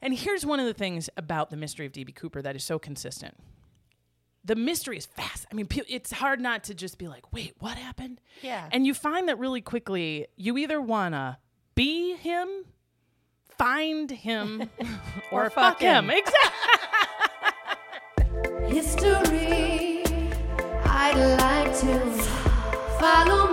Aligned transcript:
And 0.00 0.14
here's 0.14 0.46
one 0.46 0.60
of 0.60 0.66
the 0.66 0.74
things 0.74 1.10
about 1.16 1.50
the 1.50 1.56
mystery 1.56 1.84
of 1.86 1.92
DB 1.92 2.14
Cooper 2.14 2.40
that 2.42 2.54
is 2.56 2.62
so 2.64 2.78
consistent. 2.78 3.36
The 4.44 4.54
mystery 4.54 4.96
is 4.96 5.06
fast. 5.06 5.46
I 5.50 5.54
mean, 5.54 5.66
pe- 5.66 5.82
it's 5.88 6.12
hard 6.12 6.40
not 6.40 6.64
to 6.64 6.74
just 6.74 6.96
be 6.98 7.08
like, 7.08 7.32
wait, 7.32 7.54
what 7.58 7.76
happened? 7.76 8.20
Yeah. 8.40 8.68
And 8.70 8.86
you 8.86 8.94
find 8.94 9.28
that 9.28 9.38
really 9.38 9.60
quickly, 9.60 10.26
you 10.36 10.56
either 10.56 10.80
want 10.80 11.14
to 11.14 11.38
be 11.74 12.14
him, 12.16 12.48
find 13.58 14.10
him, 14.10 14.70
or, 15.32 15.46
Or 15.46 15.50
fuck 15.50 15.80
fuck 15.80 15.80
him. 15.82 16.08
him. 16.10 16.18
Exactly. 16.18 16.52
History, 18.74 20.02
I'd 20.84 21.36
like 21.40 21.78
to 21.80 21.98
follow 23.00 23.50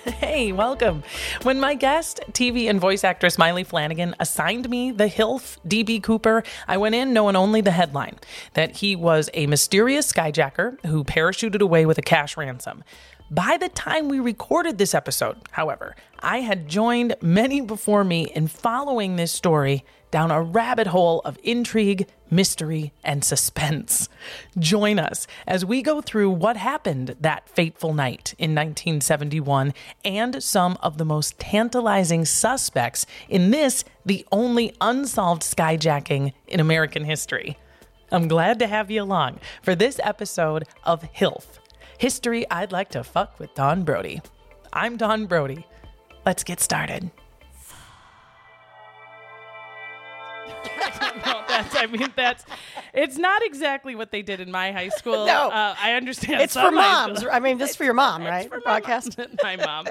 Hey, 0.16 0.52
welcome. 0.52 1.02
When 1.42 1.60
my 1.60 1.74
guest, 1.74 2.20
TV 2.32 2.68
and 2.68 2.80
voice 2.80 3.04
actress 3.04 3.38
Maile 3.38 3.64
Flanagan, 3.64 4.14
assigned 4.18 4.68
me 4.68 4.90
the 4.90 5.08
HILF 5.08 5.58
DB 5.66 6.02
Cooper, 6.02 6.42
I 6.66 6.76
went 6.76 6.94
in 6.94 7.12
knowing 7.12 7.36
only 7.36 7.60
the 7.60 7.70
headline 7.70 8.16
that 8.54 8.76
he 8.76 8.96
was 8.96 9.30
a 9.34 9.46
mysterious 9.46 10.10
skyjacker 10.12 10.84
who 10.86 11.04
parachuted 11.04 11.60
away 11.60 11.86
with 11.86 11.98
a 11.98 12.02
cash 12.02 12.36
ransom. 12.36 12.82
By 13.30 13.56
the 13.58 13.68
time 13.68 14.08
we 14.08 14.20
recorded 14.20 14.78
this 14.78 14.94
episode, 14.94 15.36
however, 15.50 15.96
I 16.20 16.38
had 16.38 16.68
joined 16.68 17.16
many 17.20 17.60
before 17.60 18.04
me 18.04 18.30
in 18.34 18.48
following 18.48 19.16
this 19.16 19.32
story 19.32 19.84
down 20.10 20.30
a 20.30 20.42
rabbit 20.42 20.88
hole 20.88 21.20
of 21.24 21.38
intrigue, 21.42 22.06
mystery, 22.30 22.92
and 23.04 23.24
suspense. 23.24 24.08
Join 24.58 24.98
us 24.98 25.26
as 25.46 25.64
we 25.64 25.82
go 25.82 26.00
through 26.00 26.30
what 26.30 26.56
happened 26.56 27.16
that 27.20 27.48
fateful 27.48 27.94
night 27.94 28.34
in 28.38 28.50
1971 28.50 29.74
and 30.04 30.42
some 30.42 30.76
of 30.82 30.98
the 30.98 31.04
most 31.04 31.38
tantalizing 31.38 32.24
suspects 32.24 33.06
in 33.28 33.50
this, 33.50 33.84
the 34.04 34.26
only 34.32 34.74
unsolved 34.80 35.42
skyjacking 35.42 36.32
in 36.46 36.60
American 36.60 37.04
history. 37.04 37.58
I'm 38.10 38.28
glad 38.28 38.58
to 38.60 38.66
have 38.66 38.90
you 38.90 39.02
along 39.02 39.40
for 39.62 39.74
this 39.74 39.98
episode 40.02 40.64
of 40.84 41.02
HILF 41.12 41.58
History 41.98 42.48
I'd 42.50 42.72
Like 42.72 42.90
to 42.90 43.02
Fuck 43.02 43.38
with 43.40 43.54
Don 43.54 43.82
Brody. 43.82 44.20
I'm 44.72 44.96
Don 44.96 45.26
Brody. 45.26 45.66
Let's 46.24 46.44
get 46.44 46.60
started. 46.60 47.10
no, 51.26 51.45
that's, 51.62 51.76
I 51.76 51.86
mean, 51.86 52.12
that's, 52.16 52.44
it's 52.94 53.16
not 53.18 53.44
exactly 53.44 53.94
what 53.94 54.10
they 54.10 54.22
did 54.22 54.40
in 54.40 54.50
my 54.50 54.72
high 54.72 54.88
school. 54.90 55.26
No. 55.26 55.48
Uh, 55.50 55.74
I 55.80 55.92
understand. 55.94 56.40
It's 56.42 56.54
for 56.54 56.70
moms. 56.70 57.24
I 57.30 57.40
mean, 57.40 57.58
this 57.58 57.70
is 57.70 57.76
for 57.76 57.84
your 57.84 57.94
mom, 57.94 58.22
It's 58.22 58.30
right? 58.30 58.48
for 58.48 58.56
my 58.58 58.80
Broadcast. 58.80 59.18
mom. 59.18 59.28
my 59.42 59.56
mom. 59.56 59.86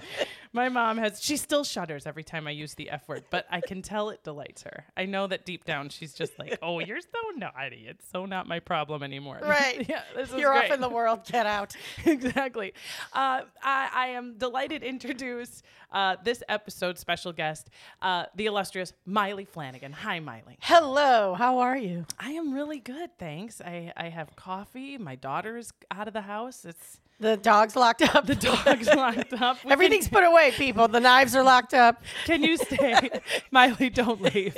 My 0.53 0.69
mom 0.69 0.97
has, 0.99 1.21
she 1.21 1.35
still 1.35 1.65
shudders 1.65 2.07
every 2.07 2.23
time 2.23 2.47
I 2.47 2.51
use 2.51 2.75
the 2.75 2.89
F 2.89 3.09
word, 3.09 3.25
but 3.29 3.45
I 3.51 3.59
can 3.59 3.81
tell 3.81 4.09
it 4.09 4.23
delights 4.23 4.63
her. 4.63 4.85
I 4.95 5.05
know 5.05 5.27
that 5.27 5.45
deep 5.45 5.65
down 5.65 5.89
she's 5.89 6.13
just 6.13 6.39
like, 6.39 6.57
oh, 6.61 6.79
you're 6.79 7.01
so 7.01 7.37
naughty. 7.37 7.87
It's 7.89 8.09
so 8.09 8.25
not 8.25 8.47
my 8.47 8.59
problem 8.61 9.03
anymore. 9.03 9.39
Right. 9.45 9.85
yeah, 9.87 10.01
this 10.15 10.29
is 10.29 10.35
You're 10.39 10.51
great. 10.53 10.65
off 10.71 10.75
in 10.75 10.81
the 10.81 10.89
world. 10.89 11.25
Get 11.29 11.45
out. 11.45 11.75
exactly. 12.05 12.73
Uh, 13.13 13.41
I, 13.61 13.89
I 13.93 14.07
am 14.07 14.37
delighted 14.37 14.81
to 14.81 14.87
introduce 14.87 15.61
uh, 15.91 16.15
this 16.23 16.41
episode's 16.49 16.99
special 16.99 17.31
guest, 17.33 17.69
uh, 18.01 18.25
the 18.35 18.45
illustrious 18.47 18.93
Maile 19.05 19.45
Flanagan. 19.45 19.91
Hi, 19.93 20.19
Maile. 20.19 20.43
Hello. 20.61 21.33
How 21.35 21.54
are 21.59 21.77
you? 21.77 22.05
I 22.19 22.31
am 22.31 22.53
really 22.53 22.79
good, 22.79 23.17
thanks. 23.17 23.61
I, 23.61 23.91
I 23.97 24.09
have 24.09 24.35
coffee. 24.35 24.97
My 24.97 25.15
daughter's 25.15 25.71
out 25.91 26.07
of 26.07 26.13
the 26.13 26.21
house. 26.21 26.65
It's 26.65 26.99
The 27.19 27.37
dog's 27.37 27.75
locked 27.75 28.01
up. 28.01 28.25
the 28.25 28.35
dog's 28.35 28.87
locked 28.87 29.33
up. 29.41 29.63
We 29.65 29.71
Everything's 29.71 30.07
put 30.07 30.23
away, 30.23 30.51
people. 30.51 30.87
The 30.87 30.99
knives 30.99 31.35
are 31.35 31.43
locked 31.43 31.73
up. 31.73 32.01
Can 32.25 32.43
you 32.43 32.57
stay, 32.57 33.09
Maile? 33.51 33.75
Don't 33.93 34.21
leave. 34.21 34.55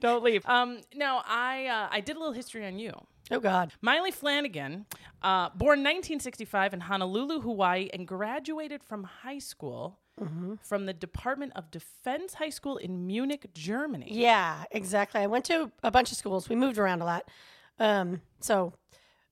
Don't 0.00 0.22
leave. 0.22 0.44
Um, 0.46 0.80
now 0.94 1.22
I 1.26 1.66
uh, 1.66 1.88
I 1.90 2.00
did 2.00 2.16
a 2.16 2.18
little 2.18 2.34
history 2.34 2.66
on 2.66 2.78
you. 2.78 2.92
Oh 3.32 3.38
God. 3.40 3.72
Maile 3.80 4.10
Flanagan, 4.10 4.86
uh, 5.22 5.50
born 5.50 5.78
1965 5.84 6.74
in 6.74 6.80
Honolulu, 6.80 7.40
Hawaii, 7.42 7.88
and 7.92 8.06
graduated 8.06 8.82
from 8.82 9.04
high 9.04 9.38
school 9.38 9.98
from 10.62 10.86
the 10.86 10.92
Department 10.92 11.52
of 11.56 11.70
Defense 11.70 12.34
High 12.34 12.50
School 12.50 12.76
in 12.76 13.06
Munich, 13.06 13.46
Germany. 13.54 14.08
Yeah, 14.10 14.64
exactly. 14.70 15.20
I 15.20 15.26
went 15.26 15.44
to 15.46 15.70
a 15.82 15.90
bunch 15.90 16.12
of 16.12 16.18
schools. 16.18 16.48
We 16.48 16.56
moved 16.56 16.78
around 16.78 17.00
a 17.00 17.04
lot. 17.04 17.28
Um, 17.78 18.20
so 18.40 18.74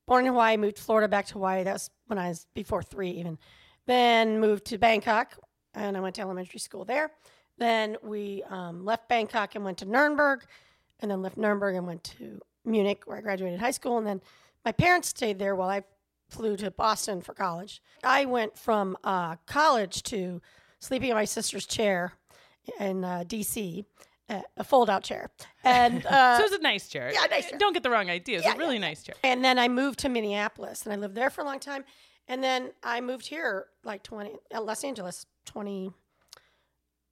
born 0.07 0.25
in 0.27 0.33
Hawaii, 0.33 0.57
moved 0.57 0.77
to 0.77 0.83
Florida, 0.83 1.09
back 1.09 1.27
to 1.27 1.35
Hawaii. 1.35 1.65
That 1.65 1.75
was 1.75 1.91
when 2.07 2.19
I 2.19 2.29
was 2.29 2.47
before 2.55 2.83
three 2.83 3.11
even. 3.11 3.39
Then 3.87 4.41
moved 4.41 4.65
to 4.67 4.79
Bangkok, 4.79 5.39
and 5.75 5.97
I 5.97 6.01
went 6.01 6.15
to 6.17 6.23
elementary 6.23 6.61
school 6.61 6.85
there. 6.85 7.11
Then 7.59 7.97
we 8.03 8.43
um, 8.49 8.85
left 8.85 9.09
Bangkok 9.09 9.55
and 9.55 9.65
went 9.65 9.79
to 9.79 9.85
Nuremberg, 9.85 10.45
and 11.01 11.11
then 11.11 11.23
left 11.23 11.37
Nuremberg 11.37 11.77
and 11.77 11.87
went 11.87 12.05
to 12.19 12.41
Munich, 12.65 13.03
where 13.07 13.19
I 13.19 13.21
graduated 13.21 13.61
high 13.61 13.71
school. 13.71 13.99
And 13.99 14.07
then 14.07 14.21
my 14.65 14.73
parents 14.73 15.09
stayed 15.09 15.39
there 15.39 15.55
while 15.55 15.69
I 15.69 15.83
flew 16.29 16.57
to 16.57 16.71
Boston 16.71 17.21
for 17.21 17.35
college. 17.35 17.83
I 18.05 18.27
went 18.27 18.59
from 18.59 18.97
uh, 19.03 19.37
college 19.47 20.03
to 20.05 20.41
sleeping 20.81 21.11
in 21.11 21.15
my 21.15 21.25
sister's 21.25 21.67
chair 21.67 22.13
in 22.79 23.05
uh, 23.05 23.25
D.C., 23.27 23.85
uh, 24.31 24.43
a 24.59 24.65
fold-out 24.65 25.03
chair, 25.03 25.31
and 25.65 26.05
uh, 26.07 26.37
So 26.37 26.45
it 26.45 26.51
was 26.51 26.59
a 26.59 26.63
nice 26.63 26.89
chair. 26.89 27.11
Yeah, 27.13 27.25
nice 27.31 27.49
chair. 27.49 27.59
Don't 27.59 27.73
get 27.73 27.83
the 27.83 27.91
wrong 27.91 28.11
idea. 28.11 28.39
It's 28.39 28.47
Yeah, 28.47 28.55
a 28.55 28.59
really 28.59 28.79
nice 28.79 29.03
chair. 29.03 29.15
and 29.25 29.43
then 29.45 29.59
I 29.59 29.69
moved 29.69 29.99
to 30.01 30.09
Minneapolis, 30.09 30.85
and 30.85 30.93
I 30.93 30.97
lived 30.97 31.15
there 31.15 31.31
for 31.31 31.41
a 31.41 31.45
long 31.45 31.61
time. 31.61 31.85
And 32.31 32.45
then 32.45 32.73
I 32.83 33.01
moved 33.01 33.27
here, 33.29 33.69
like 33.85 34.03
twenty, 34.03 34.33
uh, 34.55 34.61
Los 34.61 34.85
Angeles, 34.85 35.25
twenty. 35.47 35.91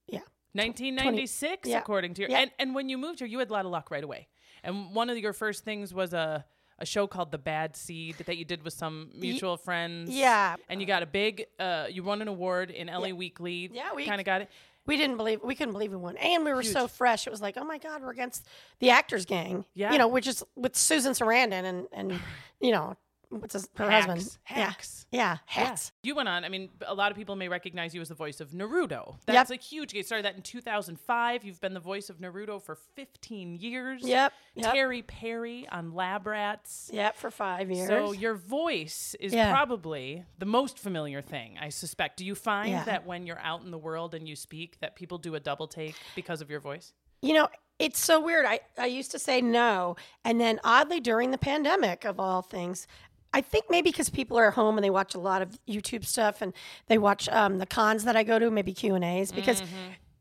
Yeah, 0.06 0.20
1996, 0.52 1.68
yeah. 1.68 1.78
according 1.78 2.14
to 2.14 2.22
your. 2.22 2.30
Yeah. 2.30 2.40
And, 2.40 2.50
and 2.58 2.74
when 2.74 2.88
you 2.90 2.98
moved 2.98 3.20
here, 3.20 3.28
you 3.28 3.38
had 3.38 3.48
a 3.48 3.52
lot 3.52 3.64
of 3.64 3.70
luck 3.70 3.90
right 3.90 4.04
away. 4.04 4.28
And 4.62 4.94
one 4.94 5.08
of 5.10 5.16
your 5.16 5.32
first 5.32 5.64
things 5.64 5.94
was 5.94 6.12
a, 6.12 6.44
a 6.78 6.86
show 6.86 7.06
called 7.06 7.30
The 7.30 7.38
Bad 7.38 7.74
Seed 7.76 8.16
that 8.26 8.36
you 8.36 8.44
did 8.44 8.62
with 8.62 8.74
some 8.74 9.10
mutual 9.14 9.56
friends. 9.56 10.10
yeah. 10.10 10.56
And 10.68 10.80
you 10.80 10.86
got 10.86 11.02
a 11.02 11.06
big, 11.06 11.46
uh, 11.58 11.86
you 11.90 12.02
won 12.02 12.20
an 12.22 12.28
award 12.28 12.70
in 12.70 12.88
LA 12.88 13.08
Weekly. 13.10 13.70
Yeah, 13.72 13.94
we- 13.94 14.04
kind 14.04 14.20
of 14.20 14.24
got 14.26 14.42
it. 14.42 14.50
we 14.86 14.96
didn't 14.96 15.16
believe 15.16 15.40
we 15.42 15.54
couldn't 15.54 15.72
believe 15.72 15.90
we 15.90 15.96
won, 15.96 16.16
and 16.18 16.44
we 16.44 16.52
were 16.52 16.62
so 16.62 16.86
fresh. 16.86 17.26
It 17.26 17.30
was 17.30 17.40
like, 17.40 17.56
oh 17.56 17.64
my 17.64 17.78
god, 17.78 18.02
we're 18.02 18.10
against 18.12 18.46
the 18.78 18.90
Actors 18.90 19.24
Gang. 19.26 19.64
Yeah. 19.74 19.90
you 19.92 19.98
know, 19.98 20.06
which 20.08 20.26
is 20.26 20.44
with 20.54 20.76
Susan 20.76 21.12
Sarandon 21.12 21.64
and 21.64 21.86
and 21.92 22.20
you 22.60 22.70
know 22.72 22.96
what's 23.30 23.54
his, 23.54 23.68
her 23.76 23.90
husband? 23.90 24.18
Hacks. 24.20 24.38
Hacks. 24.44 25.06
Yeah, 25.10 25.18
yeah, 25.20 25.30
Yeah. 25.30 25.64
hacks. 25.66 25.92
You 26.02 26.14
went 26.14 26.28
on. 26.28 26.44
I 26.44 26.48
mean, 26.48 26.70
a 26.86 26.94
lot 26.94 27.10
of 27.10 27.16
people 27.16 27.36
may 27.36 27.48
recognize 27.48 27.94
you 27.94 28.00
as 28.00 28.08
the 28.08 28.14
voice 28.14 28.40
of 28.40 28.50
Naruto. 28.50 29.16
That's 29.26 29.50
Yep. 29.50 29.58
a 29.58 29.62
huge. 29.62 29.94
You 29.94 30.02
started 30.02 30.24
that 30.24 30.36
in 30.36 30.42
2005. 30.42 31.44
You've 31.44 31.60
been 31.60 31.74
the 31.74 31.80
voice 31.80 32.08
of 32.10 32.18
Naruto 32.18 32.60
for 32.62 32.74
15 32.74 33.56
years. 33.56 34.02
Yep, 34.06 34.32
yep. 34.54 34.72
Terry 34.72 35.02
Perry 35.02 35.66
on 35.70 35.92
Lab 35.94 36.26
Rats. 36.26 36.90
Yep, 36.92 37.16
for 37.16 37.30
five 37.30 37.70
years. 37.70 37.88
So 37.88 38.12
your 38.12 38.34
voice 38.34 39.14
is 39.20 39.32
Yeah. 39.32 39.50
probably 39.52 40.24
the 40.38 40.46
most 40.46 40.78
familiar 40.78 41.22
thing, 41.22 41.58
I 41.60 41.68
suspect. 41.70 42.16
Do 42.18 42.24
you 42.24 42.34
find 42.34 42.84
that 42.86 43.06
when 43.06 43.26
you're 43.26 43.38
out 43.40 43.62
in 43.62 43.70
the 43.70 43.78
world 43.78 44.14
and 44.14 44.28
you 44.28 44.36
speak, 44.36 44.78
that 44.80 44.96
people 44.96 45.18
do 45.18 45.34
a 45.34 45.40
double 45.40 45.66
take 45.66 45.96
because 46.14 46.40
of 46.40 46.50
your 46.50 46.60
voice? 46.60 46.92
You 47.22 47.32
know, 47.34 47.48
it's 47.78 47.98
so 47.98 48.20
weird. 48.20 48.46
I, 48.46 48.60
I 48.78 48.86
used 48.86 49.10
to 49.10 49.18
say 49.18 49.40
no. 49.40 49.96
And 50.24 50.40
then 50.40 50.60
oddly, 50.64 51.00
during 51.00 51.30
the 51.30 51.38
pandemic, 51.38 52.04
of 52.04 52.20
all 52.20 52.42
things, 52.42 52.86
I 53.36 53.42
think 53.42 53.66
maybe 53.68 53.90
because 53.90 54.08
people 54.08 54.38
are 54.38 54.48
at 54.48 54.54
home 54.54 54.78
and 54.78 54.84
they 54.84 54.88
watch 54.90 55.14
a 55.14 55.18
lot 55.18 55.42
of 55.42 55.58
YouTube 55.68 56.06
stuff 56.06 56.40
and 56.40 56.54
they 56.86 56.96
watch 56.96 57.28
um, 57.28 57.58
the 57.58 57.66
cons 57.66 58.04
that 58.04 58.16
I 58.16 58.22
go 58.22 58.38
to, 58.38 58.50
maybe 58.50 58.72
Q 58.72 58.94
and 58.94 59.04
A's, 59.04 59.30
because 59.30 59.60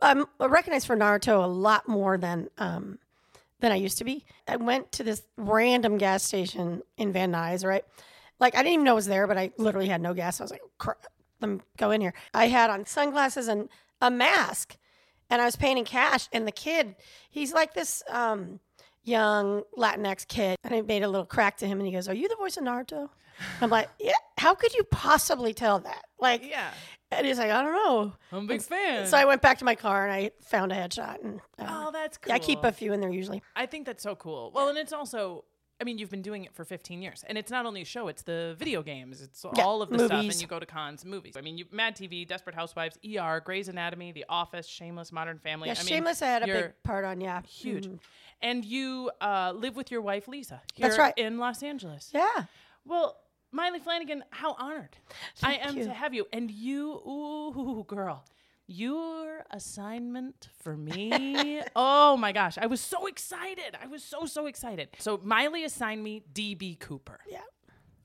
I'm 0.02 0.26
recognized 0.40 0.86
for 0.86 0.98
Naruto 0.98 1.42
a 1.42 1.48
lot 1.48 1.88
more 1.88 2.18
than 2.18 2.50
um, 2.58 3.00
than 3.62 3.72
I 3.72 3.76
used 3.76 3.98
to 4.00 4.04
be. 4.04 4.26
I 4.50 4.58
went 4.58 4.92
to 4.92 5.04
this 5.04 5.24
random 5.38 5.98
gas 5.98 6.24
station 6.24 6.82
in 6.98 7.14
Van 7.14 7.32
Nuys, 7.32 7.66
right? 7.66 7.86
Like 8.40 8.54
I 8.54 8.58
didn't 8.58 8.74
even 8.74 8.84
know 8.86 8.92
it 8.92 8.96
was 8.96 9.08
there, 9.08 9.28
but 9.28 9.38
I 9.38 9.52
literally 9.58 9.88
had 9.88 10.02
no 10.02 10.14
gas. 10.14 10.42
I 10.42 10.44
was 10.44 10.52
like, 10.52 10.62
"Crap, 10.78 11.06
let 11.40 11.50
me 11.50 11.60
go 11.78 11.92
in 11.92 12.02
here. 12.02 12.14
I 12.34 12.48
had 12.48 12.70
on 12.70 12.86
sunglasses 12.86 13.48
and 13.48 13.70
a 14.02 14.12
mask, 14.12 14.76
and 15.30 15.42
I 15.42 15.46
was 15.46 15.56
paying 15.56 15.78
in 15.78 15.86
cash. 15.86 16.28
And 16.34 16.46
the 16.46 16.52
kid, 16.52 16.96
he's 17.30 17.54
like 17.54 17.74
this 17.74 18.04
um, 18.10 18.60
young 19.06 19.64
Latinx 19.78 20.28
kid, 20.28 20.58
and 20.64 20.74
I 20.76 20.82
made 20.82 21.04
a 21.04 21.08
little 21.08 21.26
crack 21.26 21.58
to 21.58 21.68
him, 21.68 21.80
and 21.80 21.88
he 21.88 21.94
goes, 21.94 22.08
"Are 22.10 22.14
you 22.14 22.28
the 22.28 22.36
voice 22.36 22.58
of 22.58 22.64
Naruto?" 22.64 23.10
I'm 23.62 23.70
like, 23.70 23.90
"Yeah." 24.00 24.14
How 24.38 24.54
could 24.54 24.74
you 24.74 24.84
possibly 24.84 25.54
tell 25.54 25.80
that? 25.80 26.04
Like, 26.20 26.44
Yeah. 26.46 26.70
And 27.12 27.26
he's 27.26 27.38
like, 27.38 27.52
"I 27.52 27.62
don't 27.64 27.74
know." 27.74 28.14
I'm 28.32 28.44
a 28.46 28.48
big 28.48 28.62
fan. 28.62 29.08
So 29.08 29.18
I 29.18 29.26
went 29.26 29.42
back 29.42 29.60
to 29.60 29.66
my 29.66 29.76
car 29.76 30.04
and 30.06 30.12
I 30.14 30.32
found 30.42 30.72
a 30.72 30.76
headshot, 30.76 31.24
and 31.24 31.40
um, 31.60 31.68
oh, 31.70 31.92
that's 31.92 32.18
cool. 32.18 32.34
I 32.34 32.40
keep 32.40 32.64
a 32.64 32.72
few 32.72 32.92
in 32.94 33.00
there 33.00 33.12
usually. 33.12 33.42
I 33.56 33.66
think 33.68 33.86
that's 33.86 34.04
so 34.04 34.16
cool. 34.16 34.52
Well, 34.54 34.68
and 34.70 34.78
it's 34.78 34.92
also 34.92 35.46
I 35.80 35.84
mean, 35.84 35.98
you've 35.98 36.10
been 36.10 36.22
doing 36.22 36.46
it 36.46 36.54
for 36.54 36.64
15 36.64 37.02
years, 37.02 37.26
and 37.28 37.38
it's 37.38 37.52
not 37.52 37.66
only 37.66 37.82
a 37.82 37.86
show; 37.86 38.08
it's 38.08 38.22
the 38.22 38.56
video 38.58 38.82
games, 38.82 39.22
it's 39.22 39.46
Yeah, 39.58 39.64
all 39.64 39.82
of 39.82 39.90
the 39.90 40.00
stuff, 40.06 40.24
and 40.24 40.42
you 40.42 40.48
go 40.48 40.58
to 40.60 40.66
cons, 40.66 41.04
movies. 41.04 41.36
I 41.36 41.42
mean, 41.42 41.58
you 41.58 41.66
Mad 41.72 41.96
TV, 41.98 42.26
Desperate 42.26 42.56
Housewives, 42.56 42.98
ER, 43.06 43.42
Grey's 43.44 43.68
Anatomy, 43.68 44.14
The 44.14 44.26
Office, 44.30 44.68
Shameless, 44.68 45.12
Modern 45.12 45.38
Family. 45.40 45.68
Yeah, 45.68 45.74
I 45.78 45.84
mean, 45.84 45.88
Shameless 45.88 46.22
I 46.22 46.28
had 46.28 46.44
a 46.44 46.46
big 46.48 46.74
part 46.84 47.04
on. 47.04 47.20
Yeah, 47.20 47.42
huge, 47.42 47.88
Mhm. 47.88 48.00
and 48.42 48.64
you 48.64 49.12
uh, 49.20 49.52
live 49.56 49.76
with 49.76 49.92
your 49.92 50.02
wife 50.02 50.28
Lisa. 50.30 50.62
Here 50.76 50.88
That's 50.88 50.98
right. 50.98 51.14
in 51.18 51.40
Los 51.40 51.62
Angeles. 51.62 52.10
Yeah. 52.14 52.46
Well, 52.86 53.18
Maile 53.52 53.80
Flanagan, 53.80 54.24
how 54.32 54.54
honored 54.58 54.98
I 55.44 55.56
am 55.56 55.76
you. 55.78 55.84
to 55.86 55.94
have 55.94 56.14
you. 56.14 56.26
And 56.32 56.50
you, 56.52 56.92
ooh, 57.06 57.84
girl, 57.88 58.24
your 58.68 59.46
assignment 59.52 60.50
for 60.62 60.76
me. 60.76 61.62
oh 61.76 62.18
my 62.18 62.32
gosh, 62.32 62.58
I 62.58 62.66
was 62.66 62.82
so 62.82 63.06
excited. 63.08 63.78
I 63.82 63.88
was 63.88 64.04
so, 64.04 64.26
so 64.26 64.48
excited. 64.48 64.90
So 65.00 65.20
Maile 65.24 65.66
assigned 65.66 66.04
me 66.04 66.24
DB 66.34 66.80
Cooper. 66.80 67.20
Yeah. 67.30 67.40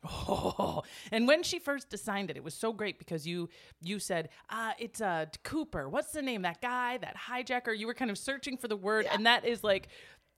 Oh, 0.03 0.83
and 1.13 1.29
when 1.29 1.43
she 1.43 1.59
first 1.59 1.93
assigned 1.93 2.31
it, 2.31 2.37
it 2.37 2.43
was 2.43 2.55
so 2.55 2.73
great 2.73 2.99
because 2.99 3.27
you 3.27 3.51
you 3.83 3.99
said, 3.99 4.31
uh, 4.49 4.73
it's 4.79 5.01
uh, 5.01 5.27
Cooper. 5.45 5.89
What's 5.91 6.13
the 6.13 6.23
name? 6.23 6.43
That 6.43 6.63
guy, 6.63 6.97
that 6.99 7.17
hijacker. 7.17 7.77
You 7.77 7.87
were 7.87 7.95
kind 7.95 8.11
of 8.11 8.17
searching 8.17 8.57
for 8.57 8.67
the 8.67 8.77
word, 8.77 9.07
and 9.11 9.27
that 9.27 9.45
is 9.45 9.63
like, 9.63 9.89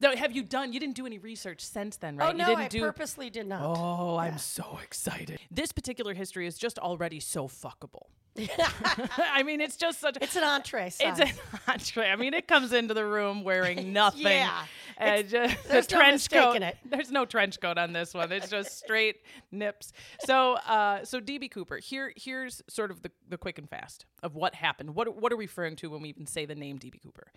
no, 0.00 0.16
have 0.16 0.32
you 0.32 0.42
done? 0.42 0.72
You 0.72 0.80
didn't 0.80 0.96
do 0.96 1.06
any 1.06 1.19
research 1.19 1.60
since 1.60 1.96
then, 1.96 2.16
right? 2.16 2.34
Oh 2.34 2.36
no, 2.36 2.48
you 2.48 2.56
didn't 2.56 2.64
I 2.64 2.69
do. 2.69 2.80
purposely 2.80 3.30
did 3.30 3.46
not. 3.46 3.62
Oh, 3.62 4.16
I'm 4.16 4.38
so 4.38 4.80
excited. 4.82 5.38
This 5.48 5.70
particular 5.70 6.12
history 6.12 6.46
is 6.48 6.58
just 6.58 6.78
already 6.80 7.20
so 7.20 7.46
fuckable. 7.46 8.06
I 9.19 9.43
mean, 9.43 9.61
it's 9.61 9.76
just 9.76 10.00
such. 10.00 10.17
It's 10.20 10.37
an 10.37 10.44
entree. 10.44 10.87
it's 10.87 11.00
an 11.00 11.32
entree. 11.69 12.08
I 12.08 12.17
mean, 12.17 12.32
it 12.32 12.49
comes 12.49 12.73
into 12.73 12.94
the 12.94 13.05
room 13.05 13.44
wearing 13.44 13.93
nothing. 13.93 14.23
Yeah. 14.23 14.64
And 14.96 15.29
just 15.29 15.69
there's 15.69 15.87
the 15.87 15.96
no 15.96 16.00
trench 16.00 16.31
coat. 16.31 16.62
it. 16.62 16.76
There's 16.84 17.11
no 17.11 17.25
trench 17.25 17.61
coat 17.61 17.76
on 17.76 17.93
this 17.93 18.14
one. 18.14 18.32
It's 18.32 18.49
just 18.49 18.79
straight 18.79 19.17
nips. 19.50 19.93
So, 20.25 20.55
uh, 20.55 21.05
so 21.05 21.20
DB 21.20 21.50
Cooper. 21.50 21.79
Here, 21.79 22.12
here's 22.17 22.62
sort 22.69 22.90
of 22.90 23.02
the, 23.02 23.11
the 23.29 23.37
quick 23.37 23.58
and 23.58 23.69
fast 23.69 24.06
of 24.23 24.34
what 24.34 24.55
happened. 24.55 24.94
What 24.94 25.20
what 25.20 25.32
are 25.32 25.37
we 25.37 25.44
referring 25.44 25.76
to 25.76 25.90
when 25.90 26.02
we 26.02 26.08
even 26.08 26.26
say 26.26 26.46
the 26.46 26.55
name 26.55 26.79
DB 26.79 27.02
Cooper? 27.02 27.32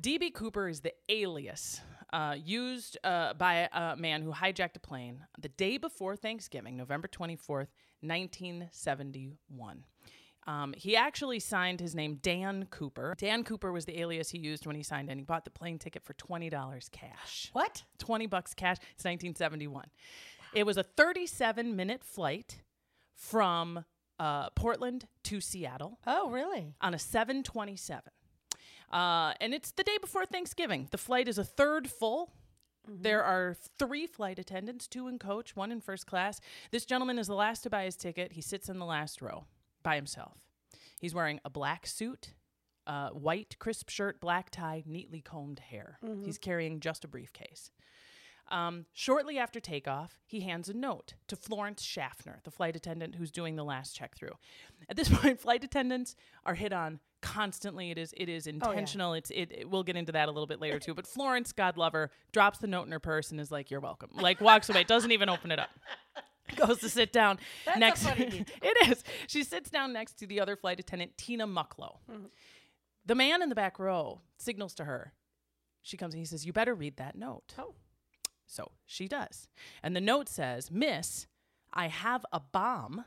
DB 0.00 0.32
Cooper 0.32 0.68
is 0.68 0.80
the 0.80 0.92
alias 1.08 1.80
uh, 2.12 2.36
used 2.38 2.98
uh, 3.04 3.34
by 3.34 3.68
a 3.72 3.96
man 3.96 4.22
who 4.22 4.32
hijacked 4.32 4.76
a 4.76 4.80
plane 4.80 5.24
the 5.38 5.48
day 5.48 5.76
before 5.76 6.16
Thanksgiving, 6.16 6.76
November 6.76 7.08
24th, 7.08 7.68
1971. 8.02 9.84
Um, 10.44 10.74
he 10.76 10.96
actually 10.96 11.38
signed 11.38 11.78
his 11.80 11.94
name 11.94 12.18
Dan 12.20 12.66
Cooper. 12.70 13.14
Dan 13.16 13.44
Cooper 13.44 13.70
was 13.70 13.84
the 13.84 14.00
alias 14.00 14.30
he 14.30 14.38
used 14.38 14.66
when 14.66 14.74
he 14.74 14.82
signed 14.82 15.08
and 15.08 15.20
he 15.20 15.24
bought 15.24 15.44
the 15.44 15.50
plane 15.52 15.78
ticket 15.78 16.02
for 16.02 16.14
$20 16.14 16.90
cash. 16.90 17.48
What? 17.52 17.84
20 17.98 18.26
bucks 18.26 18.52
cash. 18.52 18.78
It's 18.94 19.04
1971. 19.04 19.86
It 20.52 20.66
was 20.66 20.76
a 20.76 20.82
37 20.82 21.76
minute 21.76 22.02
flight 22.02 22.60
from 23.14 23.84
uh, 24.18 24.50
Portland 24.50 25.06
to 25.24 25.40
Seattle 25.40 25.98
Oh, 26.06 26.28
really? 26.30 26.74
on 26.80 26.92
a 26.92 26.98
727. 26.98 28.02
Uh, 28.92 29.32
and 29.40 29.54
it's 29.54 29.70
the 29.70 29.84
day 29.84 29.96
before 30.00 30.26
Thanksgiving. 30.26 30.88
The 30.90 30.98
flight 30.98 31.28
is 31.28 31.38
a 31.38 31.44
third 31.44 31.88
full. 31.88 32.32
There 32.88 33.22
are 33.22 33.54
three 33.78 34.06
flight 34.06 34.38
attendants, 34.38 34.88
two 34.88 35.08
in 35.08 35.18
coach, 35.18 35.54
one 35.54 35.70
in 35.70 35.80
first 35.80 36.06
class. 36.06 36.40
This 36.70 36.84
gentleman 36.84 37.18
is 37.18 37.26
the 37.28 37.34
last 37.34 37.62
to 37.62 37.70
buy 37.70 37.84
his 37.84 37.96
ticket. 37.96 38.32
He 38.32 38.40
sits 38.40 38.68
in 38.68 38.78
the 38.78 38.84
last 38.86 39.22
row 39.22 39.44
by 39.82 39.96
himself. 39.96 40.38
He's 41.00 41.14
wearing 41.14 41.40
a 41.44 41.50
black 41.50 41.86
suit, 41.86 42.34
uh, 42.86 43.10
white 43.10 43.56
crisp 43.58 43.88
shirt, 43.88 44.20
black 44.20 44.50
tie, 44.50 44.82
neatly 44.86 45.20
combed 45.20 45.60
hair. 45.60 45.98
He's 46.24 46.38
carrying 46.38 46.80
just 46.80 47.04
a 47.04 47.08
briefcase. 47.08 47.70
Um, 48.50 48.86
shortly 48.92 49.38
after 49.38 49.60
takeoff, 49.60 50.18
he 50.26 50.40
hands 50.40 50.68
a 50.68 50.74
note 50.74 51.14
to 51.28 51.36
Florence 51.36 51.82
Schaffner, 51.82 52.40
the 52.44 52.50
flight 52.50 52.76
attendant 52.76 53.14
who's 53.14 53.30
doing 53.30 53.56
the 53.56 53.64
last 53.64 53.96
check 53.96 54.14
through. 54.14 54.34
At 54.88 54.96
this 54.96 55.08
point, 55.12 55.40
flight 55.40 55.64
attendants 55.64 56.16
are 56.44 56.54
hit 56.54 56.72
on 56.72 57.00
constantly. 57.22 57.90
It 57.90 57.98
is 57.98 58.12
it 58.16 58.28
is 58.28 58.46
intentional. 58.46 59.14
It's 59.14 59.30
it, 59.30 59.52
it. 59.52 59.70
We'll 59.70 59.84
get 59.84 59.96
into 59.96 60.12
that 60.12 60.28
a 60.28 60.32
little 60.32 60.46
bit 60.46 60.60
later 60.60 60.78
too. 60.78 60.92
But 60.92 61.06
Florence, 61.06 61.52
God 61.52 61.78
love 61.78 61.94
her, 61.94 62.10
drops 62.32 62.58
the 62.58 62.66
note 62.66 62.84
in 62.86 62.92
her 62.92 63.00
purse 63.00 63.30
and 63.30 63.40
is 63.40 63.50
like, 63.50 63.70
"You're 63.70 63.80
welcome." 63.80 64.10
Like 64.12 64.40
walks 64.40 64.68
away, 64.68 64.84
doesn't 64.84 65.12
even 65.12 65.28
open 65.28 65.50
it 65.50 65.58
up. 65.58 65.70
Goes 66.56 66.80
to 66.80 66.90
sit 66.90 67.12
down 67.12 67.38
a 67.72 67.78
next. 67.78 68.04
it 68.16 68.88
is. 68.88 69.02
She 69.28 69.44
sits 69.44 69.70
down 69.70 69.94
next 69.94 70.18
to 70.18 70.26
the 70.26 70.40
other 70.40 70.56
flight 70.56 70.78
attendant, 70.78 71.16
Tina 71.16 71.46
Mucklow. 71.46 71.96
The 73.06 73.14
man 73.14 73.40
in 73.40 73.48
the 73.48 73.54
back 73.54 73.78
row 73.78 74.20
signals 74.36 74.74
to 74.74 74.84
her. 74.84 75.14
She 75.80 75.96
comes 75.96 76.12
and 76.12 76.20
he 76.20 76.26
says, 76.26 76.44
"You 76.44 76.52
better 76.52 76.74
read 76.74 76.98
that 76.98 77.16
note." 77.16 77.54
Oh. 77.58 77.74
So 78.52 78.70
she 78.84 79.08
does. 79.08 79.48
And 79.82 79.96
the 79.96 80.00
note 80.02 80.28
says, 80.28 80.70
Miss, 80.70 81.26
I 81.72 81.86
have 81.88 82.26
a 82.34 82.40
bomb. 82.40 83.06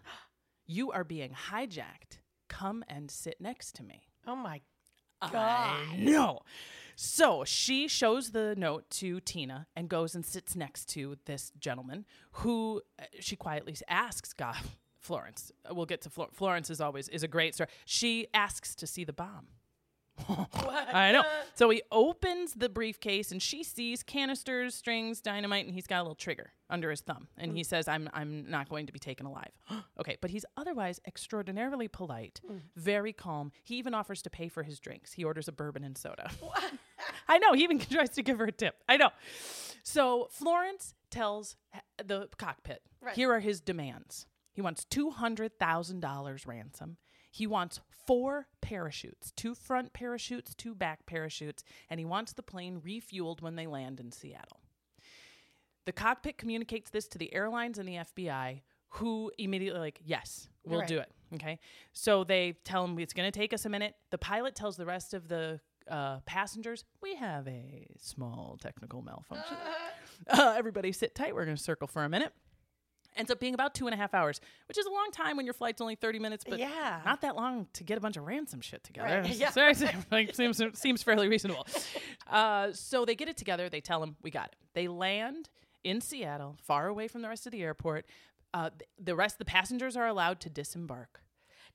You 0.65 0.91
are 0.91 1.03
being 1.03 1.35
hijacked. 1.51 2.17
Come 2.49 2.83
and 2.89 3.11
sit 3.11 3.39
next 3.39 3.73
to 3.75 3.83
me. 3.83 4.07
Oh 4.25 4.35
my 4.35 4.61
God. 5.31 5.99
No. 5.99 6.39
So 6.95 7.43
she 7.45 7.87
shows 7.87 8.31
the 8.31 8.55
note 8.57 8.89
to 9.01 9.19
Tina 9.19 9.67
and 9.75 9.87
goes 9.87 10.15
and 10.15 10.25
sits 10.25 10.55
next 10.55 10.85
to 10.89 11.17
this 11.25 11.51
gentleman 11.59 12.05
who 12.31 12.81
uh, 12.99 13.03
she 13.19 13.35
quietly 13.35 13.75
asks 13.87 14.33
God. 14.33 14.57
Florence. 14.99 15.51
uh, 15.69 15.75
We'll 15.75 15.85
get 15.85 16.01
to 16.01 16.09
Flor- 16.09 16.29
Florence 16.33 16.71
is 16.71 16.81
always 16.81 17.07
is 17.09 17.21
a 17.21 17.27
great 17.27 17.53
story. 17.53 17.69
She 17.85 18.25
asks 18.33 18.73
to 18.75 18.87
see 18.87 19.03
the 19.03 19.13
bomb. 19.13 19.47
I 20.27 21.11
know. 21.11 21.23
So 21.55 21.69
he 21.69 21.81
opens 21.91 22.53
the 22.53 22.69
briefcase 22.69 23.31
and 23.31 23.41
she 23.41 23.63
sees 23.63 24.03
canisters, 24.03 24.75
strings, 24.75 25.21
dynamite, 25.21 25.65
and 25.65 25.73
he's 25.73 25.87
got 25.87 25.99
a 25.99 26.03
little 26.03 26.15
trigger 26.15 26.51
under 26.69 26.89
his 26.89 27.01
thumb. 27.01 27.27
And 27.37 27.55
he 27.55 27.63
mm. 27.63 27.65
says, 27.65 27.87
I'm 27.87 28.09
I'm 28.13 28.49
not 28.49 28.69
going 28.69 28.87
to 28.87 28.93
be 28.93 28.99
taken 28.99 29.25
alive. 29.25 29.51
okay, 29.99 30.17
but 30.21 30.31
he's 30.31 30.45
otherwise 30.57 30.99
extraordinarily 31.05 31.87
polite, 31.87 32.41
mm. 32.49 32.61
very 32.75 33.13
calm. 33.13 33.51
He 33.63 33.75
even 33.75 33.93
offers 33.93 34.21
to 34.23 34.29
pay 34.29 34.47
for 34.47 34.63
his 34.63 34.79
drinks. 34.79 35.13
He 35.13 35.23
orders 35.23 35.47
a 35.47 35.51
bourbon 35.51 35.83
and 35.83 35.97
soda. 35.97 36.29
I 37.27 37.37
know. 37.37 37.53
He 37.53 37.63
even 37.63 37.79
tries 37.91 38.09
to 38.11 38.23
give 38.23 38.39
her 38.39 38.45
a 38.45 38.51
tip. 38.51 38.75
I 38.87 38.97
know. 38.97 39.09
So 39.83 40.27
Florence 40.31 40.93
tells 41.09 41.55
the 42.03 42.27
cockpit, 42.37 42.81
Right. 43.01 43.15
here 43.15 43.31
are 43.31 43.39
his 43.39 43.61
demands. 43.61 44.25
He 44.53 44.61
wants 44.61 44.85
$200,000 44.89 46.47
ransom. 46.47 46.97
He 47.35 47.47
wants 47.47 47.81
four 48.07 48.47
parachutes 48.61 49.31
two 49.35 49.53
front 49.55 49.91
parachutes, 49.91 50.55
two 50.55 50.73
back 50.73 51.05
parachutes, 51.05 51.65
and 51.89 51.99
he 51.99 52.05
wants 52.05 52.31
the 52.31 52.41
plane 52.41 52.79
refueled 52.79 53.41
when 53.41 53.57
they 53.57 53.67
land 53.67 53.99
in 53.99 54.13
Seattle. 54.13 54.61
The 55.85 55.91
cockpit 55.91 56.37
communicates 56.37 56.89
this 56.91 57.09
to 57.09 57.17
the 57.17 57.33
airlines 57.33 57.77
and 57.77 57.89
the 57.89 57.95
FBI, 57.95 58.61
who 58.91 59.33
immediately 59.37 59.81
like, 59.81 59.99
yes, 60.05 60.47
we'll 60.65 60.79
Right. 60.79 60.87
do 60.87 60.99
it. 60.99 61.11
Okay, 61.33 61.59
so 61.91 62.23
they 62.23 62.53
tell 62.63 62.85
him 62.85 62.97
it's 62.99 63.11
going 63.11 63.29
to 63.29 63.37
take 63.37 63.53
us 63.53 63.65
a 63.65 63.69
minute. 63.69 63.95
The 64.11 64.17
pilot 64.17 64.55
tells 64.55 64.77
the 64.77 64.85
rest 64.85 65.13
of 65.13 65.27
the 65.27 65.59
uh, 65.89 66.21
passengers, 66.25 66.85
we 67.01 67.15
have 67.15 67.45
a 67.49 67.85
small 67.99 68.57
technical 68.61 69.01
malfunction. 69.01 69.57
Uh, 70.29 70.55
everybody 70.57 70.93
sit 70.93 71.13
tight. 71.13 71.35
We're 71.35 71.43
going 71.43 71.57
to 71.57 71.61
circle 71.61 71.87
for 71.89 72.05
a 72.05 72.09
minute. 72.09 72.31
Ends 73.17 73.31
up 73.31 73.39
being 73.39 73.53
about 73.53 73.73
two 73.73 73.87
and 73.87 73.93
a 73.93 73.97
half 73.97 74.13
hours, 74.13 74.41
which 74.67 74.77
is 74.77 74.85
a 74.85 74.89
long 74.89 75.09
time 75.11 75.37
when 75.37 75.45
your 75.45 75.53
flight's 75.53 75.79
only 75.79 75.95
30 75.95 76.19
minutes, 76.19 76.43
but 76.47 76.59
Yeah. 76.59 77.01
not 77.05 77.21
that 77.21 77.35
long 77.35 77.67
to 77.73 77.83
get 77.83 77.97
a 77.97 78.01
bunch 78.01 78.17
of 78.17 78.25
ransom 78.25 78.59
shit 78.61 78.83
together. 78.83 79.21
Right, 79.21 79.35
yeah. 79.35 79.51
So 79.51 79.65
it 79.67 79.81
like, 80.11 80.35
seems, 80.35 80.61
seems 80.73 81.01
fairly 81.01 81.27
reasonable. 81.29 81.65
Uh, 82.29 82.73
so 82.73 83.05
they 83.05 83.15
get 83.15 83.29
it 83.29 83.37
together. 83.37 83.69
They 83.69 83.81
tell 83.81 84.03
him, 84.03 84.15
we 84.21 84.31
got 84.31 84.47
it. 84.47 84.55
They 84.73 84.87
land 84.89 85.49
in 85.83 86.01
Seattle, 86.01 86.57
far 86.63 86.87
away 86.87 87.07
from 87.07 87.21
the 87.21 87.29
rest 87.29 87.45
of 87.45 87.51
the 87.53 87.61
airport. 87.61 88.05
Uh, 88.53 88.69
the 89.01 89.15
rest 89.15 89.35
of 89.35 89.39
the 89.39 89.45
passengers 89.45 89.95
are 89.95 90.07
allowed 90.07 90.39
to 90.41 90.49
disembark. 90.49 91.21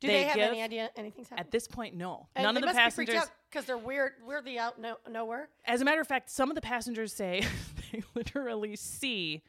Do 0.01 0.07
they, 0.09 0.23
have 0.25 0.35
give- 0.35 0.49
any 0.51 0.63
idea 0.63 0.91
anything's 0.97 1.29
happening? 1.29 1.47
At 1.47 1.51
this 1.53 1.69
point, 1.69 1.95
no. 1.95 2.27
And 2.35 2.43
None 2.45 2.57
of 2.57 2.63
the 2.63 2.69
passengers. 2.73 3.23
because 3.51 3.67
they're 3.67 3.77
weird, 3.77 4.13
weirdly 4.27 4.59
out 4.59 4.81
no, 4.81 4.97
nowhere. 5.11 5.49
As 5.67 5.83
a 5.83 5.85
matter 5.85 6.01
of 6.01 6.07
fact, 6.07 6.31
some 6.31 6.51
of 6.51 6.55
the 6.55 6.63
passengers 6.63 7.13
say 7.13 7.43
they 7.93 8.03
literally 8.15 8.77
see 8.77 9.43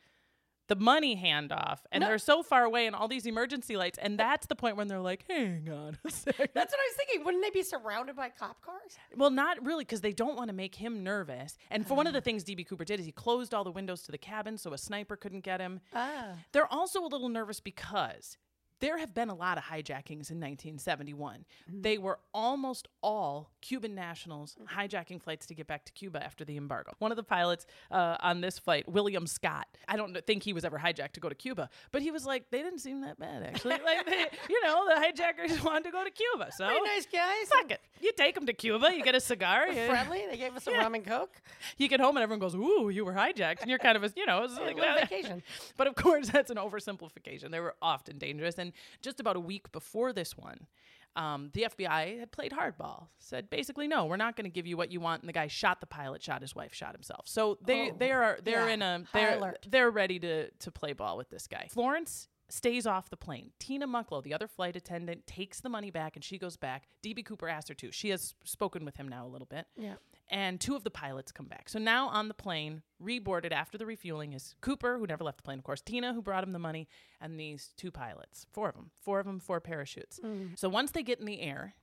the 0.72 0.76
money 0.78 1.18
handoff 1.18 1.80
and 1.92 2.00
No. 2.02 2.08
they're 2.08 2.18
so 2.18 2.42
far 2.44 2.64
away 2.64 2.88
and 2.88 2.96
all 2.96 3.10
these 3.10 3.26
emergency 3.26 3.76
lights. 3.76 3.98
And 4.02 4.18
that's 4.18 4.46
the 4.48 4.56
point 4.56 4.78
when 4.78 4.88
they're 4.88 5.02
like, 5.02 5.26
hang 5.30 5.68
on 5.70 5.98
a 6.06 6.10
second. 6.10 6.48
That's 6.54 6.72
what 6.72 6.80
I 6.80 6.88
was 6.88 6.96
thinking. 6.96 7.26
Wouldn't 7.26 7.44
they 7.44 7.50
be 7.50 7.62
surrounded 7.62 8.16
by 8.16 8.30
cop 8.30 8.62
cars? 8.62 8.98
well, 9.18 9.32
not 9.32 9.64
really, 9.66 9.84
because 9.84 10.00
they 10.00 10.14
don't 10.14 10.38
want 10.38 10.48
to 10.48 10.54
make 10.56 10.76
him 10.76 11.04
nervous. 11.04 11.58
And 11.70 11.86
for 11.86 11.96
one 11.96 12.08
of 12.08 12.14
the 12.14 12.22
things 12.22 12.46
DB 12.46 12.66
Cooper 12.66 12.86
did 12.86 13.02
is 13.02 13.06
he 13.06 13.12
closed 13.12 13.54
all 13.54 13.66
the 13.66 13.72
windows 13.72 14.04
to 14.04 14.14
the 14.14 14.18
cabin 14.18 14.58
so 14.58 14.72
a 14.72 14.78
sniper 14.78 15.18
couldn't 15.18 15.42
get 15.42 15.60
him. 15.60 15.82
Ah. 15.94 16.36
They're 16.54 16.72
also 16.72 17.02
a 17.04 17.10
little 17.10 17.28
nervous 17.28 17.60
because 17.60 18.38
there 18.82 18.98
have 18.98 19.14
been 19.14 19.30
a 19.30 19.36
lot 19.36 19.58
of 19.58 19.64
hijackings 19.64 20.30
in 20.30 20.40
1971. 20.40 21.46
Mm-hmm. 21.70 21.82
They 21.82 21.98
were 21.98 22.20
almost 22.34 22.88
all 23.02 23.52
Cuban 23.62 23.96
nationals 23.96 24.58
hijacking 24.76 25.22
flights 25.22 25.46
to 25.48 25.56
get 25.56 25.68
back 25.68 25.86
to 25.86 25.92
Cuba 25.94 26.24
after 26.24 26.44
the 26.44 26.58
embargo. 26.58 26.94
One 27.00 27.12
of 27.12 27.16
the 27.16 27.24
pilots 27.24 27.66
uh, 27.92 28.18
on 28.20 28.42
this 28.42 28.60
flight, 28.60 28.90
William 28.92 29.28
Scott, 29.28 29.68
I 29.88 29.96
don't 29.96 30.18
think 30.26 30.44
he 30.44 30.52
was 30.54 30.66
ever 30.66 30.78
hijacked 30.80 31.14
to 31.14 31.20
go 31.20 31.30
to 31.30 31.36
Cuba, 31.36 31.70
but 31.92 32.02
he 32.02 32.12
was 32.12 32.26
like, 32.26 32.50
they 32.50 32.62
didn't 32.62 32.80
seem 32.80 33.02
that 33.02 33.18
bad 33.20 33.44
actually. 33.44 33.78
like, 33.86 34.06
they, 34.06 34.26
you 34.50 34.62
know, 34.64 34.86
the 34.88 35.00
hijackers 35.00 35.64
wanted 35.64 35.86
to 35.86 35.92
go 35.92 36.04
to 36.04 36.12
Cuba, 36.12 36.52
so 36.52 36.66
Pretty 36.66 36.82
nice 36.86 37.06
guys. 37.06 37.48
fuck 37.50 37.72
it. 37.72 37.82
You 38.02 38.12
take 38.18 38.36
them 38.36 38.48
to 38.48 38.54
Cuba, 38.54 38.92
you 38.96 39.04
get 39.04 39.16
a 39.16 39.20
cigar, 39.22 39.68
you, 39.68 39.88
Friendly. 39.88 40.26
They 40.30 40.38
gave 40.38 40.56
us 40.56 40.66
a 40.68 40.72
rum 40.78 40.96
and 40.96 41.06
coke. 41.06 41.40
you 41.78 41.88
get 41.88 42.00
home 42.00 42.18
and 42.18 42.24
everyone 42.24 42.40
goes, 42.40 42.56
"Ooh, 42.56 42.90
you 42.90 43.06
were 43.06 43.14
hijacked," 43.14 43.62
and 43.62 43.70
you're 43.70 43.80
kind 43.80 43.96
of 43.96 44.04
a, 44.04 44.12
you 44.16 44.26
know, 44.26 44.44
it's 44.44 44.58
like 44.58 44.76
little 44.76 44.96
vacation. 44.96 45.44
But 45.78 45.88
of 45.88 45.96
course, 45.96 46.30
that's 46.30 46.50
an 46.50 46.58
oversimplification. 46.58 47.52
They 47.52 47.60
were 47.60 47.76
often 47.82 48.18
dangerous, 48.18 48.58
and 48.58 48.71
just 49.02 49.20
about 49.20 49.36
a 49.36 49.40
week 49.40 49.72
before 49.72 50.14
this 50.14 50.38
one, 50.38 50.68
um, 51.16 51.50
the 51.54 51.68
FBI 51.70 52.20
had 52.20 52.32
played 52.32 52.52
hardball. 52.54 53.08
Said 53.20 53.50
basically, 53.50 53.88
no, 53.88 54.06
we're 54.06 54.16
not 54.18 54.36
going 54.36 54.46
to 54.46 54.50
give 54.50 54.66
you 54.66 54.78
what 54.78 54.92
you 54.92 55.00
want. 55.02 55.22
And 55.22 55.30
the 55.30 55.34
guy 55.34 55.48
shot 55.48 55.82
the 55.82 55.88
pilot, 55.88 56.24
shot 56.24 56.42
his 56.42 56.56
wife, 56.56 56.74
shot 56.74 56.94
himself. 56.94 57.28
So 57.28 57.58
they 57.66 57.92
Oh, 57.92 57.96
they 57.98 58.12
are 58.12 58.40
they're 58.44 58.68
yeah. 58.68 58.74
in 58.74 58.82
a 58.82 59.04
they're 59.14 59.38
alert. 59.38 59.68
they're 59.70 59.92
ready 59.92 60.20
to 60.20 60.50
to 60.52 60.72
play 60.72 60.94
ball 60.94 61.18
with 61.18 61.30
this 61.30 61.48
guy. 61.48 61.68
Florence 61.70 62.28
stays 62.48 62.86
off 62.86 63.10
the 63.10 63.16
plane. 63.18 63.52
Tina 63.60 63.88
Mucklow, 63.88 64.22
the 64.24 64.34
other 64.34 64.48
flight 64.48 64.76
attendant, 64.76 65.26
takes 65.26 65.62
the 65.62 65.70
money 65.70 65.90
back 65.90 66.16
and 66.18 66.24
she 66.24 66.38
goes 66.38 66.58
back. 66.58 66.84
DB 67.04 67.26
Cooper 67.26 67.48
asked 67.48 67.70
her 67.70 67.74
to. 67.76 67.92
She 67.92 68.10
has 68.10 68.34
spoken 68.44 68.84
with 68.86 68.98
him 68.98 69.08
now 69.08 69.26
a 69.26 69.30
little 69.30 69.48
bit. 69.48 69.68
Yeah. 69.78 69.96
And 70.32 70.62
two 70.62 70.78
of 70.78 70.86
the 70.86 70.90
pilots 70.90 71.34
come 71.34 71.48
back. 71.48 71.68
So 71.68 71.78
now 71.78 72.08
on 72.08 72.30
the 72.30 72.34
plane, 72.34 72.84
reboarded 73.04 73.52
after 73.52 73.78
the 73.78 73.86
refueling, 73.86 74.32
is 74.32 74.56
Cooper, 74.62 74.98
who 74.98 75.06
never 75.06 75.26
left 75.26 75.38
the 75.38 75.44
plane, 75.44 75.60
of 75.60 75.66
course, 75.66 75.82
Tina, 75.82 76.14
who 76.14 76.22
brought 76.22 76.44
him 76.44 76.54
the 76.54 76.60
money, 76.60 76.88
and 77.20 77.38
these 77.38 77.74
two 77.76 77.92
pilots. 77.92 78.46
Four 78.54 78.70
of 78.70 78.76
them. 78.76 78.92
Four 79.02 79.20
of 79.20 79.26
them, 79.26 79.42
four 79.42 79.60
parachutes. 79.60 80.22
Hmm. 80.24 80.54
So 80.56 80.70
once 80.70 80.92
they 80.92 81.04
get 81.04 81.20
in 81.20 81.26
the 81.26 81.42
air, 81.42 81.74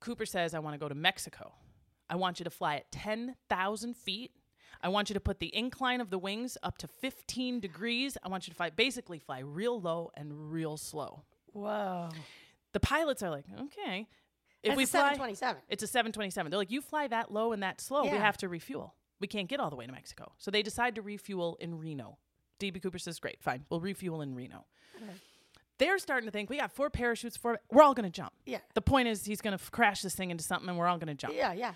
Cooper 0.00 0.26
says, 0.26 0.52
I 0.52 0.58
want 0.58 0.74
to 0.74 0.78
go 0.78 0.88
to 0.88 0.96
Mexico. 0.96 1.52
I 2.08 2.16
want 2.16 2.40
you 2.40 2.44
to 2.44 2.50
fly 2.50 2.74
at 2.74 2.90
10,000 2.90 3.96
feet. 3.96 4.32
I 4.82 4.88
want 4.88 5.10
you 5.10 5.14
to 5.14 5.20
put 5.20 5.38
the 5.38 5.54
incline 5.54 6.00
of 6.00 6.10
the 6.10 6.18
wings 6.18 6.58
up 6.64 6.76
to 6.78 6.88
15 6.88 7.60
degrees. 7.60 8.16
I 8.24 8.28
want 8.28 8.48
you 8.48 8.50
to 8.50 8.56
fly, 8.56 8.70
basically 8.70 9.20
fly 9.20 9.40
real 9.40 9.80
low 9.80 10.10
and 10.16 10.50
real 10.50 10.76
slow. 10.76 11.22
Whoa. 11.52 12.08
The 12.72 12.80
pilots 12.80 13.22
are 13.22 13.30
like, 13.30 13.44
okay. 13.60 14.08
If 14.62 14.70
That's 14.70 14.76
we 14.76 14.84
a 14.84 14.86
fly, 14.86 15.00
727. 15.12 15.62
it's 15.68 15.82
a 15.82 15.86
727. 15.86 16.50
They're 16.50 16.58
like, 16.58 16.70
you 16.70 16.80
fly 16.82 17.08
that 17.08 17.32
low 17.32 17.52
and 17.52 17.62
that 17.62 17.80
slow, 17.80 18.02
we 18.02 18.08
Yeah. 18.10 18.18
have 18.18 18.36
to 18.38 18.48
refuel. 18.48 18.94
We 19.20 19.26
can't 19.26 19.48
get 19.48 19.58
all 19.60 19.70
the 19.70 19.76
way 19.76 19.86
to 19.86 19.92
Mexico. 19.92 20.32
So 20.38 20.50
they 20.50 20.62
decide 20.62 20.94
to 20.96 21.02
refuel 21.02 21.56
in 21.60 21.78
Reno. 21.78 22.18
DB 22.58 22.82
Cooper 22.82 22.98
says, 22.98 23.18
great, 23.18 23.42
fine. 23.42 23.64
We'll 23.70 23.80
refuel 23.80 24.20
in 24.20 24.34
Reno. 24.34 24.66
They're 25.78 25.98
starting 25.98 26.26
to 26.26 26.30
think, 26.30 26.50
we 26.50 26.58
got 26.58 26.72
four 26.72 26.90
parachutes, 26.90 27.38
four, 27.38 27.58
we're 27.70 27.82
all 27.82 27.94
going 27.94 28.04
to 28.04 28.14
jump. 28.14 28.32
Yeah. 28.44 28.58
The 28.74 28.82
point 28.82 29.08
is, 29.08 29.24
he's 29.24 29.40
going 29.40 29.56
to 29.56 29.62
f- 29.62 29.70
crash 29.70 30.02
this 30.02 30.14
thing 30.14 30.30
into 30.30 30.44
something 30.44 30.68
and 30.68 30.76
we're 30.76 30.86
all 30.86 30.98
going 30.98 31.08
to 31.08 31.14
jump. 31.14 31.34
Yeah, 31.34 31.54
yeah. 31.54 31.72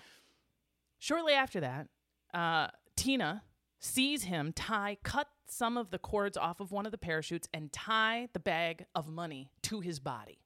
Shortly 0.99 1.33
after 1.33 1.59
that, 1.61 1.87
uh, 2.33 2.67
Tina 2.95 3.41
sees 3.79 4.23
him 4.23 4.53
tie, 4.53 4.97
cut 5.03 5.27
some 5.47 5.75
of 5.77 5.89
the 5.89 5.97
cords 5.97 6.37
off 6.37 6.59
of 6.59 6.71
one 6.71 6.85
of 6.85 6.91
the 6.91 6.97
parachutes 6.99 7.47
and 7.53 7.71
tie 7.73 8.29
the 8.33 8.39
bag 8.39 8.85
of 8.93 9.07
money 9.07 9.49
to 9.63 9.79
his 9.79 9.99
body. 9.99 10.39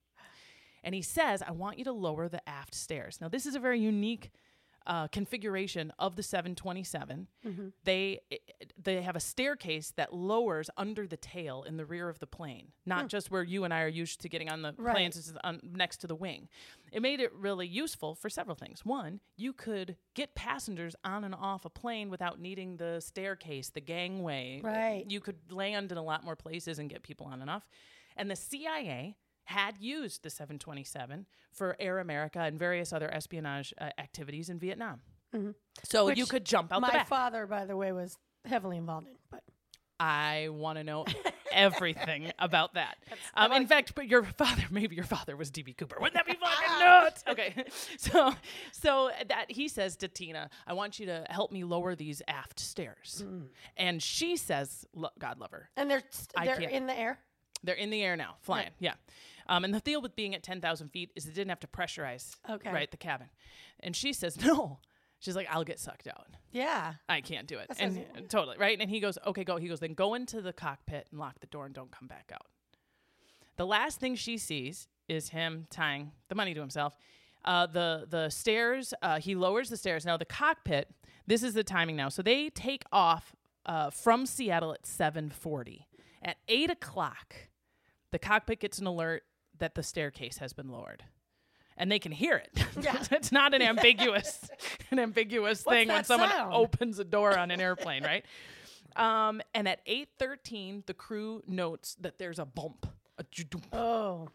And 0.84 0.96
he 0.96 1.02
says, 1.02 1.42
I 1.46 1.52
want 1.52 1.78
you 1.78 1.84
to 1.86 1.92
lower 1.92 2.28
the 2.30 2.48
aft 2.48 2.74
stairs. 2.76 3.20
Now, 3.22 3.28
this 3.30 3.46
is 3.46 3.56
a 3.56 3.60
very 3.60 3.80
unique 3.80 4.32
uh, 4.88 5.08
configuration 5.10 5.92
of 6.00 6.16
the 6.16 6.24
727. 6.24 7.28
They 7.84 8.22
they 8.82 9.02
have 9.02 9.16
a 9.16 9.20
staircase 9.20 9.92
that 9.98 10.14
lowers 10.14 10.70
under 10.78 11.06
the 11.06 11.18
tail 11.18 11.64
in 11.64 11.78
the 11.78 11.86
rear 11.86 12.10
of 12.10 12.18
the 12.20 12.26
plane, 12.26 12.70
not 12.86 13.08
just 13.08 13.30
where 13.30 13.44
you 13.44 13.66
and 13.66 13.74
I 13.74 13.82
are 13.82 13.88
used 13.90 14.22
to 14.22 14.30
getting 14.30 14.50
on 14.50 14.62
the 14.64 14.74
Right. 14.78 14.94
planes 14.96 15.18
it's 15.18 15.34
on, 15.44 15.60
next 15.64 15.98
to 15.98 16.08
the 16.08 16.16
wing. 16.16 16.48
It 16.92 17.02
made 17.04 17.20
it 17.20 17.32
really 17.34 17.68
useful 17.68 18.16
for 18.16 18.30
several 18.30 18.56
things. 18.56 18.84
One, 18.84 19.20
you 19.38 19.54
could 19.54 19.96
get 20.16 20.34
passengers 20.34 20.96
on 21.04 21.24
and 21.24 21.36
off 21.36 21.66
a 21.66 21.70
plane 21.70 22.10
without 22.10 22.40
needing 22.40 22.78
the 22.78 23.00
staircase, 23.00 23.70
the 23.70 23.82
gangway. 23.82 24.62
Right. 24.64 25.04
You 25.08 25.20
could 25.20 25.52
land 25.52 25.92
in 25.92 25.98
a 26.00 26.04
lot 26.04 26.24
more 26.24 26.38
places 26.38 26.80
and 26.80 26.90
get 26.90 27.04
people 27.04 27.28
on 27.28 27.42
and 27.42 27.50
off. 27.50 27.68
And 28.18 28.32
the 28.32 28.36
CIA 28.36 29.18
had 29.50 29.80
used 29.80 30.22
the 30.22 30.30
727 30.30 31.26
for 31.52 31.76
Air 31.80 31.98
America 31.98 32.40
and 32.40 32.60
various 32.60 32.94
other 32.94 33.12
espionage 33.12 33.74
uh, 33.82 33.90
activities 33.98 34.50
in 34.50 34.60
Vietnam. 34.60 35.02
So 35.84 36.10
you 36.10 36.28
could 36.28 36.46
jump 36.46 36.72
out 36.72 36.82
My 36.82 37.04
father, 37.04 37.48
by 37.48 37.66
the 37.66 37.76
way, 37.76 37.92
was 37.92 38.16
heavily 38.46 38.78
involved 38.78 39.08
in. 39.08 39.16
But 39.32 39.42
I 40.00 40.50
want 40.52 40.78
to 40.78 40.84
know 40.84 41.06
everything 41.52 42.32
about 42.40 42.76
that. 42.76 42.98
Um, 43.34 43.52
in 43.54 43.66
fact, 43.66 43.96
but 43.96 44.08
your 44.08 44.22
father, 44.24 44.64
maybe 44.72 44.96
your 44.96 45.06
father 45.06 45.36
was 45.36 45.50
DB 45.50 45.76
Cooper. 45.76 45.98
Wouldn't 46.00 46.14
that 46.14 46.28
be 46.28 46.34
fucking 46.40 46.80
nuts? 46.80 47.24
Okay, 47.28 47.66
so 47.98 48.32
so 48.72 49.10
that 49.30 49.46
he 49.50 49.68
says 49.68 49.98
to 49.98 50.08
Tina, 50.08 50.52
"I 50.68 50.74
want 50.74 51.00
you 51.00 51.08
to 51.08 51.26
help 51.28 51.52
me 51.52 51.64
lower 51.64 51.96
these 51.96 52.22
aft 52.28 52.60
stairs," 52.60 53.26
and 53.78 54.02
she 54.02 54.38
says, 54.38 54.86
"God 55.18 55.40
love 55.40 55.52
her." 55.52 55.70
and 55.76 55.90
they're 55.90 56.04
st- 56.12 56.46
they're 56.46 56.70
in 56.70 56.86
the 56.86 56.98
air. 56.98 57.18
They're 57.64 57.76
in 57.76 57.90
the 57.90 58.02
air 58.04 58.16
now, 58.16 58.36
flying. 58.42 58.70
Yeah. 58.80 58.94
Um, 59.50 59.66
and 59.66 59.74
the 59.74 59.80
deal 59.82 60.02
with 60.02 60.16
being 60.16 60.34
at 60.36 60.44
10,000 60.44 60.90
feet 60.90 61.12
is 61.16 61.26
it 61.26 61.34
didn't 61.34 61.50
have 61.50 61.60
to 61.62 61.68
pressurize 61.68 62.36
Okay. 62.50 62.72
right 62.72 62.90
the 62.90 62.98
cabin. 62.98 63.28
And 63.82 63.96
she 63.96 64.14
says, 64.14 64.40
no. 64.46 64.80
She's 65.20 65.36
like, 65.36 65.48
I'll 65.52 65.66
get 65.66 65.80
sucked 65.80 66.08
out. 66.08 66.28
Yeah. 66.52 66.94
I 67.10 67.20
can't 67.20 67.46
do 67.48 67.58
it. 67.58 67.76
sounds- 67.76 67.98
And 68.16 68.30
totally, 68.30 68.58
right? 68.58 68.78
And 68.80 68.90
he 68.90 69.00
goes, 69.02 69.18
okay, 69.28 69.44
go. 69.44 69.58
He 69.58 69.68
goes, 69.68 69.82
then 69.82 69.94
go 69.94 70.14
into 70.14 70.42
the 70.42 70.54
cockpit 70.54 71.08
and 71.12 71.20
lock 71.20 71.40
the 71.42 71.48
door 71.48 71.66
and 71.66 71.76
don't 71.76 71.92
come 71.92 72.08
back 72.08 72.32
out. 72.34 72.46
The 73.58 73.66
last 73.68 74.00
thing 74.00 74.16
she 74.16 74.38
sees 74.38 74.88
is 75.10 75.30
him 75.30 75.68
tying 75.70 76.12
the 76.30 76.36
money 76.36 76.54
to 76.54 76.60
himself. 76.62 76.96
Uh, 77.44 77.66
the 77.66 78.06
the 78.10 78.30
stairs, 78.30 78.94
uh, 79.02 79.20
he 79.20 79.34
lowers 79.36 79.70
the 79.70 79.78
stairs. 79.78 80.06
Now 80.06 80.16
the 80.18 80.26
cockpit. 80.26 80.90
This 81.28 81.44
is 81.44 81.54
the 81.54 81.64
timing 81.64 81.96
now. 81.96 82.10
So 82.10 82.22
they 82.22 82.50
take 82.50 82.84
off 82.92 83.36
uh, 83.66 83.90
from 83.90 84.26
Seattle 84.26 84.74
at 84.74 84.86
seven 84.86 85.30
forty. 85.30 85.88
At 86.22 86.38
eight 86.48 86.70
o'clock, 86.70 87.36
the 88.12 88.20
cockpit 88.20 88.60
gets 88.60 88.80
an 88.80 88.88
alert 88.88 89.24
that 89.60 89.76
the 89.76 89.84
staircase 89.84 90.38
has 90.40 90.54
been 90.54 90.70
lowered. 90.70 91.04
And 91.78 91.90
they 91.90 92.00
can 92.00 92.12
hear 92.12 92.36
it. 92.36 92.66
Yeah. 92.82 93.02
it's 93.12 93.32
not 93.32 93.54
an 93.54 93.62
ambiguous, 93.62 94.50
an 94.92 95.00
ambiguous 95.00 95.62
thing 95.64 95.88
when 95.90 96.04
someone 96.04 96.30
sound? 96.30 96.54
opens 96.54 97.00
a 97.00 97.04
door 97.04 97.38
on 97.38 97.52
an 97.52 97.62
airplane, 97.62 98.04
right? 98.04 98.26
Um, 98.96 99.42
and 99.54 99.68
at 99.68 99.82
eight 99.86 100.10
thirteen, 100.18 100.84
the 100.88 100.96
crew 100.96 101.44
notes 101.48 101.96
that 102.02 102.18
there's 102.18 102.40
a 102.40 102.46
bump. 102.46 102.88
A. 103.20 103.24
Oh. 103.72 104.30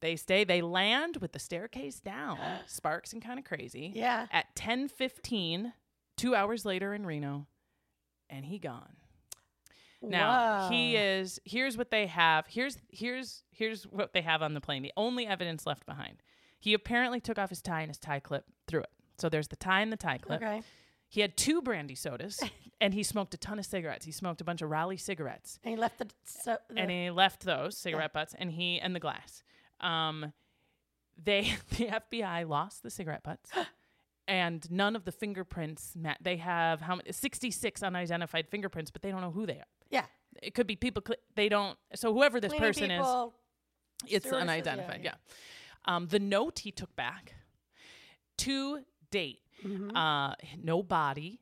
They 0.00 0.16
stay. 0.16 0.42
They 0.42 0.62
land 0.62 1.18
with 1.18 1.32
the 1.32 1.38
staircase 1.38 2.00
down, 2.00 2.38
sparks 2.66 3.12
and 3.12 3.22
kind 3.22 3.38
of 3.38 3.44
crazy. 3.44 3.92
Yeah. 3.94 4.26
At 4.32 4.54
ten 4.56 4.88
fifteen, 4.88 5.72
two 6.16 6.34
hours 6.34 6.64
later 6.64 6.92
in 6.92 7.06
Reno, 7.06 7.46
and 8.28 8.44
he 8.44 8.58
gone. 8.58 8.96
Now 10.02 10.68
he 10.70 10.96
is. 10.96 11.40
Here's 11.44 11.76
what 11.76 11.90
they 11.90 12.06
have. 12.06 12.46
Here's 12.46 12.78
here's 12.90 13.42
here's 13.50 13.84
what 13.84 14.12
they 14.12 14.22
have 14.22 14.42
on 14.42 14.54
the 14.54 14.60
plane. 14.60 14.82
The 14.82 14.92
only 14.96 15.26
evidence 15.26 15.66
left 15.66 15.86
behind. 15.86 16.22
He 16.60 16.74
apparently 16.74 17.20
took 17.20 17.38
off 17.38 17.50
his 17.50 17.62
tie 17.62 17.80
and 17.82 17.90
his 17.90 17.98
tie 17.98 18.20
clip 18.20 18.44
threw 18.66 18.80
it. 18.80 18.90
So 19.18 19.28
there's 19.28 19.48
the 19.48 19.56
tie 19.56 19.80
and 19.80 19.92
the 19.92 19.96
tie 19.96 20.18
clip. 20.18 20.42
Okay. 20.42 20.62
He 21.10 21.22
had 21.22 21.36
two 21.36 21.62
brandy 21.62 21.94
sodas, 21.94 22.38
and 22.80 22.92
he 22.92 23.02
smoked 23.02 23.32
a 23.32 23.38
ton 23.38 23.58
of 23.58 23.64
cigarettes. 23.66 24.04
He 24.04 24.12
smoked 24.12 24.40
a 24.40 24.44
bunch 24.44 24.60
of 24.60 24.68
Raleigh 24.70 24.98
cigarettes, 24.98 25.58
And 25.64 25.72
he 25.74 25.80
left 25.80 25.98
the. 25.98 26.06
So, 26.24 26.58
the 26.68 26.78
and 26.78 26.90
he 26.90 27.10
left 27.10 27.44
those 27.44 27.76
cigarette 27.78 28.12
butts, 28.12 28.34
and 28.38 28.52
he 28.52 28.78
and 28.78 28.94
the 28.94 29.00
glass. 29.00 29.42
Um, 29.80 30.32
they 31.22 31.54
the 31.70 31.86
FBI 31.86 32.46
lost 32.48 32.82
the 32.82 32.90
cigarette 32.90 33.22
butts. 33.22 33.50
And 34.30 34.70
none 34.70 34.94
of 34.94 35.06
the 35.06 35.10
fingerprints. 35.12 35.94
ma- 35.96 36.12
They 36.20 36.36
have 36.36 36.82
how 36.82 36.96
many? 36.96 37.12
Sixty-six 37.12 37.82
unidentified 37.82 38.46
fingerprints, 38.46 38.90
but 38.90 39.00
they 39.00 39.10
don't 39.10 39.22
know 39.22 39.30
who 39.30 39.46
they 39.46 39.54
are. 39.54 39.64
Yeah. 39.90 40.04
It 40.42 40.54
could 40.54 40.66
be 40.66 40.76
people. 40.76 41.02
Cl- 41.06 41.18
they 41.34 41.48
don't. 41.48 41.76
So 41.94 42.12
whoever 42.14 42.40
this 42.40 42.52
Cleaning 42.52 42.68
person 42.68 42.90
is, 42.90 42.98
people, 42.98 43.34
it's 44.06 44.26
stewardesses, 44.26 44.42
unidentified. 44.66 45.00
yeah, 45.02 45.14
Yeah. 45.86 45.94
Um, 45.96 46.06
the 46.08 46.18
note 46.20 46.60
he 46.60 46.70
took 46.70 46.94
back 46.96 47.34
to 48.38 48.84
date, 49.10 49.40
Mm-hmm. 49.66 49.96
uh, 49.96 50.34
no 50.62 50.84
body, 50.84 51.40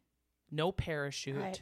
no 0.50 0.72
parachute, 0.72 1.36
Right. 1.36 1.60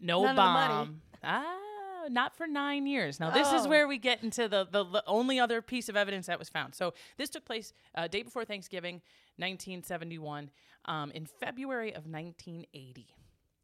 no 0.00 0.22
None 0.22 0.30
of 0.30 0.36
the 0.36 0.42
money. 0.42 0.68
bomb. 0.74 1.02
Ah, 1.22 2.04
not 2.08 2.34
for 2.34 2.46
nine 2.46 2.86
years. 2.86 3.20
Now 3.20 3.28
this 3.30 3.52
is 3.52 3.66
Oh. 3.66 3.68
where 3.68 3.86
we 3.86 3.98
get 3.98 4.22
into 4.22 4.48
the, 4.48 4.64
the 4.64 4.84
the 4.84 5.02
only 5.06 5.38
other 5.38 5.60
piece 5.60 5.90
of 5.90 5.96
evidence 5.96 6.26
that 6.28 6.38
was 6.38 6.48
found. 6.48 6.74
So 6.74 6.94
this 7.18 7.28
took 7.28 7.44
place 7.44 7.74
uh, 7.94 8.08
day 8.08 8.22
before 8.22 8.46
Thanksgiving, 8.46 9.02
1971. 9.36 10.50
Um, 10.86 11.10
in 11.10 11.26
February 11.26 11.88
of 11.90 12.06
1980 12.06 13.08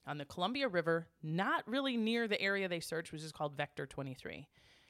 on 0.07 0.19
the 0.19 0.25
Columbia 0.25 0.69
River, 0.69 1.07
not 1.23 1.67
really 1.67 1.97
near 1.97 2.29
the 2.29 2.41
area 2.41 2.69
they 2.69 2.81
searched, 2.81 3.13
which 3.13 3.23
is 3.23 3.33
called 3.33 3.57
Vector 3.57 3.87
23. 3.87 4.49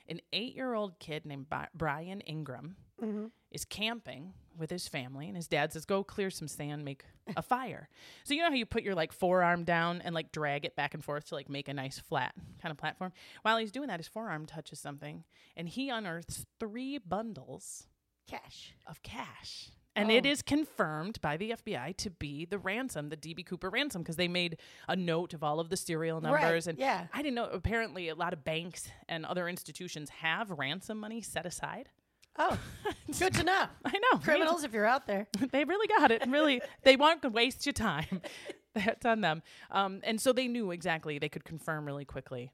An 0.08 0.20
eight 0.32 0.54
year 0.54 0.74
old 0.74 0.98
kid 0.98 1.24
named 1.24 1.48
Bi- 1.48 1.68
Brian 1.74 2.20
Ingram 2.22 2.76
mm-hmm. 3.00 3.26
is 3.50 3.64
camping 3.64 4.34
with 4.58 4.70
his 4.70 4.88
family, 4.88 5.28
and 5.28 5.36
his 5.36 5.46
dad 5.46 5.72
says, 5.72 5.84
"Go 5.84 6.02
clear 6.02 6.28
some 6.28 6.48
sand, 6.48 6.84
make 6.84 7.04
a 7.36 7.42
fire." 7.42 7.88
So 8.24 8.34
you 8.34 8.42
know 8.42 8.48
how 8.48 8.54
you 8.54 8.66
put 8.66 8.82
your 8.82 8.96
like 8.96 9.12
forearm 9.12 9.64
down 9.64 10.00
and 10.02 10.14
like 10.14 10.32
drag 10.32 10.64
it 10.64 10.74
back 10.74 10.94
and 10.94 11.04
forth 11.04 11.26
to 11.26 11.36
like 11.36 11.48
make 11.48 11.68
a 11.68 11.74
nice 11.74 11.98
flat 12.00 12.34
kind 12.60 12.72
of 12.72 12.78
platform. 12.78 13.12
While 13.42 13.58
he's 13.58 13.72
doing 13.72 13.88
that, 13.88 14.00
his 14.00 14.08
forearm 14.08 14.44
touches 14.44 14.80
something, 14.80 15.24
and 15.56 15.68
he 15.68 15.88
unearths 15.88 16.46
three 16.58 16.98
bundles 16.98 17.86
Cash. 18.26 18.74
of 18.86 19.02
cash. 19.02 19.70
And 19.94 20.10
it 20.10 20.24
Oh. 20.26 20.30
is 20.30 20.40
confirmed 20.40 21.20
by 21.20 21.36
the 21.36 21.50
FBI 21.52 21.92
to 21.98 22.08
be 22.10 22.46
the 22.46 22.58
ransom, 22.58 23.10
the 23.10 23.16
DB 23.16 23.44
Cooper 23.44 23.68
ransom, 23.68 24.02
because 24.02 24.16
they 24.16 24.28
made 24.28 24.56
a 24.88 24.96
note 24.96 25.34
of 25.34 25.42
all 25.44 25.60
of 25.60 25.68
the 25.68 25.76
serial 25.76 26.20
Right, 26.20 26.40
numbers. 26.40 26.66
And 26.66 26.78
yeah. 26.78 27.08
I 27.12 27.18
didn't 27.20 27.34
know. 27.34 27.44
Apparently, 27.44 28.08
a 28.08 28.14
lot 28.14 28.32
of 28.32 28.42
banks 28.42 28.88
and 29.08 29.26
other 29.26 29.48
institutions 29.48 30.08
have 30.10 30.50
ransom 30.50 30.98
money 30.98 31.20
set 31.20 31.44
aside. 31.44 31.90
Oh, 32.38 32.58
good 33.18 33.34
to 33.34 33.42
know. 33.42 33.66
I 33.84 33.98
know 33.98 34.18
Criminals, 34.18 34.64
if 34.64 34.72
you're 34.72 34.86
out 34.86 35.06
there. 35.06 35.26
they 35.52 35.64
really 35.64 35.86
got 35.88 36.10
it. 36.10 36.22
And 36.22 36.32
really, 36.32 36.62
they 36.84 36.96
won't 36.96 37.30
waste 37.30 37.66
your 37.66 37.74
time. 37.74 38.22
That's 38.74 39.04
on 39.04 39.20
them. 39.20 39.42
Um, 39.70 40.00
and 40.04 40.18
so 40.18 40.32
they 40.32 40.48
knew 40.48 40.70
exactly. 40.70 41.18
They 41.18 41.28
could 41.28 41.44
confirm 41.44 41.84
really 41.84 42.06
quickly 42.06 42.50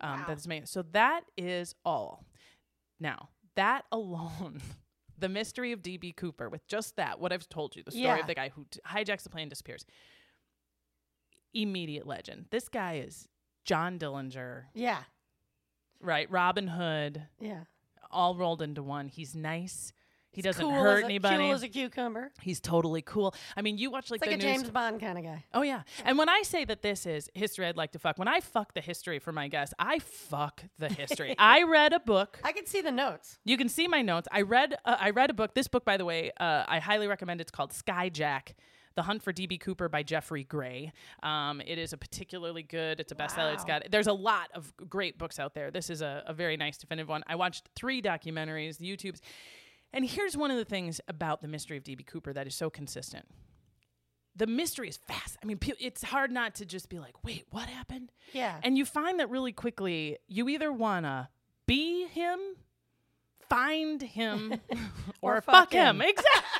um, 0.00 0.20
Wow. 0.20 0.26
that 0.28 0.32
it's 0.38 0.46
made. 0.46 0.66
So 0.66 0.80
that 0.92 1.24
is 1.36 1.74
all. 1.84 2.24
Now 2.98 3.28
that 3.56 3.84
alone, 3.92 4.62
the 5.18 5.28
mystery 5.28 5.72
of 5.72 5.82
DB 5.82 6.14
Cooper, 6.16 6.48
with 6.48 6.66
just 6.68 6.96
that, 6.96 7.18
what 7.20 7.32
I've 7.32 7.48
told 7.48 7.74
you, 7.76 7.82
the 7.82 7.90
story 7.90 8.04
Yeah. 8.04 8.18
of 8.18 8.26
the 8.26 8.34
guy 8.34 8.50
who 8.50 8.66
hijacks 8.86 9.22
the 9.22 9.30
plane, 9.30 9.42
and 9.42 9.50
disappears. 9.50 9.84
Immediate 11.54 12.06
legend. 12.06 12.46
This 12.50 12.68
guy 12.68 12.96
is 12.98 13.26
John 13.64 13.98
Dillinger, 13.98 14.64
Yeah. 14.74 15.02
right? 16.00 16.30
Robin 16.30 16.68
Hood, 16.68 17.26
Yeah. 17.40 17.64
all 18.10 18.36
rolled 18.36 18.62
into 18.62 18.82
one. 18.82 19.08
He's 19.08 19.34
nice. 19.34 19.92
He 20.32 20.42
doesn't 20.42 20.62
cool 20.62 20.72
hurt 20.72 21.02
a, 21.02 21.04
anybody. 21.06 21.36
Cool 21.36 21.52
as 21.52 21.62
a 21.62 21.68
cucumber. 21.68 22.30
He's 22.40 22.60
totally 22.60 23.02
cool. 23.02 23.34
I 23.56 23.62
mean, 23.62 23.78
you 23.78 23.90
watch 23.90 24.10
like 24.10 24.20
the 24.20 24.28
a 24.28 24.36
news. 24.36 24.42
James 24.42 24.70
Bond 24.70 25.00
kind 25.00 25.18
of 25.18 25.24
guy. 25.24 25.44
Oh 25.54 25.62
yeah. 25.62 25.82
And 26.04 26.18
when 26.18 26.28
I 26.28 26.42
say 26.42 26.64
that 26.66 26.82
this 26.82 27.06
is 27.06 27.30
history 27.34 27.66
I'd 27.66 27.76
like 27.76 27.92
to 27.92 27.98
fuck, 27.98 28.18
when 28.18 28.28
I 28.28 28.40
fuck 28.40 28.74
the 28.74 28.80
history 28.80 29.18
for 29.18 29.32
my 29.32 29.48
guests, 29.48 29.74
I 29.78 29.98
fuck 29.98 30.62
the 30.78 30.88
history. 30.88 31.34
I 31.38 31.62
read 31.62 31.92
a 31.92 32.00
book. 32.00 32.38
I 32.44 32.52
can 32.52 32.66
see 32.66 32.82
the 32.82 32.92
notes. 32.92 33.38
You 33.44 33.56
can 33.56 33.68
see 33.68 33.88
my 33.88 34.02
notes. 34.02 34.28
I 34.30 34.42
read 34.42 34.76
uh, 34.84 34.96
I 35.00 35.10
read 35.10 35.30
a 35.30 35.34
book. 35.34 35.54
This 35.54 35.68
book 35.68 35.84
by 35.84 35.96
the 35.96 36.04
way, 36.04 36.30
uh, 36.38 36.64
I 36.68 36.78
highly 36.78 37.06
recommend. 37.06 37.40
It's 37.40 37.50
called 37.50 37.72
Skyjack. 37.72 38.54
The 38.94 39.02
Hunt 39.02 39.22
for 39.22 39.32
DB 39.32 39.60
Cooper 39.60 39.88
by 39.88 40.02
Geoffrey 40.02 40.42
Gray. 40.42 40.92
Um, 41.22 41.60
it 41.64 41.78
is 41.78 41.92
a 41.92 41.96
particularly 41.96 42.64
good. 42.64 42.98
It's 42.98 43.12
a 43.12 43.14
bestseller. 43.14 43.54
It's 43.54 43.64
got. 43.64 43.84
There's 43.92 44.08
a 44.08 44.12
lot 44.12 44.48
of 44.54 44.72
great 44.88 45.18
books 45.18 45.38
out 45.38 45.54
there. 45.54 45.70
This 45.70 45.88
is 45.88 46.02
a, 46.02 46.24
a 46.26 46.34
very 46.34 46.56
nice 46.56 46.78
definitive 46.78 47.08
one. 47.08 47.22
I 47.28 47.36
watched 47.36 47.68
three 47.76 48.02
documentaries, 48.02 48.78
the 48.78 48.86
YouTubes, 48.86 49.20
and 49.92 50.04
here's 50.08 50.36
one 50.36 50.50
of 50.50 50.56
the 50.56 50.64
things 50.64 51.00
about 51.08 51.40
the 51.42 51.48
mystery 51.48 51.76
of 51.76 51.84
DB 51.84 52.06
Cooper 52.06 52.32
that 52.32 52.46
is 52.46 52.54
so 52.54 52.70
consistent 52.70 53.26
the 54.36 54.46
mystery 54.46 54.88
is 54.88 54.96
fast. 54.96 55.36
I 55.42 55.46
mean, 55.46 55.58
it's 55.80 56.04
hard 56.04 56.30
not 56.30 56.54
to 56.56 56.64
just 56.64 56.88
be 56.88 57.00
like, 57.00 57.24
wait, 57.24 57.46
what 57.50 57.68
happened? 57.68 58.12
Yeah. 58.32 58.54
And 58.62 58.78
you 58.78 58.84
find 58.84 59.18
that 59.18 59.30
really 59.30 59.50
quickly, 59.50 60.18
you 60.28 60.48
either 60.48 60.72
want 60.72 61.06
to 61.06 61.28
be 61.66 62.06
him, 62.06 62.38
find 63.48 64.00
him, 64.00 64.60
or, 65.22 65.38
Or 65.38 65.40
fuck, 65.40 65.54
fuck 65.54 65.72
him. 65.72 66.00
him. 66.00 66.08
Exactly. 66.08 66.57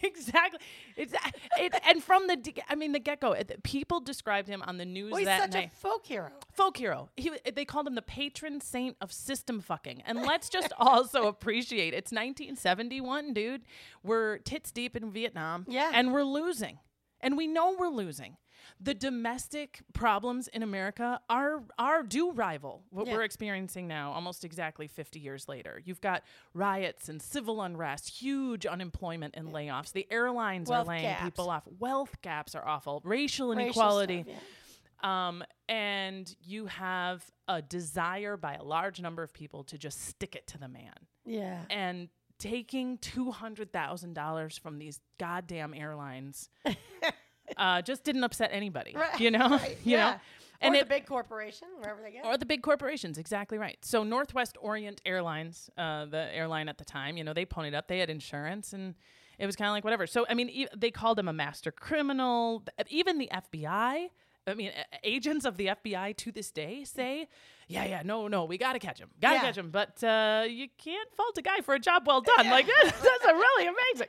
exactly. 0.02 0.60
It's, 0.96 1.14
it, 1.58 1.74
and 1.88 2.02
from 2.02 2.26
the, 2.26 2.62
I 2.68 2.74
mean, 2.74 2.92
the 2.92 2.98
get 2.98 3.20
go, 3.20 3.34
people 3.62 4.00
described 4.00 4.48
him 4.48 4.62
on 4.62 4.76
the 4.78 4.84
news 4.84 5.12
well, 5.12 5.18
he's 5.18 5.26
that 5.26 5.40
such 5.42 5.52
night 5.52 5.70
a 5.72 5.76
folk 5.76 6.06
hero. 6.06 6.30
folk 6.52 6.76
hero. 6.76 7.08
He, 7.16 7.32
they 7.54 7.64
called 7.64 7.86
him 7.86 7.94
the 7.94 8.02
patron 8.02 8.60
saint 8.60 8.96
of 9.00 9.12
system 9.12 9.60
fucking. 9.60 10.02
And 10.06 10.22
let's 10.22 10.48
just 10.48 10.72
also 10.78 11.26
appreciate 11.26 11.94
it's 11.94 12.12
1971, 12.12 13.32
dude. 13.32 13.62
We're 14.02 14.38
tits 14.38 14.70
deep 14.70 14.96
in 14.96 15.10
Vietnam. 15.10 15.64
Yeah. 15.68 15.90
And 15.92 16.12
we're 16.12 16.24
losing. 16.24 16.78
And 17.20 17.36
we 17.36 17.46
know 17.46 17.76
we're 17.78 17.88
losing. 17.88 18.36
The 18.80 18.94
domestic 18.94 19.80
problems 19.92 20.48
in 20.48 20.62
America 20.62 21.20
are 21.28 21.62
are 21.78 22.02
do 22.02 22.32
rival 22.32 22.84
what 22.90 23.06
Yeah. 23.06 23.14
we're 23.14 23.22
experiencing 23.22 23.86
now, 23.88 24.12
almost 24.12 24.44
exactly 24.44 24.86
50 24.86 25.18
years 25.20 25.48
later. 25.48 25.80
You've 25.84 26.00
got 26.00 26.22
riots 26.54 27.08
and 27.08 27.20
civil 27.20 27.60
unrest, 27.62 28.08
huge 28.20 28.66
unemployment 28.66 29.34
and 29.36 29.48
layoffs. 29.48 29.92
The 29.92 30.06
airlines 30.10 30.68
Wealth 30.70 30.86
are 30.86 30.90
laying 30.90 31.02
gaps. 31.04 31.24
people 31.24 31.50
off. 31.50 31.66
Wealth 31.78 32.20
gaps 32.22 32.54
are 32.54 32.66
awful. 32.66 33.00
Racial 33.04 33.48
Racial 33.50 33.52
inequality. 33.52 34.22
stuff, 34.22 34.34
yeah. 35.02 35.28
Um, 35.28 35.42
and 35.68 36.34
you 36.42 36.66
have 36.66 37.24
a 37.48 37.62
desire 37.62 38.36
by 38.36 38.54
a 38.54 38.62
large 38.62 39.00
number 39.00 39.22
of 39.22 39.32
people 39.32 39.64
to 39.64 39.78
just 39.78 40.02
stick 40.06 40.34
it 40.36 40.46
to 40.48 40.58
the 40.58 40.68
man. 40.68 40.92
Yeah. 41.24 41.62
And 41.70 42.08
taking 42.38 42.98
$200,000 42.98 44.58
from 44.60 44.78
these 44.78 45.00
goddamn 45.18 45.74
airlines 45.74 46.48
uh, 47.56 47.82
just 47.82 48.04
didn't 48.04 48.24
upset 48.24 48.50
anybody, 48.52 48.94
Right, 48.94 49.18
you 49.20 49.30
know? 49.30 49.48
right, 49.58 49.78
you 49.84 49.92
yeah. 49.96 50.10
know? 50.12 50.16
And 50.62 50.74
or 50.74 50.78
it, 50.78 50.80
the 50.80 50.94
big 50.94 51.06
corporation, 51.06 51.68
wherever 51.78 52.02
they 52.02 52.10
go. 52.10 52.28
or 52.28 52.36
the 52.36 52.44
big 52.44 52.62
corporations, 52.62 53.16
exactly 53.16 53.56
right. 53.56 53.78
So 53.82 54.04
Northwest 54.04 54.58
Orient 54.60 55.00
Airlines, 55.06 55.70
uh, 55.78 56.04
the 56.04 56.28
airline 56.36 56.68
at 56.68 56.76
the 56.76 56.84
time, 56.84 57.16
you 57.16 57.24
know, 57.24 57.32
they 57.32 57.46
ponied 57.46 57.74
up. 57.74 57.88
They 57.88 57.98
had 57.98 58.10
insurance, 58.10 58.74
and 58.74 58.94
it 59.38 59.46
was 59.46 59.56
kind 59.56 59.68
of 59.70 59.72
like 59.72 59.84
whatever. 59.84 60.06
So 60.06 60.26
I 60.28 60.34
mean, 60.34 60.50
e- 60.50 60.66
they 60.76 60.90
called 60.90 61.18
him 61.18 61.28
a 61.28 61.32
master 61.32 61.72
criminal. 61.72 62.62
Even 62.90 63.16
the 63.16 63.30
FBI, 63.32 64.10
I 64.50 64.54
mean, 64.54 64.72
agents 65.04 65.44
of 65.44 65.56
the 65.56 65.66
FBI 65.68 66.16
to 66.18 66.32
this 66.32 66.50
day 66.50 66.84
say, 66.84 67.28
"Yeah, 67.68 67.84
yeah, 67.84 68.02
no, 68.04 68.28
no, 68.28 68.44
we 68.44 68.58
got 68.58 68.72
to 68.74 68.78
catch 68.78 68.98
him, 68.98 69.08
got 69.20 69.30
to 69.30 69.34
Yeah. 69.36 69.40
catch 69.42 69.56
him." 69.58 69.70
But 69.70 70.02
uh, 70.04 70.44
you 70.48 70.68
can't 70.76 71.10
fault 71.14 71.38
a 71.38 71.42
guy 71.42 71.60
for 71.60 71.74
a 71.74 71.78
job 71.78 72.06
well 72.06 72.20
done. 72.20 72.50
Like 72.50 72.66
that's 72.82 73.24
really 73.24 73.66
amazing. 73.68 74.08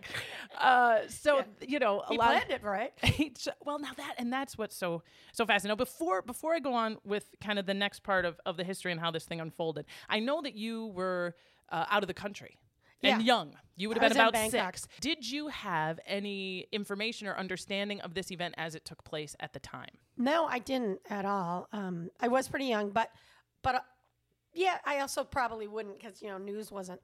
Uh, 0.59 0.99
so 1.07 1.43
you 1.65 1.79
know, 1.79 1.99
a 2.01 2.07
he 2.09 2.17
lot. 2.17 2.27
planned 2.31 2.51
it 2.51 2.63
right. 2.63 2.93
Well 3.65 3.79
now 3.79 3.91
that 3.97 4.15
and 4.17 4.31
that's 4.33 4.57
what's 4.57 4.75
so 4.75 5.03
so 5.31 5.45
fascinating. 5.45 5.73
Now 5.73 5.75
before 5.83 6.21
before 6.21 6.53
I 6.53 6.59
go 6.59 6.73
on 6.73 6.97
with 7.05 7.25
kind 7.39 7.59
of 7.59 7.65
the 7.65 7.73
next 7.73 8.03
part 8.03 8.25
of, 8.25 8.39
of 8.45 8.57
the 8.57 8.63
history 8.63 8.91
and 8.91 8.99
how 8.99 9.11
this 9.11 9.25
thing 9.25 9.39
unfolded, 9.39 9.85
I 10.09 10.19
know 10.19 10.41
that 10.41 10.55
you 10.55 10.87
were 10.87 11.35
uh, 11.69 11.85
out 11.89 12.03
of 12.03 12.07
the 12.07 12.13
country 12.13 12.57
and 13.03 13.21
Yeah. 13.21 13.25
young. 13.25 13.57
You 13.75 13.87
would 13.87 13.97
have 13.97 14.13
been 14.13 14.21
about 14.21 14.51
six. 14.51 14.87
Did 14.99 15.27
you 15.29 15.47
have 15.47 15.99
any 16.05 16.67
information 16.71 17.27
or 17.27 17.35
understanding 17.35 17.99
of 18.01 18.13
this 18.13 18.29
event 18.31 18.53
as 18.57 18.75
it 18.75 18.85
took 18.85 19.03
place 19.03 19.35
at 19.39 19.53
the 19.53 19.59
time? 19.59 19.89
No, 20.17 20.45
I 20.45 20.59
didn't 20.59 20.99
at 21.09 21.25
all. 21.25 21.67
Um, 21.71 22.11
I 22.19 22.27
was 22.27 22.47
pretty 22.47 22.65
young, 22.65 22.91
but 22.91 23.09
but 23.63 23.75
uh, 23.75 23.79
yeah, 24.53 24.77
I 24.85 24.99
also 24.99 25.23
probably 25.23 25.67
wouldn't 25.67 25.97
because 25.99 26.21
you 26.21 26.27
know 26.27 26.37
news 26.37 26.71
wasn't 26.71 27.01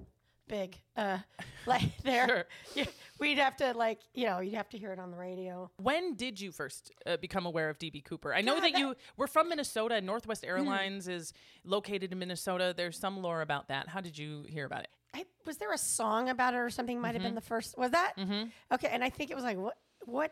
big 0.47 0.77
uh, 0.95 1.17
like 1.65 1.97
there. 2.03 2.45
Sure. 2.75 2.85
We'd 3.19 3.39
have 3.39 3.55
to 3.57 3.73
like 3.73 3.99
you 4.13 4.27
know 4.27 4.39
you'd 4.39 4.53
have 4.53 4.69
to 4.69 4.77
hear 4.77 4.91
it 4.93 4.99
on 4.99 5.09
the 5.09 5.17
radio. 5.17 5.71
When 5.77 6.13
did 6.13 6.39
you 6.39 6.51
first 6.51 6.91
uh, 7.07 7.17
become 7.17 7.47
aware 7.47 7.69
of 7.71 7.79
DB 7.79 8.03
Cooper? 8.03 8.35
I 8.35 8.41
know 8.41 8.55
God, 8.55 8.65
that 8.65 8.73
that- 8.73 8.79
you 8.79 8.95
were 9.15 9.27
from 9.27 9.49
Minnesota. 9.49 9.99
Northwest 9.99 10.45
Airlines 10.45 11.07
is 11.07 11.33
located 11.63 12.11
in 12.11 12.19
Minnesota. 12.19 12.73
There's 12.77 12.99
some 12.99 13.21
lore 13.23 13.41
about 13.41 13.69
that. 13.69 13.87
How 13.89 14.01
did 14.01 14.15
you 14.17 14.43
hear 14.47 14.65
about 14.65 14.81
it? 14.83 14.89
I, 15.13 15.25
was 15.45 15.57
there 15.57 15.71
a 15.73 15.77
song 15.77 16.29
about 16.29 16.53
it 16.53 16.57
or 16.57 16.69
something? 16.69 16.99
Might 16.99 17.15
have 17.15 17.21
been 17.21 17.29
mm-hmm. 17.29 17.35
the 17.35 17.41
first. 17.41 17.77
Was 17.77 17.91
that 17.91 18.13
mm-hmm. 18.17 18.49
okay? 18.73 18.89
And 18.91 19.03
I 19.03 19.09
think 19.09 19.31
it 19.31 19.35
was 19.35 19.43
like 19.43 19.57
what 19.57 19.77
what 20.05 20.31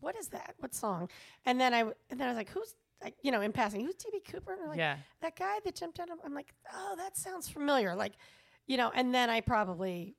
what 0.00 0.16
is 0.16 0.28
that? 0.28 0.54
What 0.58 0.74
song? 0.74 1.08
And 1.46 1.60
then 1.60 1.74
I 1.74 1.78
w- 1.78 1.96
and 2.10 2.20
then 2.20 2.28
I 2.28 2.30
was 2.30 2.36
like, 2.36 2.50
who's 2.50 2.74
like, 3.02 3.14
you 3.22 3.32
know 3.32 3.40
in 3.40 3.52
passing 3.52 3.80
who's 3.80 3.94
DB 3.94 4.24
Cooper? 4.30 4.52
And 4.52 4.60
they're 4.60 4.68
like, 4.68 4.78
Yeah. 4.78 4.96
that 5.20 5.36
guy 5.36 5.58
that 5.64 5.74
jumped 5.74 6.00
out. 6.00 6.10
Of, 6.10 6.18
I'm 6.24 6.34
like, 6.34 6.52
oh, 6.72 6.94
that 6.96 7.16
sounds 7.16 7.48
familiar. 7.48 7.94
Like, 7.94 8.14
you 8.66 8.76
know. 8.76 8.90
And 8.94 9.14
then 9.14 9.30
I 9.30 9.40
probably 9.40 10.16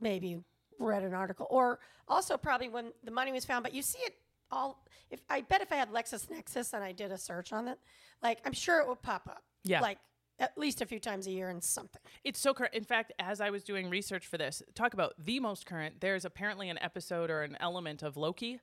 maybe 0.00 0.38
read 0.78 1.02
an 1.02 1.14
article 1.14 1.46
or 1.50 1.78
also 2.08 2.36
probably 2.36 2.68
when 2.68 2.92
the 3.04 3.10
money 3.10 3.32
was 3.32 3.44
found. 3.44 3.62
But 3.62 3.74
you 3.74 3.82
see 3.82 4.00
it 4.00 4.14
all. 4.50 4.84
If 5.10 5.20
I 5.28 5.42
bet 5.42 5.60
if 5.60 5.72
I 5.72 5.76
had 5.76 5.90
LexisNexis 5.90 6.72
and 6.72 6.82
I 6.82 6.92
did 6.92 7.12
a 7.12 7.18
search 7.18 7.52
on 7.52 7.68
it, 7.68 7.78
like 8.22 8.38
I'm 8.44 8.52
sure 8.52 8.80
it 8.80 8.88
would 8.88 9.02
pop 9.02 9.26
up. 9.28 9.42
Yeah. 9.64 9.80
Like 9.80 9.98
at 10.38 10.56
least 10.56 10.80
a 10.80 10.86
few 10.86 10.98
times 10.98 11.26
a 11.26 11.30
year 11.30 11.48
and 11.48 11.62
something. 11.62 12.00
It's 12.24 12.40
so 12.40 12.54
current. 12.54 12.74
In 12.74 12.84
fact, 12.84 13.12
as 13.18 13.40
I 13.40 13.50
was 13.50 13.62
doing 13.62 13.88
research 13.90 14.26
for 14.26 14.38
this, 14.38 14.62
talk 14.74 14.94
about 14.94 15.14
the 15.18 15.40
most 15.40 15.66
current. 15.66 16.00
There's 16.00 16.24
apparently 16.24 16.68
an 16.68 16.78
episode 16.80 17.30
or 17.30 17.42
an 17.42 17.56
element 17.60 18.02
of 18.02 18.16
Loki, 18.16 18.60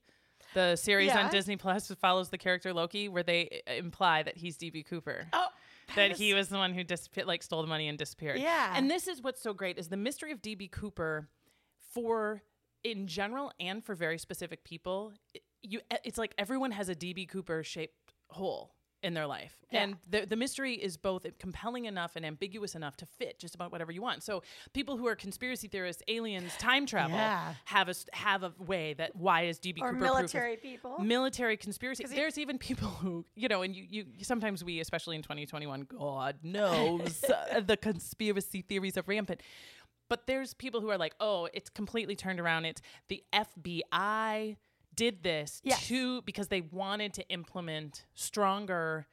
the 0.53 0.75
series 0.75 1.11
on 1.13 1.29
Disney 1.31 1.57
Plus 1.57 1.87
that 1.87 1.99
follows 1.99 2.29
the 2.29 2.37
character 2.37 2.73
Loki, 2.73 3.09
where 3.09 3.23
they 3.23 3.61
uh, 3.67 3.73
imply 3.73 4.23
that 4.23 4.37
he's 4.37 4.57
DB 4.57 4.85
Cooper. 4.85 5.27
Oh, 5.33 5.47
that 5.95 6.11
he 6.17 6.33
was 6.33 6.49
the 6.49 6.57
one 6.57 6.73
who 6.73 6.83
disappeared, 6.83 7.27
like 7.27 7.43
stole 7.43 7.61
the 7.61 7.67
money 7.67 7.87
and 7.87 7.97
disappeared. 7.97 8.39
Yeah. 8.39 8.73
And 8.75 8.89
this 8.89 9.07
is 9.07 9.21
what's 9.21 9.41
so 9.41 9.53
great 9.53 9.77
is 9.77 9.87
the 9.89 9.97
mystery 9.97 10.31
of 10.31 10.41
DB 10.41 10.69
Cooper, 10.69 11.27
for 11.93 12.43
in 12.83 13.07
general 13.07 13.51
and 13.59 13.83
for 13.83 13.95
very 13.95 14.17
specific 14.17 14.63
people. 14.63 15.13
You, 15.61 15.81
it's 16.03 16.17
like 16.17 16.33
everyone 16.37 16.71
has 16.71 16.89
a 16.89 16.95
DB 16.95 17.27
Cooper 17.27 17.63
shaped 17.63 18.13
hole 18.29 18.75
in 19.01 19.13
their 19.13 19.25
life, 19.27 19.55
Yeah. 19.71 19.83
and 19.83 19.95
the 20.09 20.25
the 20.25 20.35
mystery 20.35 20.73
is 20.73 20.97
both 20.97 21.25
compelling 21.39 21.85
enough 21.85 22.15
and 22.17 22.25
ambiguous 22.25 22.75
enough 22.75 22.97
to 22.97 23.05
fit 23.05 23.39
just 23.39 23.55
about 23.55 23.71
whatever 23.71 23.91
you 23.93 24.01
want. 24.01 24.23
So 24.23 24.43
people 24.73 24.97
who 24.97 25.07
are 25.07 25.15
conspiracy 25.15 25.67
theorists, 25.69 26.03
aliens, 26.09 26.51
time 26.57 26.85
travel 26.85 27.15
Yeah. 27.17 27.53
have 27.65 27.87
a 27.87 27.95
have 28.11 28.43
a 28.43 28.53
way 28.59 28.93
that 28.95 29.15
why 29.15 29.43
is 29.43 29.57
DB 29.59 29.79
or 29.81 29.91
Cooper 29.93 29.99
military 30.03 30.57
people. 30.57 30.99
military 30.99 31.55
conspiracy. 31.55 32.03
There's 32.05 32.37
even 32.37 32.57
people 32.57 32.89
who, 32.89 33.25
you 33.35 33.47
know, 33.47 33.61
and 33.61 33.73
you, 33.75 33.85
you 33.89 34.05
sometimes 34.23 34.63
we, 34.63 34.79
especially 34.81 35.15
in 35.15 35.21
2021, 35.21 35.81
God 35.83 36.37
knows 36.43 37.23
uh, 37.23 37.61
the 37.61 37.77
conspiracy 37.77 38.61
theories 38.63 38.97
are 38.97 39.03
rampant. 39.07 39.41
but 40.09 40.25
there's 40.27 40.53
people 40.55 40.81
who 40.81 40.89
are 40.89 40.97
like, 40.97 41.13
oh, 41.19 41.47
it's 41.53 41.69
completely 41.69 42.15
turned 42.15 42.39
around. 42.39 42.65
It's 42.65 42.81
the 43.07 43.23
FBI 43.31 44.57
did 44.99 45.23
this 45.23 45.61
Yes. 45.63 45.87
to 45.87 46.21
because 46.23 46.49
they 46.49 46.61
wanted 46.61 47.13
to 47.13 47.27
implement 47.29 48.05
stronger 48.13 49.07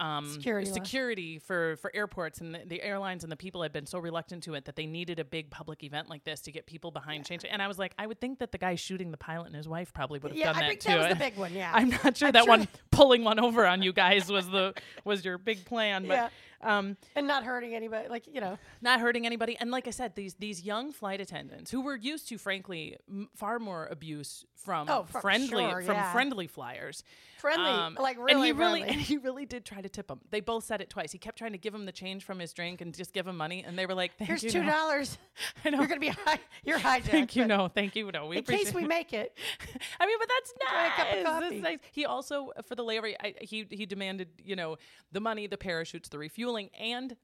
um, 0.00 0.26
Security 0.32 0.70
security 0.70 1.38
for 1.38 1.76
for 1.76 1.94
airports 1.94 2.40
and 2.40 2.54
the, 2.54 2.60
the 2.66 2.82
airlines 2.82 3.22
and 3.22 3.30
the 3.30 3.36
people 3.36 3.62
had 3.62 3.72
been 3.72 3.86
so 3.86 3.98
reluctant 3.98 4.42
to 4.44 4.54
it 4.54 4.64
that 4.64 4.74
they 4.74 4.86
needed 4.86 5.20
a 5.20 5.24
big 5.24 5.50
public 5.50 5.84
event 5.84 6.08
like 6.08 6.24
this 6.24 6.40
to 6.42 6.50
get 6.52 6.66
people 6.66 6.90
behind 6.90 7.26
change. 7.26 7.44
And 7.48 7.60
I 7.60 7.68
was 7.68 7.78
like, 7.78 7.92
I 7.98 8.06
would 8.06 8.20
think 8.20 8.38
that 8.38 8.50
the 8.50 8.58
guy 8.58 8.74
shooting 8.76 9.10
the 9.10 9.16
pilot 9.18 9.48
and 9.48 9.56
his 9.56 9.68
wife 9.68 9.92
probably 9.92 10.18
would 10.18 10.32
have 10.32 10.38
Yeah, 10.38 10.46
done 10.52 10.56
I 10.56 10.60
that 10.60 10.68
think 10.68 10.80
too. 10.80 10.88
that 10.88 10.98
was 10.98 11.08
the 11.10 11.14
big 11.30 11.36
one. 11.36 11.52
Yeah, 11.52 11.70
I'm 11.74 11.90
not 11.90 12.16
sure 12.16 12.28
I'm 12.28 12.32
that 12.32 12.44
sure- 12.44 12.48
one 12.56 12.68
pulling 12.90 13.24
one 13.24 13.38
over 13.38 13.66
on 13.66 13.82
you 13.82 13.92
guys 13.92 14.30
was 14.30 14.48
the 14.48 14.74
was 15.04 15.24
your 15.24 15.36
big 15.38 15.64
plan, 15.66 16.06
but 16.08 16.14
Yeah. 16.62 16.78
um, 16.78 16.96
and 17.14 17.26
not 17.26 17.44
hurting 17.44 17.74
anybody. 17.74 18.08
Like 18.08 18.26
you 18.32 18.40
know, 18.40 18.58
not 18.80 19.00
hurting 19.00 19.26
anybody. 19.26 19.56
And 19.60 19.70
like 19.70 19.86
I 19.86 19.90
said, 19.90 20.14
these 20.16 20.34
these 20.34 20.62
young 20.62 20.92
flight 20.92 21.20
attendants 21.20 21.70
who 21.70 21.82
were 21.82 21.96
used 21.96 22.28
to, 22.28 22.38
frankly, 22.38 22.96
m- 23.08 23.28
far 23.36 23.58
more 23.58 23.86
abuse 23.90 24.46
from 24.56 24.88
Oh, 24.88 25.04
friendly 25.04 25.64
sure, 25.68 25.82
from 25.82 25.94
yeah. 25.96 26.12
friendly 26.12 26.46
flyers. 26.46 27.02
Friendly, 27.40 27.70
Um, 27.70 27.96
like 28.00 28.16
and 28.16 28.24
really 28.26 28.46
he 28.48 28.52
really 28.52 28.80
friendly. 28.82 28.88
and 28.94 29.00
he 29.00 29.16
really 29.16 29.46
did 29.46 29.64
try 29.64 29.80
to 29.80 29.88
tip 29.88 30.10
him. 30.10 30.20
They 30.30 30.40
both 30.40 30.64
said 30.64 30.80
it 30.80 30.90
twice. 30.90 31.10
He 31.12 31.18
kept 31.18 31.38
trying 31.38 31.52
to 31.52 31.58
give 31.58 31.74
him 31.74 31.86
the 31.86 31.92
change 31.92 32.24
from 32.24 32.38
his 32.38 32.52
drink 32.52 32.80
and 32.80 32.94
just 32.94 33.12
give 33.12 33.26
him 33.26 33.36
money, 33.36 33.64
and 33.66 33.78
they 33.78 33.86
were 33.86 33.94
like, 33.94 34.12
Thank 34.18 34.28
Here's 34.28 34.44
you, 34.44 34.50
two 34.50 34.64
dollars. 34.64 35.18
I 35.64 35.70
know. 35.70 35.78
You're 35.78 35.86
gonna 35.88 36.00
be 36.00 36.08
high. 36.08 36.38
You're 36.64 36.78
high. 36.78 37.00
Thank 37.10 37.34
you, 37.34 37.46
no, 37.46 37.68
thank 37.68 37.96
you, 37.96 38.10
no. 38.12 38.26
We 38.26 38.36
In 38.38 38.44
case 38.44 38.72
we 38.72 38.84
make 38.84 39.12
it, 39.12 39.36
I 40.00 40.06
mean, 40.06 40.18
but 40.20 40.28
that's 40.28 40.54
Try 40.70 40.86
a 40.86 40.90
cup 40.90 41.06
of 41.08 41.22
nice. 41.24 41.40
That's 41.50 41.62
nice. 41.62 41.78
He 41.92 42.04
also 42.04 42.52
for 42.66 42.74
the 42.74 42.84
layover, 42.84 43.14
I, 43.20 43.34
he 43.40 43.66
he 43.70 43.86
demanded 43.86 44.28
you 44.44 44.54
know 44.56 44.76
the 45.10 45.20
money, 45.20 45.46
the 45.46 45.56
parachutes, 45.58 46.08
the 46.08 46.18
refueling, 46.18 46.70
and 46.78 47.16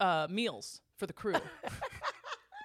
uh, 0.00 0.26
meals 0.30 0.80
for 0.96 1.06
the 1.06 1.12
crew. 1.12 1.34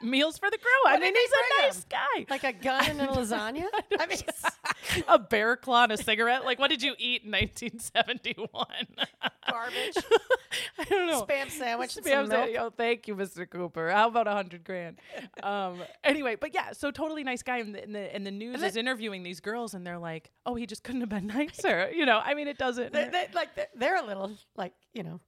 Meals 0.01 0.37
for 0.37 0.49
the 0.49 0.57
crew. 0.57 0.91
I 0.91 0.99
mean, 0.99 1.13
he's 1.15 1.31
a 1.31 1.61
nice 1.61 1.85
guy. 1.85 2.25
like 2.29 2.43
a 2.43 2.53
gun 2.53 2.85
and 2.87 3.01
a 3.01 3.07
lasagna. 3.07 3.65
I 3.99 4.05
mean, 4.07 4.19
a 5.07 5.19
bear 5.19 5.55
claw 5.55 5.83
and 5.83 5.91
a 5.91 5.97
cigarette. 5.97 6.45
Like, 6.45 6.59
what 6.59 6.69
did 6.69 6.81
you 6.81 6.95
eat 6.97 7.23
in 7.23 7.31
1971? 7.31 8.67
garbage, 9.49 9.97
I 10.77 10.83
don't 10.85 11.07
know. 11.07 11.25
spam 11.25 11.49
sandwich, 11.49 11.95
Spam 11.95 12.29
say, 12.29 12.55
"Oh, 12.57 12.69
thank 12.69 13.07
you, 13.07 13.15
Mr. 13.15 13.49
Cooper. 13.49 13.89
How 13.89 14.07
about 14.07 14.27
a 14.27 14.31
hundred 14.31 14.63
grand?" 14.63 14.99
um, 15.43 15.81
anyway, 16.03 16.35
but 16.35 16.53
yeah, 16.53 16.71
so 16.73 16.91
totally 16.91 17.23
nice 17.23 17.43
guy, 17.43 17.57
and 17.57 17.73
the, 17.73 17.83
and 17.83 17.95
the, 17.95 18.15
and 18.15 18.25
the 18.25 18.31
news 18.31 18.55
And 18.55 18.63
is 18.63 18.75
interviewing 18.75 19.23
these 19.23 19.39
girls, 19.39 19.73
and 19.73 19.85
they're 19.85 19.97
like, 19.97 20.31
"Oh, 20.45 20.55
he 20.55 20.65
just 20.65 20.83
couldn't 20.83 21.01
have 21.01 21.09
been 21.09 21.27
nicer." 21.27 21.89
you 21.91 22.05
know, 22.05 22.21
I 22.23 22.33
mean, 22.33 22.47
it 22.47 22.57
doesn't. 22.57 22.93
They, 22.93 23.09
they, 23.09 23.27
like 23.33 23.55
they're, 23.55 23.67
they're 23.75 23.97
a 23.97 24.05
little 24.05 24.31
like 24.55 24.73
you 24.93 25.03
know. 25.03 25.19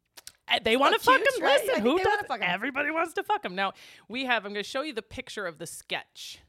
They 0.63 0.77
want 0.77 0.93
to 0.95 0.99
fuck 1.03 1.19
him. 1.19 1.43
right? 1.43 1.61
Listen, 1.65 1.81
who 1.81 1.97
does? 1.99 2.25
fuck 2.27 2.39
him. 2.41 2.49
Everybody 2.49 2.91
wants 2.91 3.13
to 3.13 3.23
fuck 3.23 3.43
him. 3.45 3.55
Now 3.55 3.73
we 4.07 4.25
have. 4.25 4.45
I'm 4.45 4.53
going 4.53 4.63
to 4.63 4.69
show 4.69 4.81
you 4.81 4.93
the 4.93 5.01
picture 5.01 5.45
of 5.45 5.57
the 5.57 5.65
sketch, 5.67 6.39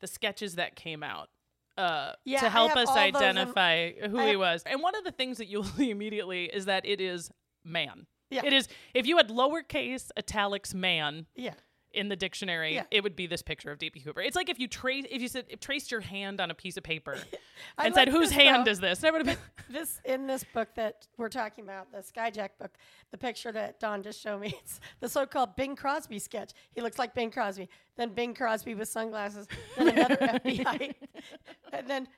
the 0.00 0.06
sketches 0.06 0.54
that 0.56 0.76
came 0.76 1.02
out. 1.02 1.28
Uh, 1.78 2.12
Yeah, 2.24 2.40
to 2.40 2.48
help 2.48 2.74
us 2.76 2.88
those 2.88 2.96
in- 2.96 3.02
identify 3.16 3.92
who 3.92 4.18
he 4.26 4.36
was. 4.36 4.62
And 4.64 4.82
one 4.82 4.94
of 4.96 5.04
the 5.04 5.12
things 5.12 5.36
that 5.38 5.46
you'll 5.46 5.64
see 5.78 5.90
immediately 5.90 6.44
is 6.46 6.64
that 6.66 6.86
it 6.86 7.00
is 7.00 7.30
man. 7.64 8.06
Yeah. 8.30 8.42
It 8.44 8.52
is 8.54 8.66
if 8.94 9.06
you 9.06 9.18
had 9.18 9.28
lowercase 9.28 10.10
italics 10.18 10.72
man 10.74 11.26
Yeah, 11.36 11.54
in 11.96 12.08
the 12.08 12.16
dictionary, 12.16 12.74
Yeah. 12.74 12.84
it 12.90 13.02
would 13.02 13.16
be 13.16 13.26
this 13.26 13.42
picture 13.42 13.70
of 13.70 13.78
DB 13.78 14.04
Cooper. 14.04 14.20
It's 14.20 14.36
like 14.36 14.48
if 14.48 14.58
you 14.58 14.68
trace 14.68 15.06
if 15.10 15.20
you 15.22 15.28
said 15.28 15.46
if 15.48 15.60
traced 15.60 15.90
your 15.90 16.00
hand 16.00 16.40
on 16.40 16.50
a 16.50 16.54
piece 16.54 16.76
of 16.76 16.82
paper 16.82 17.16
and 17.78 17.94
said 17.94 18.08
whose 18.08 18.30
hand 18.30 18.66
though. 18.66 18.70
is 18.70 18.80
this? 18.80 19.02
Would 19.02 19.14
have 19.14 19.24
been 19.26 19.36
this 19.70 20.00
in 20.04 20.26
this 20.26 20.44
book 20.54 20.68
that 20.76 21.06
we're 21.16 21.28
talking 21.28 21.64
about, 21.64 21.90
the 21.90 21.98
Skyjack 21.98 22.50
book, 22.60 22.72
the 23.10 23.18
picture 23.18 23.50
that 23.52 23.80
Don 23.80 24.02
just 24.02 24.20
showed 24.20 24.40
me, 24.40 24.54
it's 24.62 24.78
the 25.00 25.08
so-called 25.08 25.56
Bing 25.56 25.74
Crosby 25.74 26.18
sketch. 26.18 26.52
He 26.74 26.80
looks 26.82 26.98
like 26.98 27.14
Bing 27.14 27.30
Crosby. 27.30 27.68
Then 27.96 28.10
Bing 28.10 28.34
Crosby 28.34 28.74
with 28.74 28.88
sunglasses. 28.88 29.46
Then 29.76 29.88
another 29.88 30.16
FBI, 30.16 30.94
and 31.72 31.88
then 31.88 32.08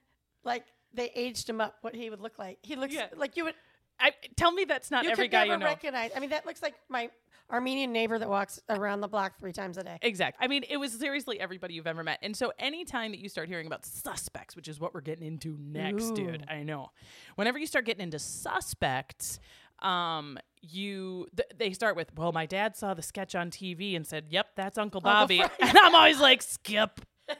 like 0.44 0.64
they 0.92 1.10
aged 1.14 1.48
him 1.48 1.60
up. 1.60 1.76
What 1.82 1.94
he 1.94 2.10
would 2.10 2.20
look 2.20 2.38
like. 2.38 2.58
He 2.62 2.74
looks 2.76 2.94
Yeah. 2.94 3.06
like 3.16 3.36
you 3.36 3.44
would. 3.44 3.54
I, 4.00 4.12
tell 4.36 4.52
me 4.52 4.64
that's 4.64 4.90
not 4.90 5.04
You 5.04 5.10
every 5.10 5.24
could 5.24 5.32
guy 5.32 5.44
never 5.44 5.52
you 5.54 5.58
know. 5.58 5.66
recognize. 5.66 6.10
I 6.16 6.20
mean, 6.20 6.30
that 6.30 6.46
looks 6.46 6.62
like 6.62 6.74
my 6.88 7.10
Armenian 7.50 7.92
neighbor 7.92 8.18
that 8.18 8.28
walks 8.28 8.60
around 8.68 9.00
the 9.00 9.08
block 9.08 9.38
three 9.40 9.52
times 9.52 9.78
a 9.78 9.82
day. 9.82 9.98
Exactly. 10.02 10.44
I 10.44 10.48
mean, 10.48 10.64
it 10.68 10.76
was 10.76 10.92
seriously 10.92 11.40
everybody 11.40 11.74
you've 11.74 11.86
ever 11.86 12.04
met. 12.04 12.18
And 12.22 12.36
so 12.36 12.52
anytime 12.58 13.10
that 13.12 13.20
you 13.20 13.28
start 13.28 13.48
hearing 13.48 13.66
about 13.66 13.86
suspects, 13.86 14.54
which 14.54 14.68
is 14.68 14.78
what 14.78 14.92
we're 14.94 15.00
getting 15.00 15.26
into 15.26 15.56
next, 15.58 16.10
dude, 16.10 16.44
I 16.48 16.62
know. 16.62 16.90
Whenever 17.36 17.58
you 17.58 17.66
start 17.66 17.86
getting 17.86 18.02
into 18.02 18.18
suspects, 18.18 19.40
um, 19.80 20.38
you 20.60 21.26
th- 21.36 21.48
they 21.56 21.72
start 21.72 21.96
with, 21.96 22.14
well, 22.16 22.32
my 22.32 22.46
dad 22.46 22.76
saw 22.76 22.94
the 22.94 23.02
sketch 23.02 23.34
on 23.34 23.50
TV 23.50 23.94
and 23.96 24.04
said, 24.06 24.26
"Yep, 24.28 24.48
that's 24.56 24.76
Uncle 24.76 25.00
Bobby," 25.00 25.40
and 25.40 25.78
I'm 25.78 25.94
always 25.94 26.20
like, 26.20 26.42
skip, 26.42 27.00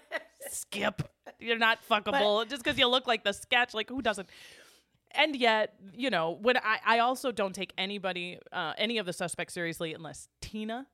skip. 0.51 1.03
You're 1.41 1.59
not 1.59 1.79
fuckable 1.89 2.49
just 2.49 2.63
because 2.65 2.79
you 2.79 2.89
look 2.89 3.07
like 3.07 3.25
the 3.25 3.33
sketch. 3.33 3.75
Like 3.75 3.89
who 3.89 4.03
doesn't? 4.03 4.29
And 5.13 5.35
yet, 5.37 5.75
you 5.95 6.11
know, 6.11 6.39
when 6.41 6.57
I, 6.57 6.79
I 6.85 6.99
also 7.01 7.33
don't 7.33 7.55
take 7.55 7.73
anybody, 7.79 8.39
uh, 8.53 8.75
any 8.79 8.99
of 8.99 9.07
the 9.07 9.13
suspects 9.13 9.55
seriously 9.55 9.95
unless 9.95 10.29
Tina 10.41 10.87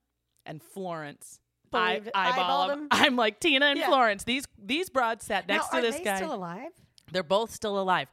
and 0.47 0.63
Florence. 0.63 1.41
I, 1.73 2.01
eyeball 2.15 2.69
them. 2.69 2.89
I'm 2.93 3.17
like 3.17 3.41
Tina 3.41 3.67
and 3.67 3.79
Yeah. 3.79 3.89
Florence. 3.89 4.23
These 4.25 4.45
these 4.63 4.91
broads 4.91 5.25
sat 5.25 5.49
next 5.49 5.73
now, 5.73 5.81
to 5.81 5.87
this 5.87 6.01
guy. 6.05 6.17
still 6.17 6.33
alive? 6.35 6.71
They're 7.11 7.25
both 7.25 7.51
still 7.51 7.81
alive. 7.81 8.09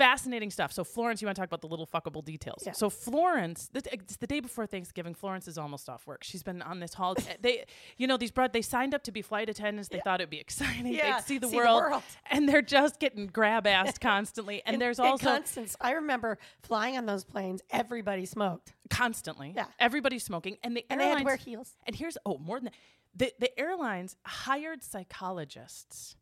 Fascinating 0.00 0.50
stuff. 0.50 0.72
So 0.72 0.82
Florence, 0.82 1.20
you 1.20 1.26
want 1.26 1.36
to 1.36 1.42
talk 1.42 1.48
about 1.48 1.60
the 1.60 1.66
little 1.66 1.86
fuckable 1.86 2.24
details? 2.24 2.62
Yeah. 2.64 2.72
So 2.72 2.88
Florence, 2.88 3.68
th- 3.68 3.86
eh, 3.86 3.96
it's 4.00 4.16
the 4.16 4.26
day 4.26 4.40
before 4.40 4.64
Thanksgiving. 4.64 5.12
Florence 5.12 5.46
is 5.46 5.58
almost 5.58 5.90
off 5.90 6.06
work. 6.06 6.24
She's 6.24 6.42
been 6.42 6.62
on 6.62 6.80
this 6.80 6.94
holiday. 6.94 7.32
Eh, 7.32 7.36
they, 7.42 7.64
you 7.98 8.06
know, 8.06 8.16
these 8.16 8.30
broad. 8.30 8.54
They 8.54 8.62
signed 8.62 8.94
up 8.94 9.02
to 9.04 9.12
be 9.12 9.20
flight 9.20 9.50
attendants. 9.50 9.90
They 9.90 10.00
thought 10.00 10.22
it'd 10.22 10.30
be 10.30 10.40
exciting. 10.40 10.86
Yeah, 10.86 11.16
They'd 11.18 11.24
see 11.24 11.36
the 11.36 11.48
see 11.48 11.50
the 11.52 11.56
world, 11.58 11.82
world. 11.82 12.02
and 12.30 12.48
they're 12.48 12.62
just 12.62 12.98
getting 12.98 13.26
grab 13.26 13.66
assed 13.66 14.00
constantly. 14.00 14.62
And 14.64 14.80
there's 14.80 14.98
also 14.98 15.22
Constance. 15.22 15.76
I 15.82 15.92
remember 15.92 16.38
flying 16.62 16.96
on 16.96 17.04
those 17.04 17.24
planes. 17.24 17.60
Everybody 17.70 18.24
smoked, 18.24 18.72
constantly. 18.88 19.52
Yeah. 19.54 19.66
Everybody's 19.78 20.24
smoking, 20.24 20.56
and 20.64 20.74
the 20.74 20.86
and 20.88 20.98
they 20.98 21.08
had 21.08 21.18
to 21.18 21.24
wear 21.24 21.36
heels. 21.36 21.76
And 21.84 21.94
here's 21.94 22.16
oh 22.24 22.38
more 22.38 22.58
than 22.58 22.64
that. 22.64 22.74
The 23.14 23.32
the 23.38 23.60
airlines 23.60 24.16
hired 24.24 24.82
psychologists 24.82 26.16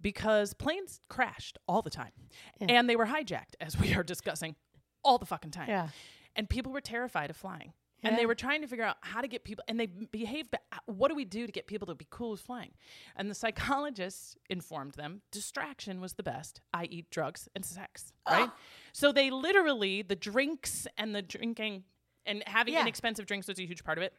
because 0.00 0.54
planes 0.54 1.00
crashed 1.08 1.58
all 1.66 1.82
the 1.82 1.90
time. 1.90 2.12
And 2.60 2.88
they 2.88 2.96
were 2.96 3.06
hijacked, 3.06 3.54
as 3.60 3.78
we 3.78 3.94
are 3.94 4.02
discussing, 4.02 4.56
all 5.04 5.18
the 5.18 5.26
fucking 5.26 5.50
time. 5.50 5.68
Yeah. 5.68 5.88
And 6.36 6.48
people 6.48 6.72
were 6.72 6.80
terrified 6.80 7.30
of 7.30 7.36
flying. 7.36 7.72
And 8.04 8.16
they 8.16 8.26
were 8.26 8.36
trying 8.36 8.60
to 8.60 8.68
figure 8.68 8.84
out 8.84 8.96
how 9.00 9.20
to 9.22 9.26
get 9.26 9.42
people, 9.42 9.64
and 9.66 9.78
they 9.80 9.86
behaved. 9.86 10.54
Uh, 10.54 10.76
what 10.86 11.08
do 11.08 11.16
we 11.16 11.24
do 11.24 11.46
to 11.46 11.50
get 11.52 11.66
people 11.66 11.86
to 11.88 11.96
be 11.96 12.06
cool 12.10 12.30
with 12.30 12.40
flying? 12.40 12.70
And 13.16 13.28
the 13.28 13.34
psychologists 13.34 14.36
informed 14.48 14.92
them 14.92 15.22
distraction 15.32 16.00
was 16.00 16.12
the 16.12 16.22
best, 16.22 16.60
i.e., 16.74 17.06
drugs 17.10 17.48
and 17.56 17.64
sex. 17.64 18.12
Right. 18.30 18.50
So 18.92 19.10
they 19.10 19.30
literally 19.30 20.02
the 20.02 20.14
drinks 20.14 20.86
and 20.96 21.12
the 21.12 21.22
drinking 21.22 21.82
and 22.24 22.44
having 22.46 22.74
Yeah. 22.74 22.82
inexpensive 22.82 23.26
drinks 23.26 23.48
was 23.48 23.58
a 23.58 23.66
huge 23.66 23.82
part 23.82 23.98
of 23.98 24.04
it. 24.04 24.14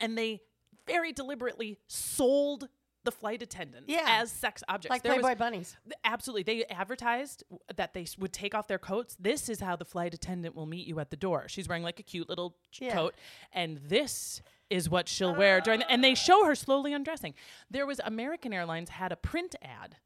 And 0.00 0.18
they 0.18 0.40
very 0.84 1.12
deliberately 1.12 1.78
sold 1.86 2.68
the 3.06 3.12
flight 3.12 3.40
attendant 3.40 3.86
Yeah. 3.88 4.04
as 4.06 4.30
sex 4.30 4.62
objects. 4.68 4.90
Like 4.90 5.02
There 5.02 5.14
was- 5.14 5.22
Playboy 5.22 5.38
bunnies. 5.38 5.76
Absolutely. 6.04 6.42
They 6.42 6.64
advertised 6.66 7.42
that 7.74 7.94
they 7.94 8.06
would 8.18 8.34
take 8.34 8.54
off 8.54 8.68
their 8.68 8.78
coats. 8.78 9.16
This 9.18 9.48
is 9.48 9.60
how 9.60 9.76
the 9.76 9.86
flight 9.86 10.12
attendant 10.12 10.54
will 10.54 10.66
meet 10.66 10.86
you 10.86 11.00
at 11.00 11.08
the 11.10 11.16
door. 11.16 11.48
She's 11.48 11.66
wearing 11.66 11.82
like 11.82 11.98
a 11.98 12.02
cute 12.02 12.28
little 12.28 12.58
Yeah. 12.78 12.92
coat, 12.92 13.14
and 13.52 13.78
this 13.78 14.42
is 14.68 14.90
what 14.90 15.08
she'll 15.08 15.34
wear 15.34 15.60
during 15.62 15.80
the, 15.80 15.90
and 15.90 16.04
they 16.04 16.14
show 16.14 16.44
her 16.44 16.54
slowly 16.54 16.92
undressing. 16.92 17.32
There 17.70 17.86
was 17.86 18.00
American 18.04 18.52
Airlines 18.52 18.90
had 18.90 19.12
a 19.12 19.16
print 19.16 19.54
ad 19.62 19.96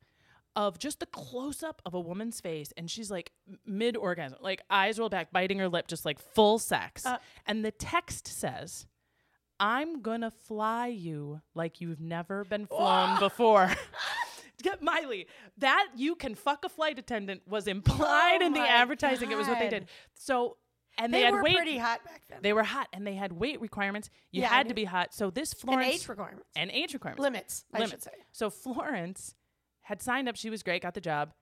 of 0.55 0.79
just 0.79 1.01
the 1.01 1.07
close 1.07 1.63
up 1.63 1.81
of 1.87 1.95
a 1.95 2.01
woman's 2.01 2.41
face 2.41 2.73
and 2.77 2.91
she's 2.91 3.11
like 3.11 3.33
mid 3.65 3.97
orgasm, 3.97 4.37
like 4.43 4.61
eyes 4.69 4.99
rolled 4.99 5.13
back, 5.13 5.33
biting 5.33 5.59
her 5.61 5.69
lip, 5.69 5.87
just 5.87 6.05
like 6.05 6.19
full 6.19 6.59
sex. 6.59 7.07
Uh. 7.07 7.19
and 7.47 7.65
the 7.65 7.71
text 7.71 8.27
says, 8.27 8.87
I'm 9.61 10.01
gonna 10.03 10.31
fly 10.31 10.87
you 10.89 11.41
like 11.55 11.81
you've 11.81 12.01
never 12.01 12.45
been 12.45 12.67
flown 12.67 13.19
before. 13.21 13.71
Get 14.63 14.83
Maile, 14.83 15.25
that 15.59 15.89
you 15.97 16.15
can 16.17 16.35
fuck 16.35 16.65
a 16.65 16.69
flight 16.69 16.99
attendant 16.99 17.43
was 17.47 17.67
implied 17.67 18.39
Oh 18.43 18.47
in 18.47 18.53
the 18.53 18.61
advertising. 18.61 19.31
It 19.31 19.37
was 19.39 19.47
what 19.49 19.59
they 19.59 19.69
did. 19.71 19.87
So, 20.15 20.57
and 20.99 21.15
They, 21.15 21.19
they, 21.21 21.25
had 21.25 21.35
were 21.35 21.43
weight. 21.43 21.57
pretty 21.57 21.79
hot 21.79 22.05
back 22.05 22.23
then. 22.29 22.41
They 22.43 22.53
were 22.53 22.63
hot, 22.65 22.89
and 22.93 23.07
they 23.07 23.15
had 23.15 23.33
weight 23.33 23.61
requirements. 23.63 24.11
You 24.33 24.43
Yeah, 24.43 24.49
had 24.49 24.69
to 24.69 24.75
be 24.75 24.85
hot. 24.85 25.15
So 25.15 25.31
this 25.31 25.55
Florence 25.55 25.87
and 25.87 25.95
age 25.95 26.09
requirements. 26.09 26.49
and 26.57 26.71
age 26.73 26.93
requirements 26.93 27.23
Limits, 27.23 27.65
I 27.73 27.79
limits. 27.79 27.91
should 27.93 28.03
say. 28.03 28.11
So 28.33 28.51
Florence 28.51 29.35
had 29.83 30.03
signed 30.03 30.29
up. 30.29 30.37
She 30.37 30.51
was 30.51 30.63
great, 30.63 30.83
got 30.83 30.93
the 30.95 31.01
job, 31.01 31.33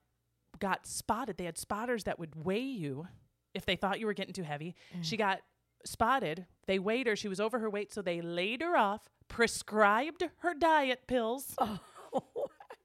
got 0.60 0.86
spotted. 0.86 1.38
They 1.38 1.44
had 1.44 1.58
spotters 1.58 2.04
that 2.04 2.18
would 2.20 2.44
weigh 2.44 2.60
you 2.60 3.08
if 3.52 3.66
they 3.66 3.74
thought 3.74 3.98
you 3.98 4.06
were 4.06 4.14
getting 4.14 4.32
too 4.34 4.44
heavy. 4.44 4.76
Mm. 4.96 5.02
She 5.04 5.16
got 5.16 5.40
spotted. 5.84 6.46
They 6.66 6.78
weighed 6.78 7.06
her. 7.06 7.16
She 7.16 7.28
was 7.28 7.40
over 7.40 7.58
her 7.58 7.70
weight, 7.70 7.92
so 7.92 8.02
they 8.02 8.20
laid 8.20 8.62
her 8.62 8.76
off, 8.76 9.08
prescribed 9.28 10.28
her 10.38 10.54
diet 10.54 11.06
pills. 11.06 11.56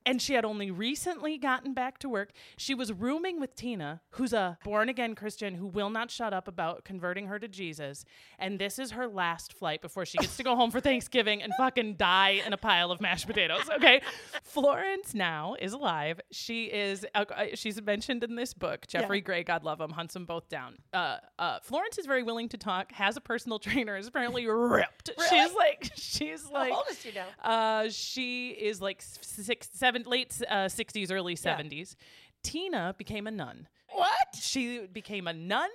And 0.06 0.22
she 0.22 0.34
had 0.34 0.44
only 0.44 0.70
recently 0.70 1.38
gotten 1.38 1.74
back 1.74 1.98
to 2.00 2.10
work. 2.10 2.32
She 2.58 2.74
was 2.76 2.92
rooming 2.92 3.40
with 3.40 3.56
Tina, 3.56 4.02
who's 4.12 4.34
a 4.34 4.58
born 4.64 4.90
again 4.90 5.16
Christian 5.16 5.56
who 5.56 5.66
will 5.68 5.90
not 5.90 6.12
shut 6.12 6.34
up 6.34 6.48
about 6.48 6.84
converting 6.84 7.28
her 7.28 7.40
to 7.40 7.48
Jesus. 7.48 8.04
And 8.38 8.60
this 8.60 8.80
is 8.80 8.92
her 8.92 9.08
last 9.08 9.54
flight 9.54 9.82
before 9.82 10.06
she 10.06 10.18
gets 10.18 10.36
to 10.38 10.44
go 10.44 10.56
home 10.56 10.72
for 10.72 10.82
Thanksgiving 10.82 11.42
and 11.42 11.54
fucking 11.58 11.96
die 11.96 12.42
in 12.46 12.52
a 12.54 12.58
pile 12.58 12.92
of 12.92 13.00
mashed 13.00 13.28
potatoes. 13.28 13.70
Okay. 13.76 14.02
Florence 14.44 15.14
now 15.14 15.56
is 15.60 15.74
alive. 15.74 16.20
She 16.32 16.66
is, 16.66 17.06
uh, 17.16 17.26
uh, 17.36 17.46
she's 17.56 17.82
mentioned 17.82 18.24
in 18.24 18.36
this 18.36 18.54
book. 18.54 18.88
Geoffrey 18.88 19.20
Yeah. 19.20 19.24
Gray, 19.24 19.44
God 19.44 19.64
love 19.64 19.80
him, 19.80 19.92
hunts 19.92 20.14
them 20.14 20.26
both 20.26 20.50
down. 20.50 20.78
Uh, 20.92 21.18
uh, 21.40 21.60
Florence 21.64 21.98
is 21.98 22.06
very 22.06 22.24
willing 22.24 22.50
to 22.50 22.58
talk, 22.58 22.92
has 22.92 23.16
a 23.16 23.22
personal 23.22 23.60
trainer, 23.60 23.96
is 23.96 24.08
apparently 24.08 24.46
ripped. 24.48 25.12
She's 25.30 25.54
like, 25.54 25.92
she's 25.96 26.50
like, 26.50 26.72
How 26.72 26.78
old 26.78 26.86
is 26.90 27.00
she 27.00 27.12
now? 27.14 27.26
uh, 27.44 27.90
she 27.90 28.50
is 28.50 28.82
like 28.82 29.02
six, 29.02 29.70
seven, 29.74 29.93
late 30.06 30.40
uh, 30.50 30.66
60s, 30.66 31.12
early 31.12 31.36
70s. 31.36 31.96
Tina 32.44 32.94
became 32.98 33.26
a 33.28 33.32
nun. 33.32 33.68
What? 33.92 34.10
She 34.36 34.88
became 34.92 35.28
a 35.28 35.34
nun. 35.34 35.70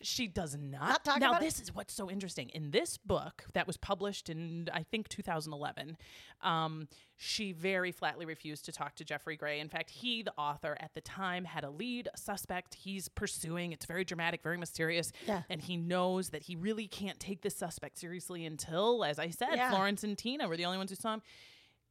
She 0.00 0.26
does 0.28 0.56
not. 0.56 1.04
Not 1.04 1.20
now, 1.20 1.30
about 1.30 1.42
it? 1.42 1.46
this 1.46 1.60
is 1.60 1.74
what's 1.74 1.92
so 1.92 2.08
interesting. 2.10 2.50
In 2.50 2.70
this 2.70 2.96
book 2.96 3.44
that 3.52 3.66
was 3.66 3.76
published 3.76 4.28
in, 4.28 4.68
I 4.72 4.84
think, 4.84 5.08
2011, 5.08 5.96
um, 6.42 6.88
she 7.16 7.52
very 7.52 7.90
flatly 7.90 8.24
refused 8.24 8.64
to 8.66 8.72
talk 8.72 8.94
to 8.96 9.04
Geoffrey 9.04 9.36
Gray. 9.36 9.58
In 9.58 9.68
fact, 9.68 9.90
he, 9.90 10.22
the 10.22 10.32
author 10.38 10.76
at 10.78 10.94
the 10.94 11.00
time, 11.00 11.44
had 11.44 11.64
a 11.64 11.70
lead, 11.70 12.08
suspect 12.16 12.74
he's 12.74 13.08
pursuing. 13.08 13.72
It's 13.72 13.86
very 13.86 14.04
dramatic, 14.04 14.42
very 14.42 14.56
mysterious. 14.56 15.10
Yeah. 15.26 15.42
And 15.50 15.60
he 15.60 15.76
knows 15.76 16.30
that 16.30 16.44
he 16.44 16.54
really 16.54 16.86
can't 16.86 17.18
take 17.18 17.42
this 17.42 17.56
suspect 17.56 17.98
seriously 17.98 18.44
until, 18.44 19.04
as 19.04 19.18
I 19.18 19.30
said, 19.30 19.56
Yeah. 19.56 19.70
Florence 19.70 20.04
and 20.04 20.16
Tina 20.16 20.48
were 20.48 20.56
the 20.56 20.64
only 20.64 20.78
ones 20.78 20.90
who 20.90 20.96
saw 20.96 21.14
him. 21.14 21.22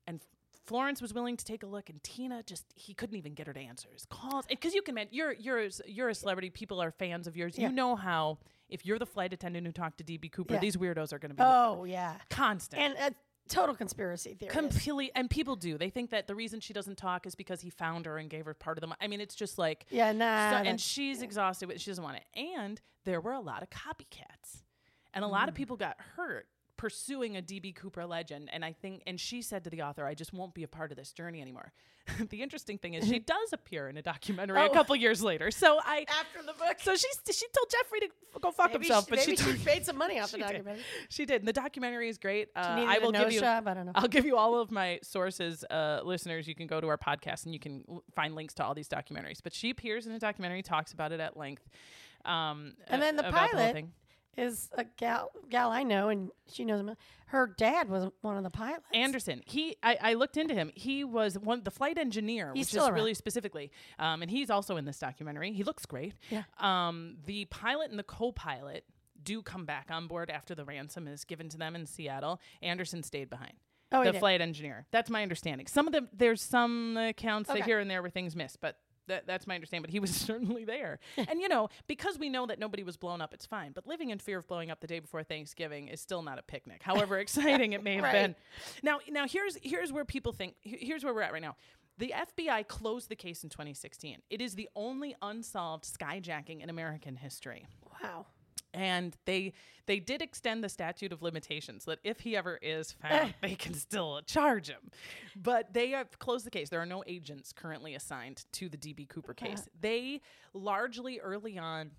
And 0.07 0.21
Florence 0.67 1.01
was 1.01 1.13
willing 1.13 1.38
to 1.38 1.45
take 1.45 1.63
a 1.63 1.65
look, 1.65 1.89
and 1.89 2.03
Tina 2.03 2.43
just 2.43 2.65
he 2.75 2.93
couldn't 2.93 3.15
even 3.15 3.34
get 3.34 3.47
her 3.47 3.53
to 3.53 3.60
answer 3.60 3.88
his 3.91 4.06
calls. 4.06 4.45
Because 4.45 4.75
you 4.75 4.82
can, 4.84 4.93
man, 4.95 5.08
you're 5.12 5.32
you're 5.34 5.60
a- 5.65 5.71
you're 5.88 6.10
a 6.10 6.15
celebrity. 6.15 6.49
People 6.49 6.82
are 6.82 6.91
fans 6.91 7.25
of 7.25 7.36
yours. 7.36 7.58
Yeah. 7.58 7.69
You 7.69 7.73
know 7.75 7.95
how 7.95 8.38
if 8.69 8.86
you're 8.86 8.99
the 8.99 9.06
flight 9.06 9.32
attendant 9.34 9.65
who 9.65 9.71
talked 9.71 9.97
to 9.99 10.03
DB 10.03 10.30
Cooper, 10.32 10.56
Yeah. 10.56 10.60
these 10.60 10.75
weirdos 10.77 11.13
are 11.13 11.19
going 11.19 11.30
to 11.32 11.36
be 11.36 11.41
Oh 11.43 11.86
yeah. 11.86 12.15
constant. 12.30 12.82
And 12.82 12.95
a 12.97 13.15
total 13.47 13.75
conspiracy 13.75 14.34
theory. 14.34 14.51
Completely, 14.51 15.10
and 15.15 15.30
people 15.30 15.56
do. 15.56 15.77
They 15.77 15.89
think 15.89 16.10
that 16.10 16.27
the 16.27 16.36
reason 16.36 16.60
she 16.60 16.73
doesn't 16.73 16.97
talk 16.97 17.25
is 17.25 17.34
because 17.34 17.62
he 17.62 17.69
found 17.69 18.06
her 18.06 18.17
and 18.17 18.30
gave 18.30 18.43
her 18.43 18.53
part 18.53 18.77
of 18.77 18.82
the 18.82 18.88
money. 18.88 18.97
I 18.99 19.08
mean, 19.08 19.21
it's 19.21 19.36
just 19.36 19.58
like, 19.58 19.86
Yeah, 19.89 20.12
nah, 20.12 20.49
So, 20.51 20.56
and 20.69 20.82
she's 20.82 21.21
exhausted, 21.21 21.67
but 21.67 21.80
she 21.80 21.89
doesn't 21.89 22.03
want 22.03 22.17
it. 22.17 22.25
And 22.38 22.82
there 23.06 23.21
were 23.21 23.32
a 23.32 23.39
lot 23.39 23.63
of 23.63 23.69
copycats, 23.69 24.63
and 25.13 25.23
a 25.23 25.27
lot 25.30 25.47
of 25.47 25.53
Mm. 25.53 25.58
people 25.60 25.77
got 25.77 25.97
hurt 26.17 26.49
pursuing 26.77 27.35
a 27.37 27.41
DB 27.41 27.75
Cooper 27.75 28.05
legend. 28.05 28.49
And 28.53 28.63
I 28.63 28.71
think, 28.73 29.03
and 29.07 29.19
she 29.19 29.41
said 29.41 29.63
to 29.65 29.69
the 29.69 29.81
author, 29.81 30.05
"I 30.05 30.13
just 30.13 30.33
won't 30.33 30.53
be 30.53 30.63
a 30.63 30.67
part 30.67 30.91
of 30.91 30.97
this 30.97 31.11
journey 31.11 31.41
anymore." 31.41 31.73
the 32.29 32.41
interesting 32.41 32.77
thing 32.77 32.93
is, 32.93 33.05
she 33.07 33.19
does 33.35 33.51
appear 33.51 33.89
in 33.89 33.97
a 33.97 34.01
documentary 34.01 34.57
a 34.59 34.63
Oh. 34.65 34.69
couple 34.69 34.95
years 34.95 35.21
later. 35.21 35.51
So 35.51 35.77
I, 35.83 36.05
After 36.07 36.41
the 36.41 36.53
book. 36.53 36.77
so 36.79 36.95
she 36.95 37.07
she 37.31 37.45
told 37.53 37.69
Geoffrey 37.69 37.99
to 38.01 38.09
go 38.39 38.51
fuck 38.51 38.71
Maybe 38.71 38.85
himself, 38.85 39.05
she, 39.05 39.09
but 39.09 39.19
she 39.19 39.35
she 39.35 39.43
told- 39.43 39.65
paid 39.65 39.85
some 39.85 39.97
money 39.97 40.19
off 40.19 40.31
the 40.31 40.37
she 40.37 40.43
did. 40.43 40.51
documentary. 40.53 40.83
She 41.09 41.25
did. 41.25 41.41
And 41.41 41.47
the 41.47 41.53
documentary 41.53 42.07
is 42.07 42.17
great. 42.17 42.49
Uh, 42.55 42.59
I 42.87 42.97
a 42.97 43.01
will 43.01 43.11
give 43.11 43.31
you. 43.33 43.39
job? 43.41 43.67
I 43.67 43.73
don't 43.73 43.85
know. 43.87 43.91
I'll 43.95 44.07
give 44.07 44.25
you 44.25 44.37
all 44.37 44.57
of 44.59 44.71
my 44.71 44.99
sources, 45.03 45.65
uh, 45.69 45.99
listeners. 46.05 46.47
You 46.47 46.55
can 46.55 46.67
go 46.67 46.79
to 46.79 46.87
our 46.87 46.97
podcast 46.97 47.43
and 47.45 47.53
you 47.53 47.59
can 47.59 47.83
l- 47.89 48.03
find 48.15 48.35
links 48.35 48.53
to 48.55 48.63
all 48.63 48.73
these 48.73 48.87
documentaries. 48.87 49.39
But 49.43 49.53
she 49.53 49.69
appears 49.71 50.07
in 50.07 50.13
a 50.13 50.19
documentary, 50.19 50.61
talks 50.61 50.93
about 50.93 51.11
it 51.11 51.19
at 51.19 51.35
length. 51.35 51.67
Um, 52.23 52.73
And 52.87 53.01
then 53.01 53.15
the 53.17 53.23
pilot 53.23 53.73
thing. 53.73 53.91
Is 54.38 54.69
a 54.78 54.86
gal 54.97 55.32
gal 55.50 55.71
I 55.71 55.84
know, 55.84 56.10
and 56.10 56.30
she 56.50 56.63
knows 56.63 56.80
him. 56.82 56.95
Her 57.28 57.54
dad 57.58 57.89
was 57.89 58.10
one 58.21 58.38
of 58.38 58.43
the 58.43 58.50
pilots. 58.50 58.86
Anderson. 58.93 59.41
He, 59.45 59.76
I, 59.84 59.97
I 60.02 60.13
looked 60.13 60.38
into 60.38 60.54
him. 60.54 60.71
He 60.76 61.04
was 61.04 61.38
one 61.38 61.63
the 61.63 61.71
flight 61.71 61.97
engineer, 61.97 62.52
He's 62.54 62.62
which 62.63 62.69
still 62.69 62.84
is 62.84 62.89
around. 62.89 62.95
really 62.95 63.13
specifically, 63.15 63.71
um, 64.00 64.21
and 64.21 64.32
he's 64.32 64.50
also 64.50 64.78
in 64.78 64.86
this 64.86 65.00
documentary. 65.00 65.52
He 65.52 65.63
looks 65.63 65.86
great. 65.86 66.13
Yeah. 66.30 66.43
Um, 66.60 67.17
the 67.26 67.45
pilot 67.45 67.89
and 67.89 68.00
the 68.00 68.04
co-pilot 68.04 68.86
do 69.23 69.41
come 69.41 69.65
back 69.65 69.88
on 69.91 70.08
board 70.08 70.30
after 70.30 70.56
the 70.56 70.63
ransom 70.63 71.08
is 71.08 71.26
given 71.26 71.50
to 71.50 71.58
them 71.58 71.76
in 71.76 71.86
Seattle. 71.86 72.39
Anderson 72.62 73.04
stayed 73.04 73.30
behind. 73.30 73.54
Oh, 73.91 74.02
he 74.02 74.08
the 74.08 74.12
did. 74.13 74.19
flight 74.19 74.39
engineer. 74.41 74.86
That's 74.91 75.10
my 75.10 75.21
understanding. 75.23 75.67
Some 75.67 75.88
of 75.88 75.93
them, 75.93 76.10
there's 76.13 76.41
some 76.41 76.95
accounts 76.97 77.50
that 77.50 77.63
here 77.63 77.80
and 77.80 77.89
there 77.89 78.02
where 78.02 78.12
things 78.12 78.36
missed, 78.36 78.60
but. 78.62 78.78
That, 79.07 79.25
that's 79.27 79.47
my 79.47 79.55
understanding, 79.55 79.83
but 79.83 79.91
he 79.91 79.99
was 79.99 80.13
certainly 80.15 80.65
there. 80.65 80.99
and 81.17 81.39
you 81.41 81.47
know, 81.47 81.69
because 81.87 82.17
we 82.19 82.29
know 82.29 82.45
that 82.45 82.59
nobody 82.59 82.83
was 82.83 82.97
blown 82.97 83.21
up, 83.21 83.33
it's 83.33 83.45
fine. 83.45 83.71
But 83.71 83.87
living 83.87 84.09
in 84.09 84.19
fear 84.19 84.37
of 84.37 84.47
blowing 84.47 84.69
up 84.71 84.79
the 84.81 84.87
day 84.87 84.99
before 84.99 85.23
Thanksgiving 85.23 85.87
is 85.87 86.01
still 86.01 86.21
not 86.21 86.39
a 86.39 86.41
picnic. 86.41 86.81
However 86.83 87.17
exciting 87.19 87.73
it 87.73 87.83
may 87.83 87.95
have 87.95 88.03
Right. 88.03 88.13
been. 88.13 88.35
Now, 88.83 88.99
now 89.09 89.27
here's 89.27 89.57
here's 89.61 89.91
where 89.91 90.05
people 90.05 90.31
think. 90.31 90.55
Here's 90.61 91.03
where 91.03 91.13
we're 91.13 91.21
at 91.21 91.33
right 91.33 91.41
now. 91.41 91.55
The 91.99 92.13
FBI 92.15 92.67
closed 92.67 93.09
the 93.09 93.15
case 93.15 93.43
in 93.43 93.49
2016. 93.49 94.19
It 94.29 94.39
is 94.39 94.53
the 94.53 94.69
only 94.75 95.15
unsolved 95.21 95.83
skyjacking 95.83 96.61
in 96.61 96.69
American 96.69 97.15
history 97.15 97.65
wow. 98.03 98.27
And 98.77 99.17
they 99.25 99.53
they 99.87 99.99
did 99.99 100.21
extend 100.21 100.63
the 100.63 100.69
statute 100.69 101.11
of 101.11 101.21
limitations 101.21 101.85
so 101.85 101.91
that 101.91 101.99
if 102.03 102.19
he 102.19 102.37
ever 102.37 102.59
is 102.61 102.95
eh. 103.03 103.09
found 103.09 103.33
they 103.41 103.55
can 103.55 103.73
still 103.73 104.21
charge 104.25 104.67
him. 104.67 104.91
But 105.35 105.73
they 105.73 105.89
have 105.89 106.19
closed 106.19 106.45
the 106.45 106.51
case. 106.51 106.69
There 106.69 106.81
are 106.81 106.85
no 106.85 107.03
agents 107.07 107.51
currently 107.51 107.95
assigned 107.95 108.45
to 108.53 108.69
the 108.69 108.77
db 108.77 109.09
cooper 109.09 109.31
uh-huh. 109.31 109.47
case. 109.47 109.67
They 109.79 110.21
largely 110.53 111.19
early 111.19 111.57
on 111.57 111.91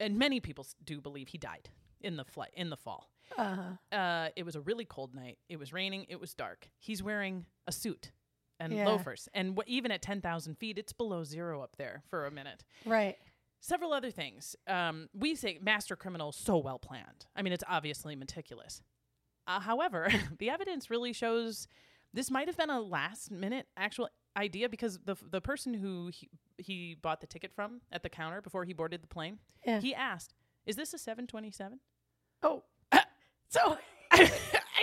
and 0.00 0.18
many 0.18 0.40
people 0.40 0.66
do 0.84 1.00
believe 1.00 1.28
he 1.28 1.38
died 1.38 1.68
in 2.00 2.16
the 2.16 2.24
flight 2.24 2.50
in 2.54 2.70
the 2.70 2.76
fall. 2.76 3.10
Uh-huh. 3.38 3.96
Uh, 3.96 4.28
it 4.36 4.44
was 4.44 4.56
a 4.56 4.60
really 4.60 4.84
cold 4.84 5.14
night. 5.14 5.38
It 5.48 5.58
was 5.58 5.72
raining. 5.72 6.06
It 6.08 6.20
was 6.20 6.34
dark. 6.34 6.68
He's 6.78 7.02
wearing 7.02 7.46
a 7.66 7.72
suit 7.72 8.10
and 8.60 8.72
Yeah. 8.72 8.86
loafers. 8.86 9.28
And 9.34 9.56
wh- 9.56 9.66
even 9.68 9.90
at 9.90 10.02
10000 10.02 10.56
feet 10.56 10.78
it's 10.78 10.92
below 10.92 11.24
zero 11.24 11.62
up 11.62 11.76
there 11.76 12.02
for 12.08 12.26
a 12.26 12.30
minute. 12.30 12.64
Right. 12.84 13.18
Several 13.62 13.94
other 13.94 14.10
things. 14.10 14.54
Um, 14.66 15.08
we 15.14 15.34
say 15.34 15.58
master 15.62 15.96
criminal 15.96 16.32
so 16.32 16.58
well 16.58 16.78
planned. 16.78 17.24
I 17.34 17.40
mean, 17.40 17.54
it's 17.54 17.64
obviously 17.66 18.14
meticulous. 18.14 18.82
Uh, 19.46 19.60
however, 19.60 20.10
the 20.38 20.50
evidence 20.50 20.90
really 20.90 21.14
shows 21.14 21.66
this 22.12 22.30
might 22.30 22.48
have 22.48 22.58
been 22.58 22.68
a 22.70 22.80
last 22.80 23.30
minute 23.30 23.66
actual 23.76 24.08
idea 24.36 24.68
because 24.68 24.98
the 25.04 25.16
the 25.30 25.40
person 25.40 25.72
who 25.74 26.10
he, 26.12 26.28
he 26.58 26.94
bought 27.00 27.20
the 27.20 27.26
ticket 27.26 27.52
from 27.54 27.80
at 27.90 28.02
the 28.02 28.08
counter 28.10 28.42
before 28.42 28.64
he 28.64 28.72
boarded 28.74 29.02
the 29.02 29.08
plane, 29.08 29.38
Yeah. 29.64 29.80
he 29.80 29.94
asked, 29.94 30.34
"Is 30.66 30.76
this 30.76 30.92
a 30.92 30.98
727?" 30.98 31.80
Oh. 32.42 32.64
so. 33.48 33.78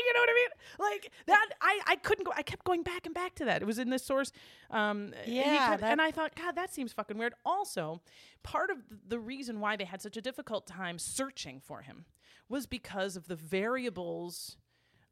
you 0.09 0.13
know 0.15 0.19
what 0.21 0.29
I 0.29 0.33
mean? 0.33 0.49
Like 0.91 1.11
that, 1.27 1.49
I, 1.61 1.79
I 1.87 1.95
couldn't 1.97 2.25
go. 2.25 2.33
I 2.35 2.41
kept 2.41 2.63
going 2.65 2.83
back 2.83 3.05
and 3.05 3.13
back 3.13 3.35
to 3.35 3.45
that. 3.45 3.61
It 3.61 3.65
was 3.65 3.77
in 3.79 3.89
this 3.91 4.03
source. 4.03 4.31
Um, 4.71 5.13
he 5.23 5.37
Yeah, 5.37 5.69
kept- 5.69 5.83
and 5.83 6.01
I 6.01 6.11
thought, 6.11 6.35
God, 6.35 6.55
that 6.55 6.73
seems 6.73 6.91
fucking 6.93 7.17
weird. 7.17 7.33
Also, 7.45 8.01
part 8.43 8.69
of 8.71 8.77
the 9.07 9.19
reason 9.19 9.59
why 9.59 9.75
they 9.75 9.85
had 9.85 10.01
such 10.01 10.17
a 10.17 10.21
difficult 10.21 10.65
time 10.65 10.97
searching 10.97 11.59
for 11.59 11.81
him 11.81 12.05
was 12.47 12.65
because 12.65 13.15
of 13.15 13.27
the 13.27 13.35
variables 13.35 14.57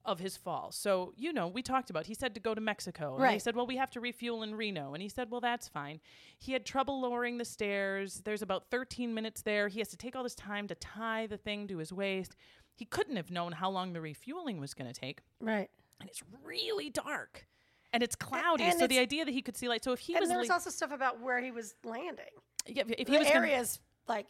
of 0.05 0.19
his 0.19 0.37
fall. 0.37 0.71
So, 0.71 1.13
you 1.17 1.33
know, 1.33 1.47
we 1.49 1.61
talked 1.61 1.89
about 1.89 2.05
he 2.05 2.13
said 2.13 2.33
to 2.35 2.39
go 2.39 2.55
to 2.55 2.61
Mexico. 2.61 3.15
And 3.15 3.23
Right. 3.23 3.41
said, 3.41 3.55
well, 3.57 3.67
we 3.67 3.75
have 3.75 3.89
to 3.91 3.99
refuel 3.99 4.41
in 4.41 4.55
Reno. 4.55 4.93
And 4.93 5.01
he 5.03 5.09
said, 5.09 5.29
well, 5.29 5.41
that's 5.41 5.67
fine. 5.67 5.99
He 6.39 6.53
had 6.53 6.65
trouble 6.65 7.01
lowering 7.01 7.37
the 7.37 7.43
stairs. 7.45 8.21
There's 8.23 8.41
about 8.41 8.69
13 8.71 9.13
minutes 9.13 9.41
there. 9.41 9.67
He 9.67 9.79
has 9.79 9.89
to 9.89 9.97
take 9.97 10.15
all 10.15 10.23
this 10.23 10.33
time 10.35 10.65
to 10.69 10.75
tie 10.75 11.27
the 11.27 11.35
thing 11.35 11.67
to 11.67 11.77
his 11.79 11.91
waist. 11.91 12.37
He 12.77 12.85
couldn't 12.85 13.15
have 13.17 13.29
known 13.31 13.51
how 13.53 13.69
long 13.69 13.91
the 13.93 13.99
refueling 14.01 14.59
was 14.59 14.73
going 14.73 14.91
to 14.91 14.97
take. 14.97 15.19
Right. 15.41 15.69
And 15.99 16.07
it's 16.09 16.21
really 16.45 16.89
dark. 16.89 17.47
And 17.91 18.03
it's 18.03 18.15
cloudy. 18.15 18.63
and 18.63 18.77
so 18.79 18.85
the 18.87 18.99
idea 18.99 19.25
that 19.25 19.33
he 19.33 19.41
could 19.41 19.57
see 19.57 19.67
light. 19.67 19.83
So 19.83 19.91
if 19.93 19.99
he 19.99 20.13
And 20.13 20.21
was 20.21 20.29
there 20.29 20.37
was 20.37 20.47
le- 20.49 20.53
also 20.53 20.69
stuff 20.69 20.91
about 20.91 21.19
where 21.19 21.41
he 21.41 21.51
was 21.51 21.73
landing. 21.83 22.25
yeah, 22.67 22.83
if 22.87 22.97
he 22.99 23.03
the 23.05 23.19
was 23.19 23.27
gonna- 23.27 23.39
areas 23.39 23.79
like 24.07 24.27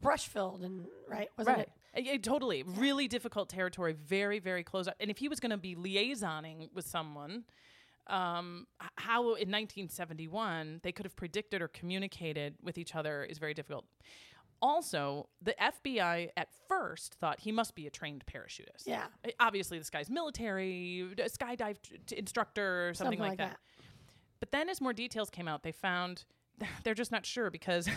brush 0.00 0.28
filled 0.28 0.62
and 0.62 0.86
right 1.08 1.28
wasn't 1.36 1.58
right. 1.58 1.68
it? 1.96 2.04
Yeah, 2.04 2.16
totally. 2.18 2.62
Really 2.62 3.08
difficult 3.08 3.48
territory. 3.48 3.92
Very, 3.92 4.38
very 4.38 4.62
close 4.64 4.86
up. 4.88 4.94
And 5.00 5.10
if 5.10 5.18
he 5.18 5.28
was 5.28 5.40
going 5.40 5.50
to 5.50 5.56
be 5.56 5.74
liaisoning 5.76 6.68
with 6.74 6.86
someone, 6.86 7.44
um, 8.08 8.66
how 8.96 9.20
in 9.34 9.50
1971 9.50 10.80
they 10.82 10.92
could 10.92 11.06
have 11.06 11.16
predicted 11.16 11.62
or 11.62 11.68
communicated 11.68 12.56
with 12.62 12.78
each 12.78 12.94
other 12.94 13.24
is 13.24 13.38
very 13.38 13.54
difficult. 13.54 13.84
Also, 14.62 15.28
the 15.42 15.54
FBI 15.60 16.30
at 16.36 16.48
first 16.68 17.14
thought 17.14 17.40
he 17.40 17.52
must 17.52 17.74
be 17.74 17.86
a 17.86 17.90
trained 17.90 18.24
parachutist. 18.26 18.84
Yeah. 18.86 19.04
Obviously, 19.38 19.78
this 19.78 19.90
guy's 19.90 20.08
military, 20.10 21.06
skydive 21.18 21.82
t- 21.82 21.98
t- 22.06 22.16
instructor, 22.18 22.88
or 22.88 22.94
something, 22.94 23.18
Something 23.18 23.20
like, 23.20 23.28
like 23.30 23.38
that. 23.38 23.50
that. 23.50 23.84
But 24.40 24.52
then, 24.52 24.68
as 24.68 24.80
more 24.80 24.92
details 24.92 25.30
came 25.30 25.48
out, 25.48 25.62
they 25.62 25.72
found 25.72 26.24
they're 26.84 26.94
just 26.94 27.12
not 27.12 27.26
sure 27.26 27.50
because 27.50 27.88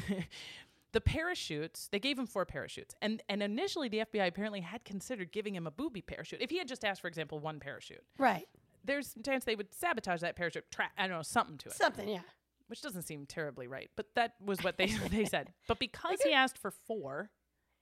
the 0.94 1.02
parachutes 1.02 1.88
they 1.92 2.00
gave 2.00 2.18
him 2.18 2.26
four 2.28 2.46
parachutes, 2.46 2.96
and 3.02 3.22
and 3.30 3.42
initially 3.44 3.88
the 3.90 4.00
FBI 4.00 4.28
apparently 4.28 4.62
had 4.62 4.84
considered 4.84 5.32
giving 5.32 5.56
him 5.56 5.68
a 5.68 5.72
booby 5.72 6.02
parachute. 6.02 6.42
If 6.42 6.50
he 6.50 6.58
had 6.58 6.68
just 6.68 6.84
asked, 6.84 7.02
for 7.02 7.08
example, 7.08 7.40
one 7.40 7.60
parachute, 7.60 8.04
Right. 8.18 8.48
there's 8.84 9.16
a 9.20 9.24
chance 9.24 9.46
they 9.46 9.56
would 9.56 9.74
sabotage 9.74 10.22
that 10.22 10.36
parachute. 10.36 10.70
Tra- 10.72 10.92
I 10.98 11.08
don't 11.08 11.18
know 11.18 11.22
something 11.24 11.58
to 11.60 11.70
it, 11.70 11.76
Something, 11.76 12.10
yeah. 12.10 12.22
Which 12.68 12.82
doesn't 12.82 13.04
seem 13.04 13.26
terribly 13.26 13.68
right. 13.68 13.90
But 13.96 14.08
that 14.16 14.34
was 14.44 14.64
what 14.64 14.78
they 14.78 14.88
they 15.10 15.26
said. 15.36 15.54
But 15.68 15.80
because 15.80 16.22
he 16.24 16.34
asked 16.34 16.58
for 16.58 16.72
four. 16.72 17.32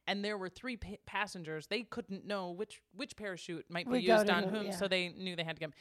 And 0.07 0.23
there 0.23 0.37
were 0.37 0.49
three 0.49 0.77
pa- 0.77 0.97
passengers. 1.07 1.65
They 1.65 1.81
couldn't 1.81 2.27
know 2.27 2.51
which 2.51 2.79
which 2.93 3.15
parachute 3.17 3.65
might 3.69 3.91
be 3.91 4.01
used 4.01 4.29
on 4.29 4.43
whom, 4.43 4.65
yeah. 4.67 4.71
so 4.71 4.87
they 4.87 5.09
knew 5.09 5.35
they 5.35 5.43
had 5.43 5.57
to. 5.57 5.63
'em. 5.63 5.73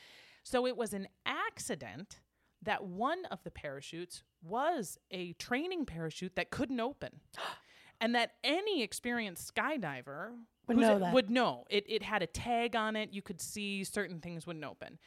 So 0.43 0.67
it 0.67 0.79
was 0.79 0.95
an 0.95 1.09
accident 1.27 2.21
that 2.63 2.83
one 2.85 3.27
of 3.27 3.43
the 3.45 3.51
parachutes 3.51 4.23
was 4.43 4.97
a 5.11 5.35
training 5.35 5.85
parachute 5.85 6.37
that 6.37 6.51
couldn't 6.51 6.81
open. 6.81 7.21
and 8.01 8.15
that 8.15 8.33
any 8.43 8.83
experienced 8.83 9.55
skydiver 9.55 10.31
Would 10.69 10.79
know 10.79 10.99
that. 10.99 11.13
would 11.13 11.29
know. 11.29 11.65
It 11.69 11.85
it 11.87 12.03
had 12.03 12.23
a 12.23 12.27
tag 12.27 12.75
on 12.75 12.97
it. 12.97 13.13
You 13.13 13.21
could 13.21 13.43
see 13.43 13.85
certain 13.85 14.21
things 14.21 14.47
wouldn't 14.47 14.65
open. 14.65 14.99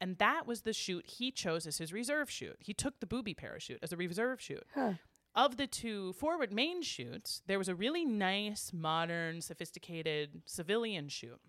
And 0.00 0.16
that 0.18 0.46
was 0.46 0.62
the 0.62 0.72
chute 0.72 1.06
he 1.06 1.30
chose 1.32 1.66
as 1.66 1.78
his 1.78 1.92
reserve 1.92 2.30
chute. 2.30 2.56
He 2.60 2.72
took 2.72 3.00
the 3.00 3.06
booby 3.06 3.34
parachute 3.34 3.80
as 3.82 3.92
a 3.92 3.96
reserve 3.96 4.40
chute. 4.40 4.66
Of 5.34 5.56
the 5.56 5.66
two 5.66 6.12
forward 6.14 6.52
main 6.52 6.82
chutes, 6.82 7.42
there 7.46 7.58
was 7.58 7.68
a 7.68 7.74
really 7.74 8.04
nice, 8.04 8.72
modern, 8.72 9.40
sophisticated 9.40 10.42
civilian 10.46 11.08
chute 11.08 11.40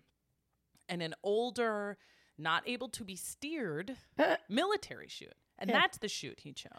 and 0.88 1.02
an 1.02 1.14
older, 1.22 1.96
not 2.38 2.62
able 2.66 2.88
to 2.90 3.04
be 3.04 3.16
steered 3.16 3.96
military 4.48 5.08
chute. 5.08 5.34
And 5.58 5.68
Yeah. 5.70 5.80
that's 5.80 5.98
the 5.98 6.08
chute 6.08 6.40
he 6.40 6.52
chose. 6.52 6.72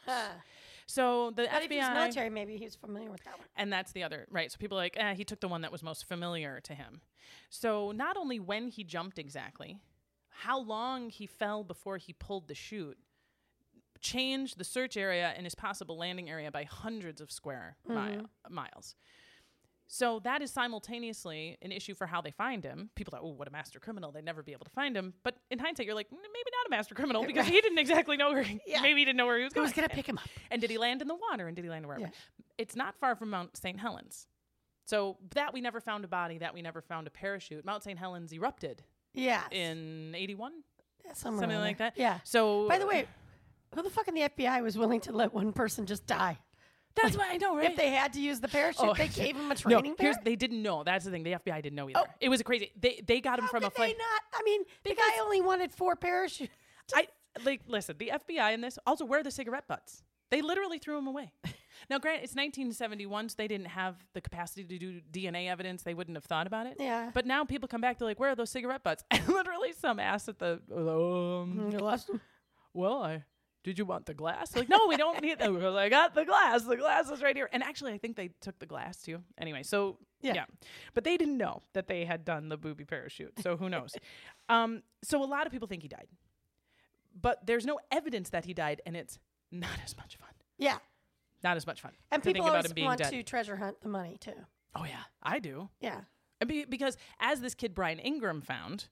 So 0.87 1.31
the 1.31 1.47
But 1.51 1.63
if 1.63 1.69
he's 1.71 1.83
FBI 1.83 1.93
military, 1.93 2.29
maybe 2.29 2.57
he's 2.57 2.75
familiar 2.75 3.09
with 3.11 3.23
that 3.23 3.37
one. 3.37 3.47
and 3.55 3.71
that's 3.71 3.91
the 3.93 4.03
other 4.03 4.27
right. 4.29 4.51
So 4.51 4.57
people 4.57 4.77
are 4.77 4.81
like, 4.81 4.97
eh, 4.97 5.13
he 5.13 5.23
took 5.23 5.39
the 5.39 5.47
one 5.47 5.61
that 5.61 5.71
was 5.71 5.83
most 5.83 6.05
familiar 6.05 6.59
to 6.61 6.73
him. 6.75 7.01
So 7.49 7.91
not 7.91 8.17
only 8.17 8.39
when 8.39 8.67
he 8.69 8.83
jumped 8.83 9.19
exactly, 9.19 9.79
how 10.31 10.59
long 10.59 11.09
he 11.09 11.27
fell 11.27 11.63
before 11.63 11.97
he 11.97 12.13
pulled 12.13 12.47
the 12.47 12.55
chute 12.55 12.97
changed 14.01 14.57
the 14.57 14.63
search 14.63 14.97
area 14.97 15.31
and 15.37 15.45
his 15.45 15.55
possible 15.55 15.97
landing 15.97 16.29
area 16.29 16.51
by 16.51 16.63
hundreds 16.63 17.21
of 17.21 17.31
square 17.31 17.77
mile, 17.87 18.29
miles. 18.49 18.95
So 19.87 20.19
that 20.23 20.41
is 20.41 20.49
simultaneously 20.51 21.57
an 21.61 21.71
issue 21.71 21.93
for 21.93 22.07
how 22.07 22.21
they 22.21 22.31
find 22.31 22.63
him. 22.63 22.89
People 22.95 23.11
thought, 23.11 23.21
oh, 23.23 23.33
what 23.33 23.47
a 23.47 23.51
master 23.51 23.79
criminal! 23.79 24.11
They'd 24.11 24.23
never 24.23 24.41
be 24.41 24.53
able 24.53 24.63
to 24.65 24.71
find 24.71 24.95
him. 24.95 25.13
But 25.23 25.35
in 25.51 25.59
hindsight, 25.59 25.85
you're 25.85 25.95
like, 25.95 26.07
"Mm, 26.07 26.13
maybe 26.13 26.49
not 26.51 26.67
a 26.67 26.69
master 26.69 26.95
criminal 26.95 27.23
because 27.27 27.45
he 27.45 27.59
didn't 27.59 27.77
exactly 27.77 28.17
know 28.17 28.31
where. 28.31 28.43
He, 28.43 28.59
Yeah. 28.67 28.81
Maybe 28.81 28.99
he 29.01 29.05
didn't 29.05 29.17
know 29.17 29.25
where 29.25 29.37
he 29.37 29.43
was 29.43 29.53
going. 29.53 29.67
Who's 29.67 29.75
gonna 29.75 29.89
pick 29.89 30.07
him 30.07 30.17
up? 30.17 30.27
And 30.49 30.61
did 30.61 30.69
he 30.69 30.77
land 30.77 31.01
in 31.01 31.07
the 31.07 31.15
water? 31.15 31.47
And 31.47 31.55
did 31.55 31.65
he 31.65 31.69
land 31.69 31.85
wherever? 31.85 32.05
Yeah. 32.05 32.11
It's 32.57 32.75
not 32.75 32.95
far 32.95 33.15
from 33.15 33.29
Mount 33.31 33.57
St. 33.57 33.79
Helens. 33.79 34.27
So 34.85 35.17
that 35.35 35.53
we 35.53 35.61
never 35.61 35.79
found 35.79 36.05
a 36.05 36.07
body, 36.07 36.37
that 36.39 36.53
we 36.53 36.61
never 36.61 36.81
found 36.81 37.05
a 37.05 37.11
parachute. 37.11 37.65
Mount 37.65 37.83
St. 37.83 37.99
Helens 37.99 38.33
erupted 38.33 38.83
Yeah, 39.13 39.41
in 39.51 40.13
81, 40.15 40.53
somewhere 41.13 41.41
something 41.41 41.59
like 41.59 41.77
that. 41.79 41.93
Yeah. 41.97 42.19
So 42.23 42.67
By 42.67 42.77
the 42.79 42.87
way, 42.87 43.01
uh, 43.03 43.75
who 43.75 43.83
the 43.83 43.89
fuck 43.89 44.07
in 44.07 44.15
the 44.15 44.21
FBI 44.21 44.61
was 44.61 44.77
willing 44.77 45.01
to 45.01 45.11
let 45.11 45.33
one 45.33 45.51
person 45.53 45.85
just 45.85 46.05
die? 46.05 46.37
that's 46.95 47.15
what 47.15 47.27
I 47.29 47.37
know, 47.37 47.55
right? 47.55 47.71
If 47.71 47.77
they 47.77 47.89
had 47.89 48.13
to 48.13 48.19
use 48.21 48.39
the 48.41 48.47
parachute, 48.49 48.85
Oh, 48.89 48.93
they 48.93 49.07
gave 49.07 49.35
him 49.35 49.49
a 49.51 49.55
training 49.55 49.95
par- 49.95 50.13
they 50.23 50.35
didn't 50.35 50.61
know. 50.61 50.83
That's 50.83 51.05
the 51.05 51.11
thing. 51.11 51.23
The 51.23 51.33
FBI 51.33 51.61
didn't 51.63 51.75
know 51.75 51.89
either. 51.89 52.01
Oh. 52.03 52.13
It 52.19 52.29
was 52.29 52.41
a 52.41 52.43
crazy. 52.43 52.71
They 52.79 53.01
they 53.05 53.21
got 53.21 53.39
him 53.39 53.45
How 53.45 53.51
from 53.51 53.63
a 53.63 53.69
flight. 53.69 53.95
not? 53.97 54.21
I 54.39 54.43
mean, 54.43 54.63
the 54.83 54.93
guy 54.93 55.19
only 55.21 55.41
wanted 55.41 55.71
four 55.71 55.95
parachutes. 55.95 56.51
I 56.93 57.07
like 57.45 57.61
listen. 57.67 57.95
The 57.97 58.11
FBI 58.13 58.53
in 58.53 58.61
this 58.61 58.77
also 58.85 59.05
where 59.05 59.21
are 59.21 59.23
the 59.23 59.31
cigarette 59.31 59.67
butts? 59.67 60.03
They 60.31 60.41
literally 60.41 60.79
threw 60.79 60.95
them 60.95 61.07
away. 61.07 61.31
Now, 61.89 61.99
grant 61.99 62.23
it's 62.23 62.33
1971, 62.33 63.29
so 63.29 63.35
they 63.37 63.47
didn't 63.47 63.67
have 63.67 63.95
the 64.13 64.21
capacity 64.21 64.63
to 64.63 64.77
do 64.79 65.01
DNA 65.11 65.49
evidence. 65.49 65.83
They 65.83 65.93
wouldn't 65.93 66.17
have 66.17 66.25
thought 66.25 66.47
about 66.47 66.67
it. 66.67 66.77
Yeah. 66.79 67.11
But 67.13 67.25
now 67.25 67.45
people 67.45 67.67
come 67.67 67.81
back. 67.81 67.97
They're 67.97 68.07
like, 68.07 68.19
"Where 68.19 68.31
are 68.31 68.35
those 68.35 68.49
cigarette 68.49 68.83
butts?" 68.83 69.03
And 69.11 69.27
literally, 69.27 69.73
some 69.73 69.99
ass 69.99 70.27
at 70.27 70.39
the 70.39 70.59
um, 70.75 71.69
You 71.71 71.79
lost 71.79 72.09
him. 72.09 72.21
well, 72.73 73.03
I 73.03 73.23
did 73.63 73.77
you 73.77 73.85
want 73.85 74.05
the 74.07 74.13
glass? 74.13 74.55
Like, 74.55 74.69
no, 74.69 74.87
we 74.87 74.97
don't 74.97 75.21
need 75.21 75.39
that. 75.39 75.49
I 75.77 75.89
got 75.89 76.15
the 76.15 76.25
glass. 76.25 76.63
The 76.63 76.77
glass 76.77 77.09
is 77.11 77.21
right 77.21 77.35
here. 77.35 77.49
And 77.51 77.61
actually, 77.61 77.93
I 77.93 77.97
think 77.97 78.15
they 78.15 78.29
took 78.41 78.57
the 78.59 78.65
glass 78.65 79.01
too. 79.01 79.21
Anyway, 79.37 79.63
so 79.63 79.97
yeah. 80.21 80.33
Yeah. 80.33 80.45
But 80.93 81.03
they 81.03 81.17
didn't 81.17 81.37
know 81.37 81.61
that 81.73 81.87
they 81.87 82.05
had 82.05 82.25
done 82.25 82.49
the 82.49 82.57
booby 82.57 82.85
parachute. 82.85 83.33
So 83.39 83.57
who 83.57 83.69
knows? 83.69 83.95
um, 84.49 84.81
so 85.03 85.23
a 85.23 85.25
lot 85.25 85.45
of 85.45 85.51
people 85.51 85.67
think 85.67 85.83
he 85.83 85.87
died. 85.87 86.07
But 87.19 87.45
there's 87.45 87.65
no 87.65 87.79
evidence 87.91 88.29
that 88.29 88.45
he 88.45 88.53
died, 88.53 88.81
and 88.85 88.95
it's 88.95 89.19
not 89.51 89.77
as 89.83 89.97
much 89.97 90.15
fun. 90.15 90.29
Yeah, 90.57 90.77
Not 91.43 91.57
as 91.57 91.65
much 91.65 91.81
fun. 91.81 91.91
and 92.11 92.21
people 92.23 92.43
about 92.47 92.65
always 92.67 92.85
want 92.85 92.99
dead. 92.99 93.11
to 93.11 93.23
treasure 93.23 93.55
hunt 93.55 93.81
the 93.81 93.89
money 93.89 94.17
too. 94.19 94.33
Oh 94.75 94.83
yeah, 94.85 95.01
I 95.21 95.39
do. 95.39 95.69
Yeah, 95.79 96.01
And 96.39 96.47
be- 96.49 96.65
because 96.65 96.97
as 97.19 97.41
this 97.41 97.55
kid 97.55 97.73
Brian 97.73 97.99
Ingram 97.99 98.41
found, 98.41 98.87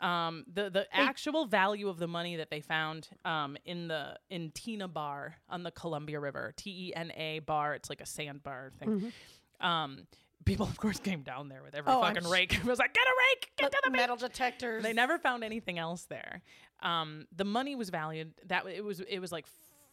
um, 0.00 0.44
the 0.52 0.70
the 0.70 0.86
actual 0.92 1.46
value 1.46 1.88
of 1.88 1.98
the 1.98 2.06
money 2.06 2.36
that 2.36 2.50
they 2.50 2.60
found 2.60 3.08
um, 3.24 3.56
in 3.64 3.88
the 3.88 4.16
in 4.30 4.50
Tena 4.52 4.92
Bar 4.92 5.34
on 5.48 5.64
the 5.64 5.70
Columbia 5.72 6.20
River, 6.20 6.52
T 6.56 6.88
E 6.88 6.92
N 6.94 7.10
A 7.16 7.40
bar, 7.40 7.74
it's 7.74 7.88
like 7.88 8.00
a 8.00 8.06
sandbar 8.06 8.70
thing. 8.78 9.12
Um, 9.60 10.06
people, 10.44 10.66
of 10.66 10.76
course, 10.78 11.00
came 11.00 11.22
down 11.22 11.48
there 11.48 11.62
with 11.64 11.74
every 11.74 11.90
Oh, 11.92 12.00
I'm 12.02 12.14
fucking 12.14 12.28
sh- 12.28 12.32
rake. 12.32 12.54
it 12.58 12.64
was 12.64 12.78
like, 12.78 12.94
get 12.94 13.02
a 13.02 13.14
rake, 13.34 13.50
get 13.56 13.72
to 13.72 13.78
the 13.84 13.90
metal 13.90 14.14
detectors. 14.16 14.84
they 14.84 14.92
never 14.92 15.18
found 15.18 15.42
anything 15.42 15.78
else 15.80 16.04
there. 16.04 16.42
Um, 16.80 17.26
the 17.34 17.44
money 17.44 17.74
was 17.74 17.90
valued. 17.90 18.34
That 18.46 18.66
it 18.68 18.84
was 18.84 19.00
it 19.00 19.18
was 19.18 19.32
like 19.32 19.46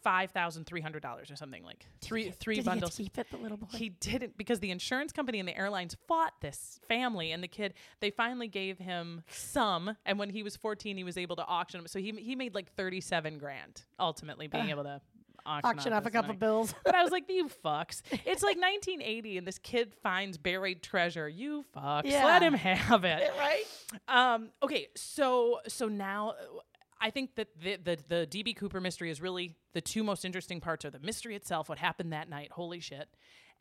five 0.06 0.30
thousand 0.30 0.66
three 0.66 0.82
hundred 0.82 1.02
dollars 1.02 1.32
or 1.32 1.36
something 1.36 1.64
like 1.64 1.86
three 2.00 2.30
three 2.30 2.58
Did 2.58 2.66
bundles. 2.66 2.96
keep 2.96 3.18
it, 3.18 3.28
the 3.32 3.38
little 3.38 3.58
boy? 3.58 3.66
He 3.72 3.90
didn't 3.90 4.38
because 4.38 4.60
the 4.60 4.70
insurance 4.70 5.12
company 5.12 5.40
and 5.40 5.50
the 5.50 5.58
airlines 5.58 5.98
fought 6.08 6.34
this 6.42 6.80
family 6.88 7.32
and 7.32 7.44
the 7.44 7.48
kid. 7.48 7.74
They 8.02 8.12
finally 8.12 8.48
gave 8.48 8.78
him 8.78 9.24
some, 9.28 9.98
and 10.06 10.20
when 10.20 10.30
he 10.30 10.44
was 10.44 10.56
14, 10.56 10.96
he 10.96 11.04
was 11.04 11.18
able 11.18 11.36
to 11.38 11.46
auction 11.46 11.80
them. 11.80 11.88
So 11.88 12.00
he 12.00 12.12
he 12.12 12.36
made 12.36 12.54
like 12.54 12.72
37 12.76 13.40
grand 13.40 13.82
ultimately 14.00 14.46
being 14.48 14.70
able 14.70 14.84
to 14.84 15.02
auction, 15.46 15.70
Auction 15.70 15.94
off 15.94 16.06
a 16.06 16.12
couple 16.12 16.30
money. 16.30 16.38
bills. 16.40 16.74
But 16.84 16.96
I 16.96 17.02
was 17.04 17.12
like, 17.12 17.26
you 17.30 17.50
fucks. 17.66 18.02
It's 18.12 18.44
like 18.44 18.58
1980, 18.58 19.38
and 19.40 19.48
this 19.48 19.58
kid 19.60 19.94
finds 20.04 20.38
buried 20.38 20.84
treasure. 20.84 21.28
You 21.28 21.66
fucks. 21.76 22.04
Yeah. 22.06 22.26
Let 22.26 22.44
him 22.44 22.54
have 22.54 23.06
it. 23.06 23.32
right? 23.40 23.64
Um, 24.08 24.50
okay, 24.62 24.88
so 24.96 25.60
so 25.68 25.88
now 25.88 26.30
uh, 26.32 26.60
I 27.02 27.10
think 27.10 27.36
that 27.36 27.48
the, 27.62 27.78
the 27.78 27.98
the 28.08 28.28
DB 28.28 28.56
Cooper 28.56 28.80
mystery 28.82 29.10
is 29.12 29.22
really 29.22 29.56
the 29.74 29.82
two 29.82 30.04
most 30.04 30.26
interesting 30.26 30.62
parts 30.62 30.86
are 30.86 30.90
the 30.90 31.00
mystery 31.00 31.36
itself, 31.36 31.70
what 31.70 31.78
happened 31.78 32.14
that 32.14 32.30
night, 32.30 32.52
holy 32.52 32.80
shit, 32.80 33.08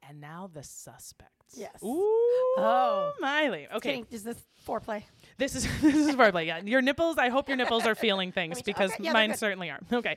and 0.09 0.21
now 0.21 0.49
the 0.53 0.63
suspects. 0.63 1.31
Yes. 1.57 1.83
Ooh, 1.83 2.21
Oh. 2.57 3.13
Maile. 3.21 3.67
Okay, 3.77 3.81
Kidding. 3.81 4.07
Is 4.11 4.23
this 4.23 4.37
foreplay? 4.67 5.03
this 5.39 5.55
is 5.57 5.65
this 5.83 5.95
is 6.09 6.15
foreplay. 6.15 6.47
Yeah, 6.47 6.61
your 6.65 6.81
nipples. 6.83 7.19
I 7.19 7.29
hope 7.29 7.49
your 7.49 7.57
nipples 7.57 7.85
are 7.87 7.95
feeling 7.95 8.33
things 8.41 8.63
because 8.63 8.93
okay, 8.93 9.05
yeah, 9.05 9.13
mine 9.13 9.35
certainly 9.35 9.71
are. 9.71 9.81
Okay, 9.93 10.17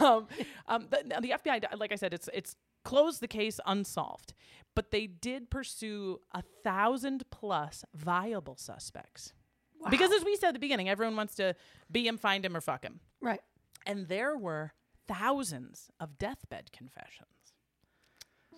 um, 0.00 0.26
um, 0.66 0.86
the, 0.90 1.20
the 1.20 1.30
FBI, 1.30 1.78
like 1.78 1.92
I 1.92 1.96
said, 1.96 2.14
it's 2.14 2.28
it's 2.32 2.56
closed 2.84 3.20
the 3.20 3.28
case 3.28 3.60
unsolved, 3.66 4.32
but 4.74 4.90
they 4.90 5.06
did 5.06 5.50
pursue 5.50 6.20
a 6.32 6.42
thousand 6.64 7.24
plus 7.30 7.84
viable 7.94 8.56
suspects. 8.56 9.34
Because 9.88 10.12
as 10.12 10.24
we 10.24 10.36
said 10.36 10.48
at 10.48 10.54
the 10.54 10.60
beginning, 10.60 10.88
everyone 10.88 11.16
wants 11.16 11.34
to 11.36 11.54
be 11.90 12.06
him, 12.06 12.18
find 12.18 12.44
him, 12.44 12.56
or 12.56 12.60
fuck 12.60 12.82
him, 12.84 13.00
Right. 13.20 13.40
and 13.86 14.08
there 14.08 14.36
were 14.36 14.72
thousands 15.08 15.90
of 15.98 16.18
deathbed 16.18 16.70
confessions. 16.72 17.26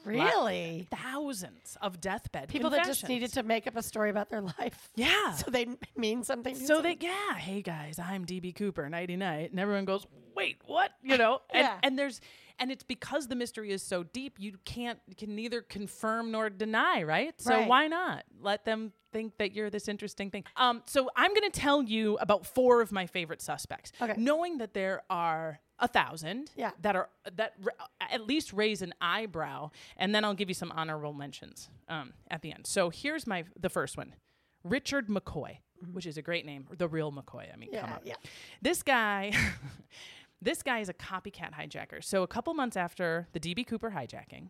Really? 0.04 0.88
Thousands 0.90 1.76
of 1.80 2.00
deathbed 2.00 2.48
People 2.48 2.70
that 2.70 2.84
just 2.86 3.06
needed 3.08 3.32
to 3.34 3.44
make 3.44 3.68
up 3.68 3.76
a 3.76 3.82
story 3.82 4.10
about 4.10 4.30
their 4.30 4.40
life. 4.58 4.90
yeah. 4.96 5.32
So 5.34 5.50
they 5.50 5.66
mean 5.96 6.24
something. 6.24 6.54
to 6.54 6.60
So 6.60 6.66
someone. 6.82 6.96
they, 7.00 7.06
yeah, 7.06 7.34
hey 7.36 7.62
guys, 7.62 8.00
I'm 8.00 8.24
DB 8.24 8.52
Cooper, 8.54 8.88
nighty 8.88 9.16
night, 9.16 9.52
and 9.52 9.60
everyone 9.60 9.84
goes, 9.84 10.04
wait, 10.34 10.56
what? 10.66 10.90
You 11.02 11.18
know, 11.18 11.40
and 11.54 11.64
Yeah. 11.64 11.78
and 11.84 11.96
there's, 11.98 12.20
and 12.62 12.70
it's 12.70 12.84
because 12.84 13.26
the 13.26 13.34
mystery 13.34 13.72
is 13.72 13.82
so 13.82 14.04
deep, 14.04 14.38
you 14.38 14.52
can't, 14.64 15.00
you 15.08 15.16
can 15.16 15.34
neither 15.34 15.60
confirm 15.62 16.30
nor 16.30 16.48
deny, 16.48 17.02
right? 17.02 17.34
So 17.40 17.56
Right. 17.58 17.68
why 17.68 17.88
not 17.88 18.22
let 18.40 18.64
them 18.64 18.92
think 19.12 19.36
that 19.38 19.50
you're 19.52 19.68
this 19.68 19.88
interesting 19.88 20.30
thing? 20.30 20.44
Um, 20.56 20.80
so 20.86 21.10
I'm 21.16 21.34
gonna 21.34 21.50
tell 21.50 21.82
you 21.82 22.16
about 22.18 22.46
four 22.46 22.80
of 22.80 22.92
my 22.92 23.06
favorite 23.06 23.42
suspects, 23.42 23.90
Okay. 24.00 24.14
knowing 24.16 24.58
that 24.58 24.74
there 24.74 25.02
are 25.10 25.58
a 25.80 25.88
thousand 25.88 26.52
Yeah. 26.54 26.70
that 26.82 26.94
are 26.94 27.10
that 27.34 27.54
r- 27.64 27.74
at 28.00 28.24
least 28.28 28.52
raise 28.52 28.80
an 28.80 28.94
eyebrow, 29.00 29.70
and 29.96 30.14
then 30.14 30.24
I'll 30.24 30.34
give 30.34 30.48
you 30.48 30.54
some 30.54 30.70
honorable 30.70 31.12
mentions 31.14 31.68
um, 31.88 32.12
at 32.30 32.42
the 32.42 32.52
end. 32.52 32.68
So 32.68 32.90
here's 32.90 33.26
my 33.26 33.42
the 33.58 33.68
first 33.70 33.96
one, 33.96 34.14
Richard 34.62 35.08
McCoy, 35.08 35.58
which 35.92 36.06
is 36.06 36.16
a 36.16 36.22
great 36.22 36.46
name, 36.46 36.68
the 36.78 36.86
real 36.86 37.10
McCoy. 37.10 37.52
I 37.52 37.56
mean, 37.56 37.70
come 37.72 37.90
Yeah, 37.90 37.94
on, 37.96 38.00
yeah. 38.04 38.14
this 38.60 38.84
guy. 38.84 39.32
This 40.42 40.62
guy 40.62 40.80
is 40.80 40.88
a 40.88 40.94
copycat 40.94 41.54
hijacker. 41.54 42.02
So, 42.02 42.24
a 42.24 42.26
couple 42.26 42.52
months 42.52 42.76
after 42.76 43.28
the 43.32 43.38
DB 43.38 43.64
Cooper 43.64 43.92
hijacking, 43.92 44.48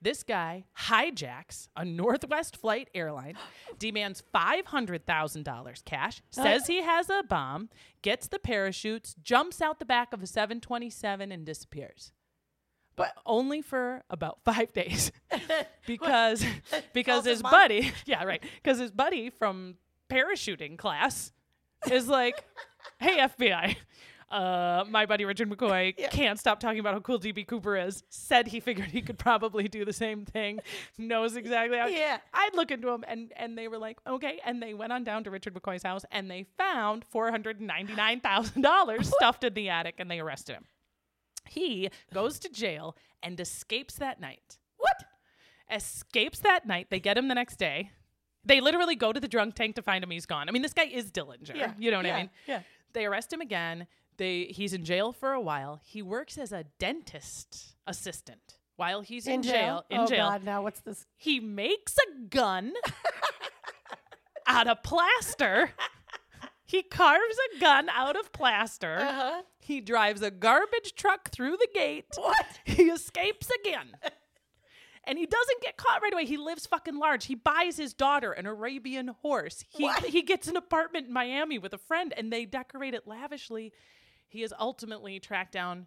this 0.00 0.22
guy 0.22 0.64
hijacks 0.78 1.68
a 1.76 1.84
Northwest 1.84 2.56
Flight 2.56 2.88
airline, 2.94 3.36
demands 3.78 4.22
$500,000 4.34 5.84
cash, 5.84 6.22
says 6.30 6.66
he 6.66 6.82
has 6.82 7.10
a 7.10 7.22
bomb, 7.28 7.68
gets 8.02 8.26
the 8.26 8.38
parachutes, 8.38 9.14
jumps 9.22 9.60
out 9.60 9.78
the 9.78 9.84
back 9.84 10.12
of 10.14 10.22
a 10.22 10.26
727, 10.26 11.30
and 11.30 11.44
disappears. 11.44 12.12
But 12.96 13.12
only 13.26 13.60
for 13.60 14.02
about 14.08 14.38
five 14.44 14.72
days. 14.72 15.12
Because 15.86 16.42
because 16.94 17.26
his 17.26 17.34
his 17.34 17.42
buddy 17.42 17.92
yeah 18.06 18.24
right 18.24 18.42
because 18.62 18.78
his 18.78 18.90
buddy 18.90 19.28
from 19.28 19.74
parachuting 20.08 20.78
class 20.78 21.30
is 21.90 22.08
like 22.08 22.42
hey 22.98 23.18
FBI 23.18 23.76
uh, 24.30 24.84
my 24.88 25.06
buddy 25.06 25.24
Richard 25.24 25.48
McCoy 25.50 25.94
can't 26.10 26.38
stop 26.38 26.60
talking 26.60 26.78
about 26.80 26.94
how 26.94 27.00
cool 27.00 27.18
DB 27.18 27.46
Cooper 27.46 27.76
is. 27.76 28.02
Said 28.08 28.48
he 28.48 28.60
figured 28.60 28.88
he 28.90 29.02
could 29.02 29.18
probably 29.18 29.68
do 29.68 29.84
the 29.84 29.92
same 29.92 30.24
thing. 30.24 30.60
Knows 30.98 31.36
exactly 31.36 31.78
how. 31.78 31.86
Yeah. 31.86 32.18
I'd 32.32 32.54
look 32.54 32.70
into 32.70 32.88
him, 32.88 33.04
and 33.06 33.32
and 33.36 33.56
they 33.56 33.68
were 33.68 33.78
like, 33.78 33.98
okay. 34.06 34.40
And 34.44 34.62
they 34.62 34.74
went 34.74 34.92
on 34.92 35.04
down 35.04 35.24
to 35.24 35.30
Richard 35.30 35.54
McCoy's 35.54 35.82
house, 35.82 36.04
and 36.10 36.30
they 36.30 36.46
found 36.58 37.04
four 37.04 37.30
hundred 37.30 37.60
ninety 37.60 37.94
nine 37.94 38.20
thousand 38.20 38.62
dollars 38.62 39.08
stuffed 39.16 39.44
in 39.44 39.54
the 39.54 39.68
attic, 39.68 39.96
and 39.98 40.10
they 40.10 40.20
arrested 40.20 40.54
him. 40.54 40.64
He 41.48 41.90
goes 42.12 42.38
to 42.40 42.48
jail 42.48 42.96
and 43.22 43.38
escapes 43.38 43.94
that 43.96 44.20
night. 44.20 44.58
What? 44.78 45.04
Escapes 45.70 46.40
that 46.40 46.66
night. 46.66 46.88
They 46.90 47.00
get 47.00 47.16
him 47.18 47.28
the 47.28 47.34
next 47.34 47.56
day. 47.56 47.90
They 48.46 48.60
literally 48.60 48.94
go 48.96 49.12
to 49.12 49.20
the 49.20 49.28
drunk 49.28 49.54
tank 49.54 49.76
to 49.76 49.82
find 49.82 50.04
him. 50.04 50.10
He's 50.10 50.26
gone. 50.26 50.48
I 50.48 50.52
mean, 50.52 50.62
this 50.62 50.74
guy 50.74 50.84
is 50.84 51.10
Dillinger. 51.10 51.54
Yeah. 51.54 51.72
You 51.78 51.90
know 51.90 51.98
what 51.98 52.06
Yeah. 52.06 52.14
I 52.16 52.18
mean? 52.20 52.30
Yeah. 52.46 52.60
They 52.92 53.06
arrest 53.06 53.32
him 53.32 53.40
again. 53.40 53.86
They 54.16 54.44
he's 54.44 54.72
in 54.72 54.84
jail 54.84 55.12
for 55.12 55.32
a 55.32 55.40
while. 55.40 55.80
He 55.84 56.02
works 56.02 56.38
as 56.38 56.52
a 56.52 56.64
dentist 56.78 57.74
assistant 57.86 58.58
while 58.76 59.00
he's 59.02 59.26
in, 59.26 59.42
jail. 59.42 59.84
In 59.90 60.00
oh 60.00 60.06
jail, 60.06 60.28
God! 60.28 60.44
Now 60.44 60.62
what's 60.62 60.80
this? 60.80 61.06
he 61.16 61.40
makes 61.40 61.96
a 61.96 62.26
gun 62.28 62.72
out 64.46 64.66
of 64.68 64.82
plaster. 64.82 65.70
He 66.66 66.82
carves 66.82 67.36
a 67.54 67.60
gun 67.60 67.88
out 67.90 68.16
of 68.16 68.32
plaster. 68.32 68.96
Uh-huh. 68.98 69.42
He 69.60 69.80
drives 69.80 70.22
a 70.22 70.30
garbage 70.30 70.94
truck 70.96 71.30
through 71.30 71.56
the 71.58 71.68
gate. 71.74 72.06
What? 72.16 72.46
He 72.64 72.84
escapes 72.84 73.48
again. 73.62 73.88
And 75.06 75.18
he 75.18 75.26
doesn't 75.26 75.62
get 75.62 75.76
caught 75.76 76.00
right 76.02 76.12
away. 76.12 76.24
He 76.24 76.38
lives 76.38 76.66
fucking 76.66 76.96
large. 76.98 77.26
He 77.26 77.34
buys 77.34 77.76
his 77.76 77.92
daughter 77.92 78.32
an 78.32 78.46
Arabian 78.46 79.08
horse. 79.08 79.62
He 79.68 79.84
What? 79.84 80.02
he 80.06 80.22
gets 80.22 80.48
an 80.48 80.56
apartment 80.56 81.06
in 81.08 81.12
Miami 81.12 81.58
with 81.58 81.74
a 81.74 81.78
friend 81.78 82.14
and 82.16 82.32
they 82.32 82.46
decorate 82.46 82.94
it 82.94 83.06
lavishly. 83.06 83.72
He 84.34 84.42
is 84.42 84.52
ultimately 84.58 85.20
tracked 85.20 85.52
down 85.52 85.86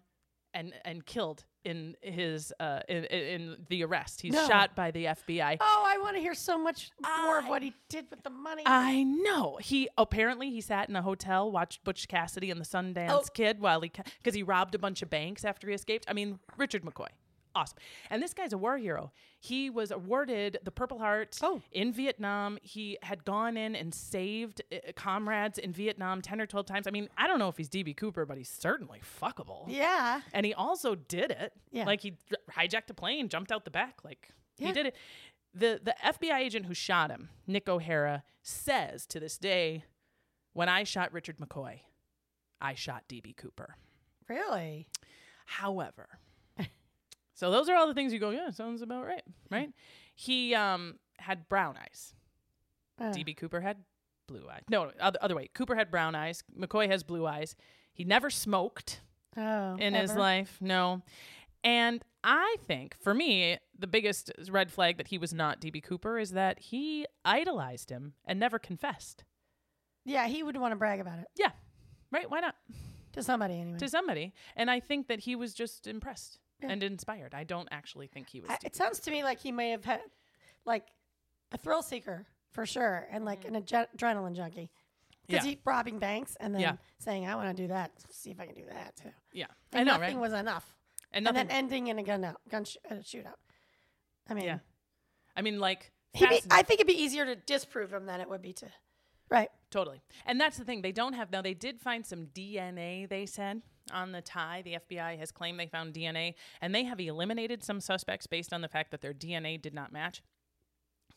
and 0.54 0.72
and 0.86 1.04
killed 1.04 1.44
in 1.64 1.94
his 2.00 2.50
uh 2.58 2.80
in, 2.88 3.04
in 3.04 3.56
the 3.68 3.84
arrest. 3.84 4.22
He's 4.22 4.32
No. 4.32 4.48
shot 4.48 4.74
by 4.74 4.90
the 4.90 5.04
FBI. 5.04 5.58
Oh, 5.60 5.84
I 5.86 5.98
want 5.98 6.16
to 6.16 6.20
hear 6.22 6.32
so 6.32 6.56
much 6.56 6.90
more 7.24 7.38
of 7.38 7.46
what 7.46 7.62
he 7.62 7.74
did 7.90 8.06
with 8.10 8.22
the 8.22 8.30
money. 8.30 8.62
I 8.64 9.02
know. 9.02 9.58
He 9.60 9.90
apparently 9.98 10.48
he 10.50 10.62
sat 10.62 10.88
in 10.88 10.96
a 10.96 11.02
hotel, 11.02 11.52
watched 11.52 11.84
Butch 11.84 12.08
Cassidy 12.08 12.50
and 12.50 12.58
the 12.58 12.64
Sundance 12.64 13.10
Oh. 13.10 13.22
Kid 13.34 13.60
while 13.60 13.82
he 13.82 13.90
because 14.18 14.34
he 14.34 14.42
robbed 14.42 14.74
a 14.74 14.78
bunch 14.78 15.02
of 15.02 15.10
banks 15.10 15.44
after 15.44 15.68
he 15.68 15.74
escaped. 15.74 16.06
I 16.08 16.14
mean, 16.14 16.38
Richard 16.56 16.82
McCoy, 16.84 17.08
awesome. 17.54 17.78
And 18.10 18.22
this 18.22 18.34
guy's 18.34 18.52
a 18.52 18.58
war 18.58 18.76
hero. 18.78 19.12
He 19.40 19.70
was 19.70 19.90
awarded 19.90 20.58
the 20.64 20.70
Purple 20.70 20.98
Heart 20.98 21.38
Oh. 21.42 21.62
in 21.72 21.92
Vietnam. 21.92 22.58
He 22.62 22.98
had 23.02 23.24
gone 23.24 23.56
in 23.56 23.76
and 23.76 23.94
saved 23.94 24.62
uh, 24.72 24.76
comrades 24.96 25.58
in 25.58 25.72
Vietnam 25.72 26.22
ten 26.22 26.40
or 26.40 26.46
twelve 26.46 26.66
times. 26.66 26.86
I 26.86 26.90
mean, 26.90 27.08
I 27.16 27.26
don't 27.26 27.38
know 27.38 27.48
if 27.48 27.56
he's 27.56 27.68
DB 27.68 27.96
Cooper, 27.96 28.26
but 28.26 28.36
he's 28.38 28.48
certainly 28.50 29.00
fuckable. 29.20 29.64
yeah. 29.68 30.20
And 30.32 30.44
he 30.44 30.54
also 30.54 30.94
did 30.94 31.30
it. 31.30 31.52
Yeah. 31.70 31.84
Like 31.84 32.00
he 32.00 32.14
hijacked 32.50 32.90
a 32.90 32.94
plane, 32.94 33.28
jumped 33.28 33.52
out 33.52 33.64
the 33.64 33.70
back. 33.70 33.98
Like 34.04 34.28
Yeah. 34.56 34.68
he 34.68 34.72
did 34.72 34.86
it. 34.86 34.96
The 35.54 35.80
the 35.82 35.94
FBI 36.04 36.38
agent 36.38 36.66
who 36.66 36.74
shot 36.74 37.10
him, 37.10 37.30
Nick 37.46 37.68
O'Hara, 37.68 38.22
says 38.42 39.06
to 39.06 39.20
this 39.20 39.38
day, 39.38 39.84
when 40.52 40.68
I 40.68 40.84
shot 40.84 41.12
Richard 41.12 41.38
McCoy, 41.38 41.80
I 42.60 42.74
shot 42.74 43.04
DB 43.08 43.36
Cooper. 43.36 43.76
Really? 44.28 44.88
However, 45.46 46.18
so 47.38 47.52
those 47.52 47.68
are 47.68 47.76
all 47.76 47.86
the 47.86 47.94
things 47.94 48.12
you 48.12 48.18
go, 48.18 48.30
yeah, 48.30 48.50
sounds 48.50 48.82
about 48.82 49.06
right, 49.06 49.22
right? 49.50 49.70
He 50.16 50.56
um 50.56 50.96
had 51.18 51.48
brown 51.48 51.76
eyes. 51.76 52.12
Uh, 53.00 53.12
DB 53.12 53.36
Cooper 53.36 53.60
had 53.60 53.76
blue 54.26 54.42
eyes. 54.50 54.64
No, 54.68 54.90
other 54.98 55.18
other 55.22 55.36
way. 55.36 55.48
Cooper 55.54 55.76
had 55.76 55.88
brown 55.88 56.16
eyes. 56.16 56.42
McCoy 56.58 56.90
has 56.90 57.04
blue 57.04 57.28
eyes. 57.28 57.54
He 57.92 58.02
never 58.02 58.28
smoked 58.28 59.02
oh, 59.36 59.76
in 59.76 59.94
his 59.94 60.14
life. 60.14 60.58
No. 60.60 61.02
And 61.62 62.04
I 62.24 62.56
think 62.66 62.96
for 63.00 63.14
me, 63.14 63.58
the 63.78 63.86
biggest 63.86 64.32
red 64.50 64.72
flag 64.72 64.96
that 64.96 65.08
he 65.08 65.18
was 65.18 65.32
not 65.32 65.60
DB 65.60 65.80
Cooper 65.80 66.18
is 66.18 66.32
that 66.32 66.58
he 66.58 67.06
idolized 67.24 67.90
him 67.90 68.14
and 68.24 68.40
never 68.40 68.58
confessed. 68.58 69.22
Yeah, 70.04 70.26
he 70.26 70.42
would 70.42 70.56
want 70.56 70.72
to 70.72 70.76
brag 70.76 70.98
about 70.98 71.20
it 71.20 71.26
Yeah. 71.36 71.50
Right? 72.10 72.28
Why 72.28 72.40
not? 72.40 72.56
to 73.12 73.22
somebody 73.22 73.60
anyway. 73.60 73.78
To 73.78 73.88
somebody. 73.88 74.32
And 74.56 74.70
I 74.70 74.80
think 74.80 75.08
that 75.08 75.20
he 75.20 75.36
was 75.36 75.54
just 75.54 75.86
impressed 75.86 76.38
and 76.60 76.82
inspired. 76.82 77.34
I 77.34 77.44
don't 77.44 77.68
actually 77.70 78.06
think 78.06 78.28
he 78.28 78.40
was. 78.40 78.50
I, 78.50 78.58
it 78.64 78.76
sounds 78.76 79.00
to 79.00 79.10
me 79.10 79.22
like 79.24 79.38
he 79.40 79.52
may 79.52 79.70
have 79.70 79.84
had 79.84 80.00
like 80.64 80.86
a 81.52 81.58
thrill 81.58 81.82
seeker 81.82 82.26
for 82.52 82.66
sure, 82.66 83.06
and 83.10 83.24
like 83.24 83.44
an 83.44 83.54
adre- 83.54 83.86
adrenaline 83.96 84.34
junkie. 84.34 84.70
Because 85.26 85.44
Yeah. 85.44 85.50
he 85.50 85.60
robbing 85.64 85.98
banks 85.98 86.36
and 86.40 86.54
then 86.54 86.62
Yeah. 86.62 86.76
saying, 86.98 87.26
"I 87.26 87.34
want 87.36 87.54
to 87.56 87.62
do 87.62 87.68
that. 87.68 87.92
See 88.10 88.30
if 88.30 88.40
I 88.40 88.46
can 88.46 88.54
do 88.54 88.64
that 88.70 88.96
too." 88.96 89.10
yeah. 89.32 89.46
I 89.72 89.78
And 89.78 89.86
know, 89.86 89.98
nothing 89.98 90.16
right? 90.16 90.22
was 90.22 90.32
enough. 90.32 90.74
and 91.12 91.26
And 91.26 91.36
then 91.36 91.50
ending 91.50 91.88
in 91.88 91.98
a 91.98 92.02
gun 92.02 92.24
out, 92.24 92.40
gun 92.48 92.64
sh- 92.64 92.76
uh, 92.90 92.94
shootout. 92.96 93.36
I 94.28 94.34
mean, 94.34 94.44
yeah. 94.44 94.58
I 95.36 95.42
mean, 95.42 95.58
like, 95.60 95.92
be, 96.14 96.26
I 96.50 96.62
think 96.62 96.80
it'd 96.80 96.86
be 96.86 97.00
easier 97.00 97.24
to 97.24 97.36
disprove 97.36 97.92
him 97.92 98.06
than 98.06 98.20
it 98.20 98.28
would 98.28 98.42
be 98.42 98.52
to, 98.54 98.66
right? 99.30 99.50
Totally. 99.70 100.02
And 100.26 100.38
that's 100.40 100.56
the 100.58 100.64
thing. 100.64 100.82
They 100.82 100.92
don't 100.92 101.12
have, 101.14 101.30
now 101.30 101.40
they 101.42 101.54
did 101.54 101.80
find 101.80 102.04
some 102.04 102.26
DNA, 102.26 103.06
they 103.08 103.24
said, 103.24 103.62
on 103.92 104.12
the 104.12 104.20
tie. 104.22 104.62
The 104.62 104.78
FBI 104.88 105.18
has 105.18 105.30
claimed 105.32 105.58
they 105.60 105.66
found 105.66 105.94
DNA, 105.94 106.34
and 106.60 106.74
they 106.74 106.84
have 106.84 107.00
eliminated 107.00 107.62
some 107.62 107.80
suspects 107.80 108.26
based 108.26 108.52
on 108.52 108.60
the 108.60 108.68
fact 108.68 108.90
that 108.90 109.00
their 109.00 109.14
DNA 109.14 109.60
did 109.60 109.74
not 109.74 109.92
match. 109.92 110.22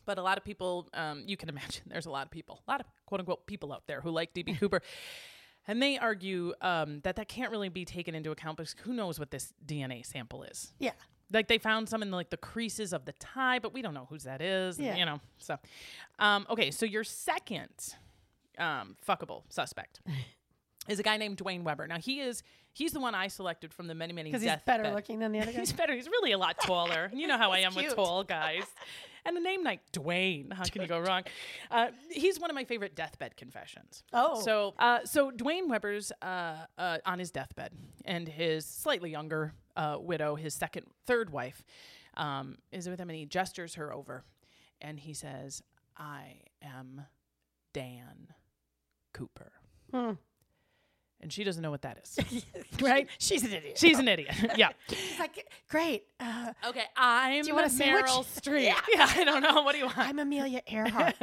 But 0.04 0.18
a 0.18 0.22
lot 0.22 0.36
of 0.38 0.44
people, 0.44 0.88
um, 0.94 1.22
you 1.26 1.36
can 1.36 1.48
imagine, 1.54 1.84
there's 1.86 2.06
a 2.06 2.10
lot 2.10 2.26
of 2.26 2.30
people, 2.30 2.62
a 2.66 2.70
lot 2.70 2.80
of 2.80 2.86
quote 3.06 3.20
unquote 3.20 3.46
people 3.46 3.72
out 3.72 3.84
there 3.86 4.00
who 4.00 4.10
like 4.10 4.34
DB 4.34 4.58
Cooper. 4.60 4.80
And 5.68 5.80
they 5.80 5.96
argue 5.96 6.54
um, 6.60 7.00
that 7.04 7.14
that 7.16 7.28
can't 7.28 7.52
really 7.52 7.68
be 7.68 7.84
taken 7.84 8.16
into 8.16 8.32
account 8.32 8.56
because 8.56 8.74
who 8.82 8.92
knows 8.92 9.20
what 9.20 9.30
this 9.30 9.52
DNA 9.64 10.04
sample 10.04 10.42
is 10.42 10.72
Yeah. 10.80 10.90
like 11.32 11.46
they 11.46 11.58
found 11.58 11.88
some 11.88 12.02
in 12.02 12.10
like 12.10 12.30
the 12.30 12.36
creases 12.36 12.92
of 12.92 13.04
the 13.04 13.12
tie, 13.12 13.60
but 13.60 13.72
we 13.72 13.80
don't 13.80 13.94
know 13.94 14.06
whose 14.10 14.24
that 14.24 14.42
is. 14.42 14.76
and, 14.78 14.86
Yeah. 14.86 14.96
You 14.96 15.06
know. 15.06 15.20
So, 15.38 15.56
um, 16.18 16.46
okay. 16.50 16.72
So 16.72 16.84
your 16.84 17.04
second 17.04 17.94
um, 18.58 18.96
fuckable 19.08 19.44
suspect 19.50 20.00
is 20.88 20.98
a 20.98 21.04
guy 21.04 21.16
named 21.16 21.36
Duane 21.36 21.62
Weber. 21.62 21.86
Now 21.86 21.98
he 21.98 22.18
is 22.20 22.42
he's 22.72 22.92
the 22.92 23.00
one 23.00 23.14
I 23.14 23.28
selected 23.28 23.72
from 23.72 23.86
the 23.86 23.94
many 23.94 24.12
many 24.12 24.30
Because 24.30 24.42
he's 24.42 24.52
better 24.66 24.82
bed- 24.84 24.94
looking 24.94 25.18
than 25.18 25.32
the 25.32 25.40
other 25.40 25.52
guy. 25.52 25.58
He's 25.58 25.72
better. 25.72 25.94
He's 25.94 26.08
really 26.08 26.32
a 26.32 26.38
lot 26.38 26.58
taller. 26.62 27.10
You 27.14 27.26
know 27.26 27.38
how 27.38 27.52
I 27.52 27.58
am 27.58 27.74
with 27.74 27.94
tall 27.94 28.24
guys. 28.24 28.64
And 29.24 29.36
a 29.36 29.40
name 29.40 29.62
like 29.62 29.80
Duane. 29.92 30.50
How 30.50 30.64
can 30.64 30.82
you 30.82 30.88
go 30.88 30.98
wrong? 30.98 31.22
Uh, 31.70 31.88
he's 32.10 32.40
one 32.40 32.50
of 32.50 32.56
my 32.56 32.64
favorite 32.64 32.96
deathbed 32.96 33.36
confessions. 33.36 34.02
Oh. 34.12 34.40
So, 34.42 34.74
uh, 34.80 35.04
so 35.04 35.30
Duane 35.30 35.68
Weber's 35.68 36.10
uh, 36.20 36.56
uh, 36.76 36.98
on 37.06 37.20
his 37.20 37.30
deathbed, 37.30 37.70
and 38.04 38.26
his 38.26 38.66
slightly 38.66 39.10
younger 39.10 39.54
uh, 39.76 39.98
widow, 40.00 40.34
his 40.34 40.54
second, 40.54 40.86
third 41.06 41.30
wife, 41.30 41.62
um, 42.16 42.58
is 42.72 42.88
with 42.88 42.98
him, 42.98 43.10
and 43.10 43.16
he 43.16 43.24
gestures 43.24 43.76
her 43.76 43.92
over, 43.92 44.24
and 44.80 44.98
he 44.98 45.14
says, 45.14 45.62
"I 45.96 46.40
am 46.60 47.02
Dan 47.72 48.26
Cooper." 49.14 49.52
Hmm. 49.92 50.12
And 51.22 51.32
she 51.32 51.44
doesn't 51.44 51.62
know 51.62 51.70
what 51.70 51.82
that 51.82 51.98
is, 52.02 52.44
right? 52.82 53.08
She's 53.18 53.44
an 53.44 53.52
idiot. 53.52 53.78
She's 53.78 53.96
an 54.00 54.08
idiot. 54.08 54.34
yeah. 54.56 54.70
She's 54.88 55.20
like, 55.20 55.46
great. 55.68 56.04
Uh, 56.18 56.52
Okay, 56.68 56.82
I'm 56.96 57.42
Do 57.42 57.48
you 57.48 57.54
want 57.54 57.66
a 57.68 57.70
sandwich? 57.70 58.06
Meryl 58.06 58.24
Streep. 58.24 58.64
Yeah. 58.92 59.06
I 59.08 59.22
don't 59.24 59.40
know. 59.42 59.62
What 59.62 59.72
do 59.72 59.78
you 59.78 59.84
want? 59.86 59.98
I'm 59.98 60.18
Amelia 60.18 60.62
Earhart. 60.66 61.14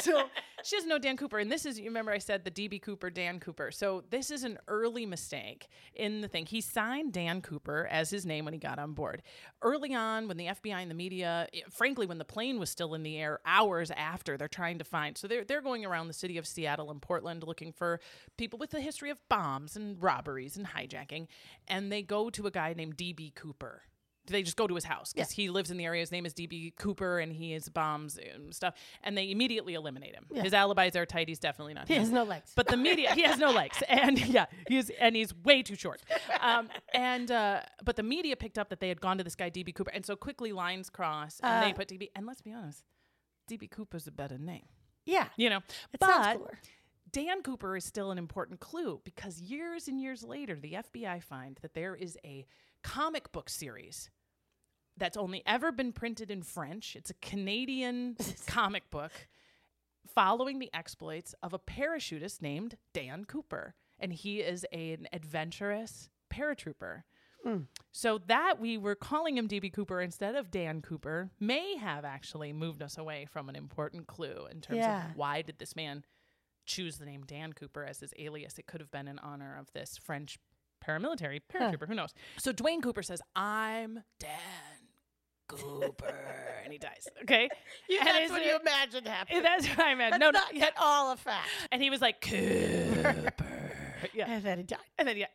so 0.00 0.24
she 0.66 0.76
doesn't 0.76 0.88
know 0.88 0.98
Dan 0.98 1.16
Cooper, 1.16 1.38
and 1.38 1.50
this 1.50 1.64
is 1.64 1.78
you 1.78 1.84
remember 1.84 2.10
I 2.10 2.18
said 2.18 2.44
the 2.44 2.50
DB 2.50 2.82
Cooper, 2.82 3.08
Dan 3.08 3.38
Cooper. 3.38 3.70
So 3.70 4.02
this 4.10 4.32
is 4.32 4.42
an 4.42 4.58
early 4.66 5.06
mistake 5.06 5.68
in 5.94 6.22
the 6.22 6.28
thing. 6.28 6.46
He 6.46 6.60
signed 6.60 7.12
Dan 7.12 7.40
Cooper 7.40 7.86
as 7.90 8.10
his 8.10 8.26
name 8.26 8.44
when 8.44 8.52
he 8.52 8.58
got 8.58 8.80
on 8.80 8.92
board. 8.92 9.22
Early 9.62 9.94
on, 9.94 10.26
when 10.26 10.36
the 10.36 10.46
FBI 10.46 10.82
and 10.82 10.90
the 10.90 10.94
media, 10.94 11.46
eh, 11.54 11.60
frankly, 11.70 12.06
when 12.06 12.18
the 12.18 12.24
plane 12.24 12.58
was 12.58 12.68
still 12.68 12.94
in 12.94 13.04
the 13.04 13.16
air, 13.16 13.38
hours 13.46 13.92
after, 13.92 14.36
they're 14.36 14.48
trying 14.48 14.78
to 14.78 14.84
find. 14.84 15.16
So 15.16 15.28
they're 15.28 15.44
they're 15.44 15.62
going 15.62 15.84
around 15.84 16.08
the 16.08 16.14
city 16.14 16.36
of 16.36 16.46
Seattle 16.46 16.90
and 16.90 17.00
Portland 17.00 17.44
looking 17.44 17.72
for 17.72 18.00
people 18.36 18.58
with 18.58 18.74
a 18.74 18.80
history 18.80 19.10
of 19.10 19.26
bombs 19.28 19.76
and 19.76 20.02
robberies 20.02 20.56
and 20.56 20.66
hijacking, 20.66 21.28
and 21.68 21.92
they 21.92 22.02
go 22.02 22.28
to 22.30 22.46
a 22.46 22.50
guy 22.50 22.74
named 22.74 22.96
DB 22.96 23.32
Cooper 23.34 23.82
they 24.26 24.42
just 24.42 24.56
go 24.56 24.66
to 24.66 24.74
his 24.74 24.84
house 24.84 25.12
because 25.12 25.30
he 25.30 25.50
lives 25.50 25.70
in 25.70 25.76
the 25.76 25.84
area. 25.84 26.00
His 26.00 26.12
name 26.12 26.26
is 26.26 26.34
DB 26.34 26.74
Cooper, 26.76 27.18
and 27.18 27.32
he 27.32 27.52
is 27.54 27.68
bombs 27.68 28.18
and 28.18 28.54
stuff. 28.54 28.74
And 29.02 29.16
they 29.16 29.30
immediately 29.30 29.74
eliminate 29.74 30.14
him. 30.14 30.26
His 30.34 30.52
alibis 30.52 30.96
are 30.96 31.06
tight. 31.06 31.28
He's 31.28 31.38
definitely 31.38 31.74
not. 31.74 31.88
Here. 31.88 31.96
He 31.96 32.00
him. 32.00 32.04
has 32.04 32.12
no 32.12 32.24
legs. 32.24 32.52
But 32.54 32.68
the 32.68 32.76
media, 32.76 33.12
he 33.14 33.22
has 33.22 33.38
no 33.38 33.50
legs, 33.50 33.82
and 33.88 34.18
yeah, 34.26 34.46
he's 34.68 34.90
and 34.90 35.16
he's 35.16 35.34
way 35.34 35.62
too 35.62 35.76
short. 35.76 36.02
Um, 36.40 36.68
and 36.94 37.30
uh, 37.30 37.60
but 37.84 37.96
the 37.96 38.02
media 38.02 38.36
picked 38.36 38.58
up 38.58 38.68
that 38.70 38.80
they 38.80 38.88
had 38.88 39.00
gone 39.00 39.18
to 39.18 39.24
this 39.24 39.34
guy 39.34 39.50
DB 39.50 39.74
Cooper, 39.74 39.90
and 39.92 40.04
so 40.04 40.16
quickly 40.16 40.52
lines 40.52 40.90
cross, 40.90 41.40
and 41.42 41.64
they 41.64 41.72
put 41.72 41.88
DB. 41.88 42.10
And 42.14 42.26
let's 42.26 42.42
be 42.42 42.52
honest, 42.52 42.84
DB 43.50 43.70
Cooper's 43.70 44.06
a 44.06 44.12
better 44.12 44.38
name, 44.38 44.66
yeah. 45.04 45.28
you 45.36 45.50
know. 45.50 45.60
It 45.92 46.00
but. 46.00 46.40
Dan 47.12 47.40
Cooper 47.40 47.76
is 47.78 47.84
still 47.84 48.10
an 48.10 48.18
important 48.18 48.60
clue 48.60 49.00
because 49.04 49.40
years 49.40 49.88
and 49.88 49.98
years 49.98 50.22
later, 50.22 50.58
the 50.60 50.72
FBI 50.72 51.22
find 51.22 51.58
that 51.62 51.72
there 51.72 51.94
is 51.94 52.18
a 52.26 52.44
comic 52.82 53.32
book 53.32 53.48
series 53.48 54.10
that's 54.96 55.16
only 55.16 55.42
ever 55.46 55.72
been 55.72 55.92
printed 55.92 56.30
in 56.30 56.42
French. 56.42 56.96
It's 56.96 57.10
a 57.10 57.14
Canadian 57.14 58.16
comic 58.46 58.90
book 58.90 59.12
following 60.14 60.58
the 60.58 60.70
exploits 60.72 61.34
of 61.42 61.52
a 61.52 61.58
parachutist 61.58 62.40
named 62.42 62.76
Dan 62.92 63.24
Cooper. 63.24 63.74
And 63.98 64.12
he 64.12 64.40
is 64.40 64.64
an 64.72 65.08
adventurous 65.12 66.10
paratrooper. 66.32 67.02
Hmm. 67.44 67.60
So 67.92 68.18
that 68.26 68.58
we 68.60 68.76
were 68.78 68.94
calling 68.94 69.36
him 69.38 69.48
DB 69.48 69.72
Cooper 69.72 70.00
instead 70.00 70.34
of 70.34 70.50
Dan 70.50 70.82
Cooper 70.82 71.30
may 71.38 71.76
have 71.76 72.04
actually 72.04 72.52
moved 72.52 72.82
us 72.82 72.98
away 72.98 73.26
from 73.30 73.48
an 73.48 73.56
important 73.56 74.06
clue 74.06 74.46
in 74.50 74.60
terms 74.60 74.78
Yeah. 74.78 75.10
of 75.10 75.16
why 75.16 75.42
did 75.42 75.58
this 75.58 75.76
man 75.76 76.04
choose 76.66 76.98
the 76.98 77.06
name 77.06 77.22
Dan 77.26 77.52
Cooper 77.52 77.84
as 77.84 78.00
his 78.00 78.12
alias? 78.18 78.58
It 78.58 78.66
could 78.66 78.80
have 78.80 78.90
been 78.90 79.08
in 79.08 79.18
honor 79.20 79.56
of 79.58 79.72
this 79.72 79.96
French 79.96 80.38
paramilitary 80.84 81.40
paratrooper. 81.52 81.86
Who 81.88 81.94
knows? 81.94 82.12
So 82.38 82.52
Duane 82.52 82.82
Cooper 82.82 83.02
says, 83.02 83.22
"I'm 83.34 84.02
Dan 84.18 84.30
Cooper," 85.48 86.14
and 86.64 86.72
he 86.72 86.78
dies. 86.78 87.08
Okay, 87.22 87.48
You, 87.88 87.98
And 88.00 88.08
that's 88.08 88.30
what 88.30 88.44
you 88.44 88.56
imagined 88.60 89.06
happening. 89.08 89.42
That's 89.48 89.66
what 89.68 89.80
I 89.86 89.94
meant. 89.94 90.18
No, 90.18 90.30
no, 90.30 90.38
not 90.38 90.54
at 90.56 90.74
all 90.78 91.12
a 91.12 91.16
fact. 91.16 91.48
and 91.72 91.82
he 91.82 91.90
was 91.90 92.00
like 92.00 92.20
Cooper. 92.20 93.32
yeah, 94.14 94.26
And 94.30 94.42
then 94.44 94.58
he 94.58 94.64
died. 94.64 94.78
and 94.98 95.08
then 95.08 95.16
yeah. 95.16 95.26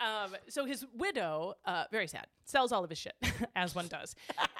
Um, 0.00 0.36
so 0.48 0.66
his 0.66 0.84
widow, 0.96 1.54
uh, 1.64 1.84
very 1.90 2.06
sad, 2.08 2.26
sells 2.44 2.72
all 2.72 2.84
of 2.84 2.90
his 2.90 2.98
shit 2.98 3.14
as 3.56 3.74
one 3.74 3.86
does, 3.88 4.14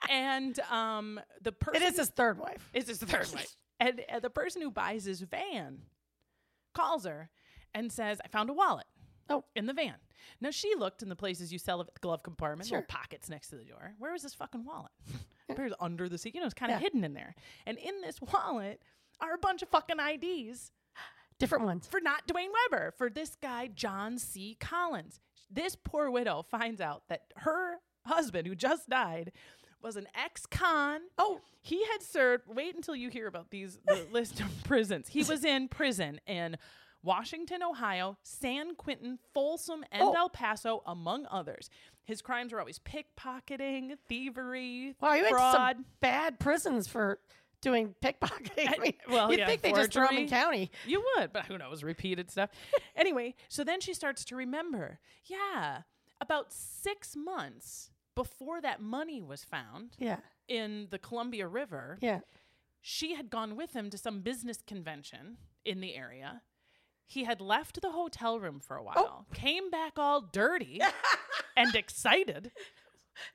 and 0.08 0.58
um, 0.70 1.20
the 1.42 1.52
person 1.52 1.82
It 1.82 1.86
is 1.86 1.98
his 1.98 2.08
third 2.08 2.38
wife. 2.38 2.70
It's 2.72 2.88
his 2.88 2.98
third 2.98 3.30
wife, 3.34 3.54
and 3.78 4.00
uh, 4.10 4.20
the 4.20 4.30
person 4.30 4.62
who 4.62 4.70
buys 4.70 5.04
his 5.04 5.20
van 5.20 5.80
calls 6.72 7.04
her 7.04 7.28
and 7.74 7.92
says, 7.92 8.20
"I 8.24 8.28
found 8.28 8.48
a 8.48 8.54
wallet." 8.54 8.86
Oh. 9.30 9.44
in 9.56 9.66
the 9.66 9.72
van. 9.72 9.94
Now 10.40 10.50
she 10.50 10.74
looked 10.74 11.02
in 11.02 11.08
the 11.08 11.16
places 11.16 11.52
you 11.52 11.58
sell 11.58 11.80
at 11.80 11.86
the 11.94 12.00
glove 12.00 12.22
compartment, 12.22 12.68
Sure. 12.68 12.78
little 12.78 12.86
pockets 12.88 13.28
next 13.28 13.48
to 13.48 13.56
the 13.56 13.64
door. 13.64 13.94
Where 13.98 14.12
was 14.12 14.22
this 14.22 14.34
fucking 14.34 14.64
wallet? 14.64 14.92
Appears 15.48 15.72
under 15.80 16.08
the 16.08 16.16
seat. 16.18 16.34
You 16.34 16.40
know, 16.40 16.46
it's 16.46 16.54
kind 16.54 16.72
of 16.72 16.80
Yeah. 16.80 16.84
hidden 16.84 17.04
in 17.04 17.14
there. 17.14 17.34
And 17.66 17.78
in 17.78 18.00
this 18.00 18.20
wallet 18.20 18.82
are 19.20 19.34
a 19.34 19.38
bunch 19.38 19.62
of 19.62 19.68
fucking 19.68 19.98
IDs 20.00 20.72
Different 21.38 21.64
ones. 21.64 21.86
for 21.86 22.00
not 22.00 22.26
Duane 22.26 22.50
Weber, 22.70 22.92
for 22.96 23.10
this 23.10 23.36
guy, 23.40 23.68
John 23.68 24.18
C. 24.18 24.56
Collins. 24.60 25.20
This 25.50 25.76
poor 25.76 26.10
widow 26.10 26.42
finds 26.42 26.80
out 26.80 27.02
that 27.08 27.32
her 27.38 27.76
husband, 28.06 28.46
who 28.46 28.54
just 28.54 28.88
died, 28.88 29.32
was 29.82 29.96
an 29.96 30.06
ex 30.14 30.46
con. 30.46 31.00
Oh. 31.18 31.40
he 31.60 31.84
had 31.86 32.02
served. 32.02 32.44
Wait 32.46 32.74
until 32.74 32.96
you 32.96 33.10
hear 33.10 33.26
about 33.26 33.50
these 33.50 33.78
the 33.86 34.06
list 34.12 34.40
of 34.40 34.46
prisons. 34.64 35.08
He 35.08 35.22
was 35.24 35.44
in 35.44 35.68
prison 35.68 36.20
in 36.26 36.56
Washington, 37.04 37.62
Ohio, 37.62 38.16
San 38.22 38.74
Quentin, 38.74 39.18
Folsom, 39.34 39.84
and 39.92 40.02
Oh. 40.02 40.12
El 40.14 40.28
Paso, 40.30 40.82
among 40.86 41.26
others. 41.30 41.68
His 42.04 42.20
crimes 42.22 42.52
were 42.52 42.58
always 42.60 42.78
pickpocketing, 42.80 43.96
thievery, 44.08 44.94
Wow, 45.00 45.12
you 45.14 45.22
went 45.22 45.28
to 45.32 45.34
fraud. 45.36 45.76
some 45.76 45.86
bad 46.00 46.38
prisons 46.40 46.88
for 46.88 47.18
doing 47.60 47.94
pickpocketing. 48.02 48.72
I 48.74 48.78
mean, 48.82 48.92
well, 49.08 49.30
you'd 49.30 49.40
yeah, 49.40 49.46
think 49.46 49.62
they 49.62 49.72
just 49.72 49.92
throw 49.92 50.06
forgery. 50.06 50.22
in 50.24 50.28
county. 50.28 50.70
You 50.86 51.04
would, 51.16 51.32
but 51.32 51.46
who 51.46 51.56
knows? 51.58 51.82
Repeated 51.82 52.30
stuff. 52.30 52.50
anyway, 52.96 53.34
so 53.48 53.64
then 53.64 53.80
she 53.80 53.94
starts 53.94 54.24
to 54.26 54.36
remember. 54.36 54.98
Yeah, 55.26 55.82
about 56.20 56.52
six 56.52 57.14
months 57.16 57.90
before 58.14 58.60
that 58.60 58.80
money 58.80 59.20
was 59.22 59.44
found 59.44 59.92
Yeah. 59.98 60.18
in 60.48 60.88
the 60.90 60.98
Columbia 60.98 61.48
River, 61.48 61.98
Yeah. 62.00 62.20
she 62.80 63.14
had 63.14 63.30
gone 63.30 63.56
with 63.56 63.72
him 63.72 63.88
to 63.90 63.98
some 63.98 64.20
business 64.20 64.62
convention 64.66 65.38
in 65.64 65.80
the 65.80 65.94
area. 65.96 66.42
He 67.06 67.24
had 67.24 67.40
left 67.40 67.80
the 67.80 67.90
hotel 67.90 68.38
room 68.40 68.60
for 68.60 68.76
a 68.76 68.80
oh. 68.80 68.84
while, 68.84 69.26
came 69.34 69.70
back 69.70 69.92
all 69.98 70.20
dirty 70.20 70.80
and 71.56 71.74
excited. 71.74 72.50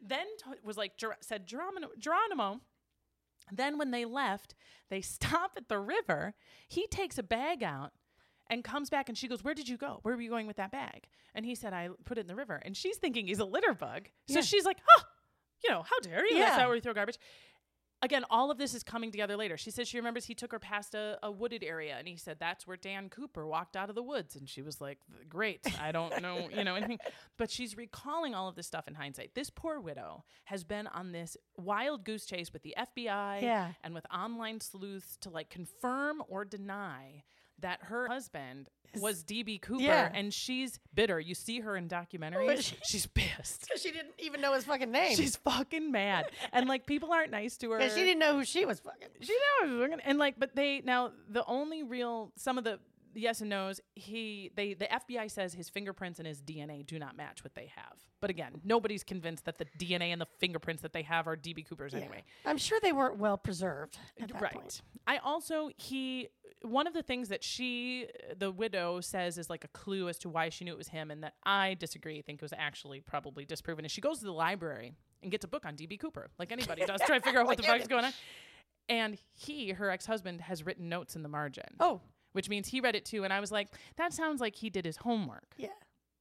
Then 0.02 0.26
t- 0.44 0.52
was 0.64 0.78
like 0.78 0.98
Ger- 0.98 1.18
said 1.22 1.46
Geronimo, 1.46 1.90
Geronimo. 1.98 2.62
Then 3.52 3.78
when 3.78 3.92
they 3.92 4.06
left, 4.06 4.56
they 4.90 5.02
stop 5.18 5.52
at 5.58 5.70
the 5.70 5.80
river. 5.80 6.34
He 6.68 6.88
takes 6.88 7.18
a 7.18 7.24
bag 7.24 7.64
out 7.64 7.92
and 8.50 8.64
comes 8.64 8.90
back 8.90 9.10
and 9.10 9.18
she 9.18 9.28
goes, 9.28 9.44
"Where 9.44 9.54
did 9.54 9.70
you 9.70 9.78
go? 9.78 10.00
Where 10.02 10.16
were 10.16 10.22
you 10.22 10.30
going 10.30 10.48
with 10.48 10.58
that 10.58 10.72
bag?" 10.72 11.08
And 11.36 11.46
he 11.46 11.56
said, 11.56 11.74
"I 11.74 11.90
put 12.06 12.18
it 12.18 12.22
in 12.22 12.28
the 12.28 12.36
river." 12.36 12.56
And 12.64 12.76
she's 12.76 12.98
thinking 12.98 13.28
he's 13.28 13.40
a 13.40 13.46
litter 13.46 13.74
bug. 13.74 14.10
So 14.28 14.36
Yeah. 14.36 14.42
she's 14.42 14.66
like, 14.66 14.78
"Huh, 14.86 15.04
you 15.64 15.70
know, 15.70 15.84
how 15.84 16.00
dare 16.00 16.26
you? 16.28 16.38
That's 16.40 16.52
Yeah. 16.52 16.58
not 16.58 16.68
where 16.68 16.76
you 16.76 16.82
throw 16.82 16.94
garbage." 16.94 17.18
Again, 18.02 18.24
all 18.30 18.50
of 18.50 18.58
this 18.58 18.74
is 18.74 18.82
coming 18.82 19.12
together 19.12 19.36
later. 19.36 19.58
She 19.58 19.72
says 19.72 19.88
she 19.88 19.98
remembers 19.98 20.24
he 20.26 20.34
took 20.34 20.52
her 20.54 20.60
past 20.60 20.96
a, 20.96 21.20
a 21.22 21.30
wooded 21.30 21.64
area 21.64 21.96
and 22.00 22.08
he 22.08 22.16
said 22.16 22.38
that's 22.40 22.66
where 22.66 22.78
Dan 22.78 23.10
Cooper 23.10 23.46
walked 23.46 23.76
out 23.76 23.90
of 23.90 23.96
the 23.96 24.02
woods. 24.04 24.36
And 24.38 24.48
she 24.48 24.62
was 24.62 24.80
like, 24.80 25.00
Great, 25.28 25.66
I 25.82 25.92
don't 25.92 26.22
know, 26.22 26.48
you 26.56 26.64
know, 26.64 26.76
anything. 26.76 27.00
But 27.38 27.52
she's 27.52 27.76
recalling 27.76 28.34
all 28.34 28.48
of 28.48 28.56
this 28.56 28.68
stuff 28.68 28.88
in 28.88 28.94
hindsight. 28.96 29.36
This 29.36 29.50
poor 29.50 29.80
widow 29.82 30.24
has 30.46 30.64
been 30.64 30.88
on 30.88 31.12
this 31.12 31.36
wild 31.58 32.06
goose 32.06 32.26
chase 32.26 32.54
with 32.54 32.64
the 32.64 32.74
FBI 32.80 33.42
Yeah. 33.42 33.72
and 33.84 33.94
with 33.94 34.06
online 34.14 34.62
sleuths 34.62 35.18
to 35.22 35.30
like 35.30 35.50
confirm 35.50 36.24
or 36.30 36.46
deny 36.46 37.24
that 37.62 37.80
her 37.84 38.08
husband 38.08 38.70
was 39.00 39.24
DB 39.24 39.62
Cooper 39.62 39.84
Yeah. 39.84 40.10
and 40.14 40.34
she's 40.34 40.80
bitter. 40.96 41.20
You 41.20 41.36
see 41.36 41.60
her 41.60 41.76
in 41.78 41.88
documentaries. 41.88 42.64
she? 42.64 42.76
She's 42.84 43.06
pissed. 43.06 43.62
Because 43.68 43.82
she 43.84 43.92
didn't 43.92 44.14
even 44.18 44.42
know 44.42 44.54
his 44.54 44.64
fucking 44.64 44.92
name. 44.92 45.16
She's 45.16 45.36
fucking 45.36 45.92
mad. 45.92 46.26
And 46.52 46.68
like 46.68 46.88
people 46.88 47.12
aren't 47.14 47.30
nice 47.32 47.56
to 47.58 47.70
her. 47.72 47.90
She 47.90 48.04
didn't 48.04 48.20
know 48.20 48.38
who 48.38 48.44
she 48.46 48.66
was 48.66 48.80
fucking. 48.80 49.10
She 49.22 49.28
didn't 49.62 49.78
know 49.80 49.86
knows, 49.88 50.00
and 50.04 50.18
like, 50.18 50.36
but 50.40 50.56
they 50.56 50.82
now 50.84 51.12
the 51.30 51.46
only 51.46 51.84
real 51.84 52.32
some 52.36 52.58
of 52.58 52.64
the 52.64 52.80
yes 53.16 53.42
and 53.42 53.50
no's 53.50 53.80
he 53.96 54.52
they 54.56 54.74
the 54.74 54.86
FBI 54.86 55.30
says 55.32 55.54
his 55.54 55.70
fingerprints 55.70 56.20
and 56.20 56.28
his 56.28 56.42
DNA 56.42 56.86
do 56.86 57.00
not 57.00 57.16
match 57.18 57.44
what 57.44 57.56
they 57.56 57.72
have. 57.76 57.98
But 58.22 58.30
again, 58.30 58.62
nobody's 58.64 59.04
convinced 59.04 59.46
that 59.46 59.58
the 59.58 59.66
DNA 59.78 60.12
and 60.12 60.20
the 60.22 60.28
fingerprints 60.40 60.82
that 60.82 60.94
they 60.94 61.04
have 61.04 61.28
are 61.28 61.36
DB 61.38 61.68
Cooper's 61.68 61.94
anyway. 61.94 62.24
I'm 62.46 62.58
sure 62.58 62.80
they 62.82 62.92
weren't 62.92 63.18
well 63.18 63.38
preserved 63.38 63.98
at 64.20 64.30
that 64.30 64.42
Right. 64.42 64.54
point. 64.54 64.82
I 65.08 65.18
also 65.18 65.70
he 65.78 66.30
one 66.62 66.88
of 66.88 66.94
the 66.94 67.02
things 67.04 67.30
that 67.30 67.44
she 67.44 68.08
the 68.38 68.52
widow 68.52 69.00
says 69.02 69.38
is 69.38 69.50
like 69.50 69.64
a 69.64 69.70
clue 69.70 70.10
as 70.10 70.18
to 70.20 70.30
why 70.30 70.50
she 70.50 70.66
knew 70.66 70.74
it 70.74 70.78
was 70.78 70.90
him 70.90 71.10
and 71.12 71.24
that 71.24 71.36
I 71.44 71.76
disagree. 71.76 72.22
Think 72.22 72.40
it 72.40 72.42
was 72.44 72.54
actually 72.58 73.00
probably 73.02 73.46
disproven. 73.46 73.86
Is 73.86 73.92
she 73.92 74.02
goes 74.02 74.20
to 74.20 74.26
the 74.26 74.34
library 74.34 74.94
and 75.24 75.32
gets 75.32 75.46
a 75.46 75.48
book 75.48 75.66
on 75.66 75.76
DB 75.76 76.00
Cooper, 76.00 76.30
like 76.38 76.52
anybody 76.52 76.86
does, 76.86 77.02
try 77.06 77.18
to 77.18 77.24
figure 77.24 77.40
out 77.40 77.46
what 77.48 77.58
the 77.58 77.64
fuck's 77.64 77.88
going 77.88 78.06
on. 78.06 78.14
And 78.88 79.18
he, 79.34 79.70
her 79.72 79.90
ex-husband, 79.92 80.42
has 80.42 80.66
written 80.66 80.90
notes 80.90 81.16
in 81.16 81.22
the 81.24 81.30
margin. 81.30 81.66
Oh. 81.80 82.02
Which 82.40 82.48
means 82.48 82.70
he 82.70 82.80
read 82.80 82.96
it 82.96 83.04
too, 83.04 83.26
and 83.26 83.34
I 83.34 83.42
was 83.42 83.52
like, 83.52 83.68
that 83.98 84.14
sounds 84.14 84.40
like 84.40 84.56
he 84.56 84.70
did 84.70 84.86
his 84.86 84.96
homework. 84.96 85.52
Yeah. 85.58 85.68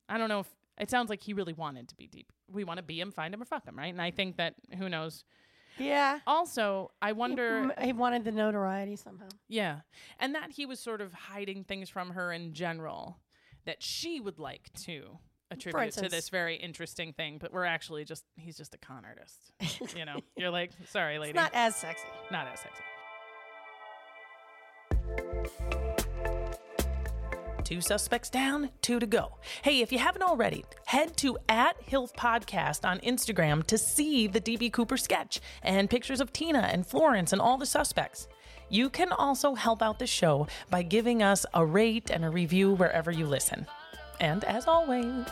I 0.08 0.18
don't 0.18 0.28
know 0.28 0.40
if 0.40 0.48
it 0.80 0.90
sounds 0.90 1.10
like 1.10 1.22
he 1.22 1.32
really 1.32 1.52
wanted 1.52 1.86
to 1.90 1.96
be 1.96 2.08
deep. 2.08 2.32
We 2.50 2.64
want 2.64 2.78
to 2.78 2.82
be 2.82 2.98
him, 2.98 3.12
find 3.12 3.32
him, 3.32 3.40
or 3.40 3.44
fuck 3.44 3.64
him, 3.64 3.78
right? 3.78 3.92
And 3.92 4.02
I 4.02 4.10
think 4.10 4.36
that 4.38 4.56
who 4.76 4.88
knows. 4.88 5.22
Yeah. 5.78 6.18
Also, 6.26 6.90
I 7.00 7.12
wonder. 7.12 7.58
M- 7.58 7.72
He 7.80 7.92
wanted 7.92 8.24
the 8.24 8.32
notoriety 8.32 8.96
somehow. 8.96 9.28
Yeah. 9.46 9.82
And 10.18 10.34
that 10.34 10.50
he 10.50 10.66
was 10.66 10.80
sort 10.80 11.00
of 11.00 11.12
hiding 11.12 11.62
things 11.62 11.88
from 11.88 12.10
her 12.10 12.32
in 12.32 12.52
general 12.52 13.20
that 13.64 13.80
she 13.80 14.18
would 14.18 14.40
like 14.40 14.72
to 14.86 15.20
attribute 15.52 15.92
to 15.92 16.08
this 16.08 16.30
very 16.30 16.56
interesting 16.56 17.12
thing, 17.12 17.38
but 17.38 17.52
we're 17.52 17.64
actually 17.64 18.04
just, 18.04 18.24
he's 18.34 18.56
just 18.56 18.74
a 18.74 18.78
con 18.78 19.04
artist. 19.04 19.52
you 19.96 20.04
know, 20.04 20.18
you're 20.36 20.50
like, 20.50 20.72
sorry, 20.88 21.20
lady. 21.20 21.34
Not 21.34 21.52
as 21.54 21.76
sexy. 21.76 22.08
Not 22.32 22.48
as 22.52 22.58
sexy. 22.58 22.82
Two 27.68 27.82
suspects 27.82 28.30
down, 28.30 28.70
two 28.80 28.98
to 28.98 29.04
go. 29.04 29.34
Hey, 29.60 29.82
if 29.82 29.92
you 29.92 29.98
haven't 29.98 30.22
already, 30.22 30.64
head 30.86 31.18
to 31.18 31.36
at 31.50 31.78
Hilf 31.86 32.14
Podcast 32.14 32.88
on 32.88 32.98
Instagram 33.00 33.62
to 33.64 33.76
see 33.76 34.26
the 34.26 34.40
DB 34.40 34.72
Cooper 34.72 34.96
sketch 34.96 35.42
and 35.62 35.90
pictures 35.90 36.22
of 36.22 36.32
Tina 36.32 36.60
and 36.60 36.86
Florence 36.86 37.30
and 37.30 37.42
all 37.42 37.58
the 37.58 37.66
suspects. 37.66 38.26
You 38.70 38.88
can 38.88 39.12
also 39.12 39.54
help 39.54 39.82
out 39.82 39.98
the 39.98 40.06
show 40.06 40.46
by 40.70 40.82
giving 40.82 41.22
us 41.22 41.44
a 41.52 41.62
rate 41.62 42.08
and 42.08 42.24
a 42.24 42.30
review 42.30 42.72
wherever 42.72 43.10
you 43.10 43.26
listen. 43.26 43.66
And 44.18 44.44
as 44.44 44.66
always, 44.66 45.26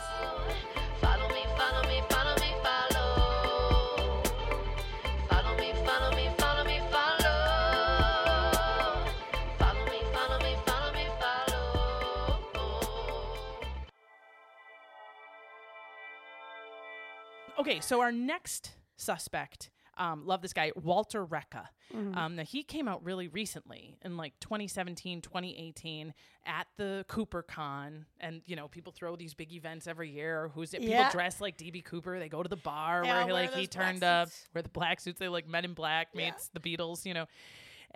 Okay, 17.59 17.79
so 17.79 18.01
our 18.01 18.11
next 18.11 18.71
suspect, 18.97 19.69
um, 19.97 20.25
love 20.27 20.41
this 20.41 20.53
guy, 20.53 20.71
Walter 20.75 21.25
Reca. 21.25 21.67
Um, 21.93 22.35
now 22.35 22.43
he 22.43 22.63
came 22.63 22.87
out 22.87 23.03
really 23.03 23.29
recently 23.29 23.97
in 24.03 24.17
like 24.17 24.33
2017, 24.41 25.21
2018 25.21 26.13
at 26.45 26.67
the 26.77 27.05
Cooper 27.07 27.41
Con. 27.41 28.05
And, 28.19 28.41
you 28.45 28.55
know, 28.55 28.67
people 28.67 28.91
throw 28.91 29.15
these 29.15 29.33
big 29.33 29.53
events 29.53 29.87
every 29.87 30.09
year. 30.11 30.51
Who's 30.53 30.73
it? 30.73 30.81
People 30.81 30.95
Yeah. 30.95 31.11
dress 31.11 31.39
like 31.41 31.57
DB 31.57 31.81
Cooper. 31.83 32.19
They 32.19 32.29
go 32.29 32.43
to 32.43 32.49
the 32.49 32.57
bar 32.57 33.03
Yeah, 33.05 33.15
where 33.15 33.25
he, 33.25 33.31
like 33.33 33.53
he 33.53 33.67
turned 33.67 34.03
up, 34.03 34.29
wear 34.53 34.61
the 34.61 34.69
black 34.69 34.99
suits. 34.99 35.17
They 35.17 35.29
like 35.29 35.47
Men 35.47 35.63
in 35.65 35.73
Black 35.73 36.13
meets 36.13 36.49
the 36.49 36.59
Beatles, 36.59 37.05
you 37.05 37.13
know. 37.13 37.25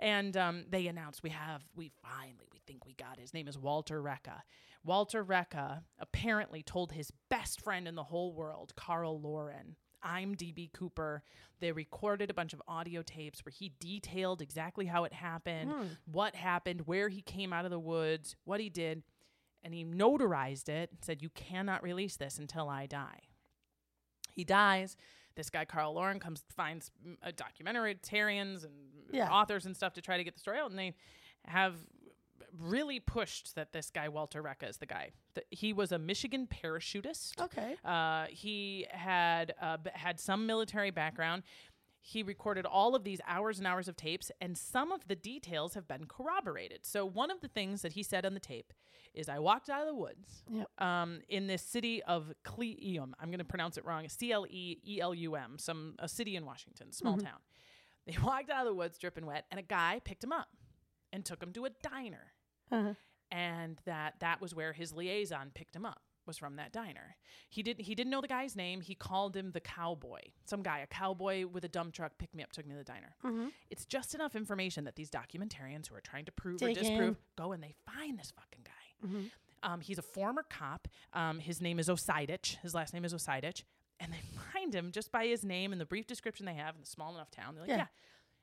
And 0.02 0.36
um, 0.36 0.64
they 0.68 0.88
announced 0.88 1.22
we 1.22 1.30
have, 1.30 1.62
we 1.76 1.92
finally, 2.02 2.48
we 2.52 2.60
think 2.66 2.84
we 2.84 2.92
got. 2.94 3.20
His 3.20 3.32
name 3.32 3.46
is 3.46 3.56
Walter 3.56 4.02
Reca. 4.02 4.40
Walter 4.84 5.24
Reca 5.24 5.82
apparently 6.00 6.64
told 6.64 6.90
his 6.90 7.12
best 7.30 7.60
friend 7.60 7.86
in 7.86 7.94
the 7.94 8.02
whole 8.02 8.32
world, 8.34 8.72
Carl 8.74 9.20
Laurin, 9.20 9.76
I'm 10.02 10.34
DB 10.34 10.72
Cooper. 10.72 11.22
They 11.60 11.70
recorded 11.70 12.30
a 12.30 12.34
bunch 12.34 12.52
of 12.52 12.60
audio 12.66 13.02
tapes 13.02 13.44
where 13.44 13.52
he 13.56 13.72
detailed 13.78 14.42
exactly 14.42 14.86
how 14.86 15.04
it 15.04 15.12
happened, 15.12 15.70
what 16.10 16.34
happened, 16.34 16.82
where 16.86 17.08
he 17.08 17.22
came 17.22 17.52
out 17.52 17.64
of 17.64 17.70
the 17.70 17.78
woods, 17.78 18.34
what 18.44 18.58
he 18.58 18.68
did. 18.68 19.04
And 19.62 19.72
he 19.72 19.84
notarized 19.84 20.68
it, 20.68 20.90
said, 21.02 21.22
You 21.22 21.30
cannot 21.30 21.84
release 21.84 22.16
this 22.16 22.38
until 22.38 22.68
I 22.68 22.86
die. 22.86 23.20
He 24.34 24.42
dies. 24.42 24.96
This 25.34 25.50
guy 25.50 25.64
Carl 25.64 25.94
Laurin 25.94 26.18
comes 26.20 26.44
finds 26.54 26.90
a 27.22 27.32
documentarians 27.32 28.64
and 28.64 28.72
Yeah. 29.12 29.30
authors 29.30 29.66
and 29.66 29.76
stuff 29.76 29.94
to 29.94 30.00
try 30.02 30.16
to 30.16 30.24
get 30.24 30.34
the 30.34 30.40
story 30.40 30.58
out, 30.58 30.70
and 30.70 30.78
they 30.78 30.94
have 31.46 31.76
really 32.58 33.00
pushed 33.00 33.54
that 33.54 33.72
this 33.72 33.90
guy 33.90 34.08
Walter 34.08 34.42
Reca 34.42 34.68
is 34.68 34.76
the 34.76 34.86
guy. 34.86 35.10
He 35.50 35.72
was 35.72 35.90
a 35.92 35.98
Michigan 35.98 36.46
parachutist. 36.46 37.40
Okay. 37.40 37.76
Uh, 37.84 38.26
he 38.28 38.86
had 38.90 39.54
uh, 39.60 39.78
b- 39.78 39.90
had 39.94 40.20
some 40.20 40.46
military 40.46 40.90
background. 40.90 41.42
He 42.00 42.22
recorded 42.22 42.66
all 42.66 42.94
of 42.94 43.04
these 43.04 43.20
hours 43.26 43.58
and 43.58 43.66
hours 43.66 43.88
of 43.88 43.96
tapes, 43.96 44.30
and 44.40 44.58
some 44.58 44.92
of 44.92 45.06
the 45.08 45.14
details 45.14 45.74
have 45.74 45.86
been 45.88 46.04
corroborated. 46.06 46.84
So 46.84 47.06
one 47.06 47.30
of 47.30 47.40
the 47.40 47.48
things 47.48 47.80
that 47.82 47.92
he 47.92 48.02
said 48.02 48.26
on 48.26 48.34
the 48.34 48.40
tape 48.40 48.72
is, 49.14 49.28
"I 49.28 49.38
walked 49.38 49.68
out 49.68 49.82
of 49.82 49.86
the 49.86 49.94
woods 49.94 50.44
Yep. 50.50 50.68
um, 50.78 51.20
in 51.28 51.46
this 51.46 51.62
city 51.62 52.02
of 52.04 52.32
Cleum. 52.44 53.14
I'm 53.20 53.28
going 53.28 53.38
to 53.38 53.44
pronounce 53.44 53.76
it 53.76 53.84
wrong. 53.84 54.08
C 54.08 54.32
L 54.32 54.46
E 54.48 54.78
E 54.86 55.00
L 55.00 55.14
U 55.14 55.36
M. 55.36 55.58
Some 55.58 55.94
a 55.98 56.08
city 56.08 56.36
in 56.36 56.44
Washington, 56.44 56.92
small 56.92 57.16
mm-hmm. 57.16 57.26
town. 57.26 57.38
They 58.06 58.16
walked 58.22 58.50
out 58.50 58.66
of 58.66 58.66
the 58.66 58.74
woods, 58.74 58.98
dripping 58.98 59.26
wet, 59.26 59.44
and 59.50 59.60
a 59.60 59.62
guy 59.62 60.00
picked 60.04 60.24
him 60.24 60.32
up 60.32 60.48
and 61.12 61.24
took 61.24 61.42
him 61.42 61.52
to 61.52 61.66
a 61.66 61.70
diner 61.70 62.32
uh-huh. 62.70 62.94
and 63.30 63.78
that 63.84 64.14
that 64.20 64.40
was 64.40 64.54
where 64.54 64.72
his 64.72 64.92
liaison 64.92 65.50
picked 65.54 65.76
him 65.76 65.84
up 65.84 66.00
was 66.24 66.38
from 66.38 66.54
that 66.54 66.72
diner. 66.72 67.16
He 67.48 67.62
didn't 67.64 67.84
he 67.84 67.94
didn't 67.94 68.10
know 68.10 68.20
the 68.20 68.28
guy's 68.28 68.54
name. 68.54 68.80
He 68.80 68.94
called 68.94 69.36
him 69.36 69.50
the 69.50 69.60
cowboy. 69.60 70.20
Some 70.44 70.62
guy, 70.62 70.78
a 70.78 70.86
cowboy 70.86 71.46
with 71.46 71.64
a 71.64 71.68
dump 71.68 71.94
truck, 71.94 72.12
picked 72.18 72.34
me 72.34 72.44
up, 72.44 72.52
took 72.52 72.64
me 72.64 72.72
to 72.72 72.78
the 72.78 72.84
diner. 72.84 73.16
Mm-hmm. 73.24 73.48
It's 73.70 73.84
just 73.84 74.14
enough 74.14 74.36
information 74.36 74.84
that 74.84 74.94
these 74.94 75.10
documentarians 75.10 75.88
who 75.88 75.96
are 75.96 76.00
trying 76.00 76.24
to 76.26 76.32
prove 76.32 76.58
Dig 76.58 76.76
or 76.76 76.80
disprove 76.80 77.00
in. 77.00 77.16
go 77.36 77.52
and 77.52 77.62
they 77.62 77.74
find 77.84 78.18
this 78.18 78.32
fucking 78.36 78.64
guy. 78.64 78.70
Um, 79.62 79.80
he's 79.80 79.98
a 79.98 80.02
former 80.02 80.44
cop. 80.48 80.88
Um, 81.12 81.38
his 81.38 81.60
name 81.60 81.78
is 81.78 81.88
Osidich. 81.88 82.56
His 82.62 82.74
last 82.74 82.92
name 82.92 83.04
is 83.04 83.14
Osidich. 83.14 83.62
And 84.00 84.12
they 84.12 84.20
find 84.52 84.74
him 84.74 84.90
just 84.90 85.12
by 85.12 85.26
his 85.26 85.44
name 85.44 85.72
and 85.72 85.80
the 85.80 85.86
brief 85.86 86.06
description 86.06 86.46
they 86.46 86.54
have 86.54 86.74
in 86.74 86.80
the 86.80 86.86
small 86.86 87.14
enough 87.14 87.30
town. 87.30 87.54
They're 87.54 87.62
like, 87.62 87.70
Yeah. 87.70 87.76
yeah. 87.76 87.86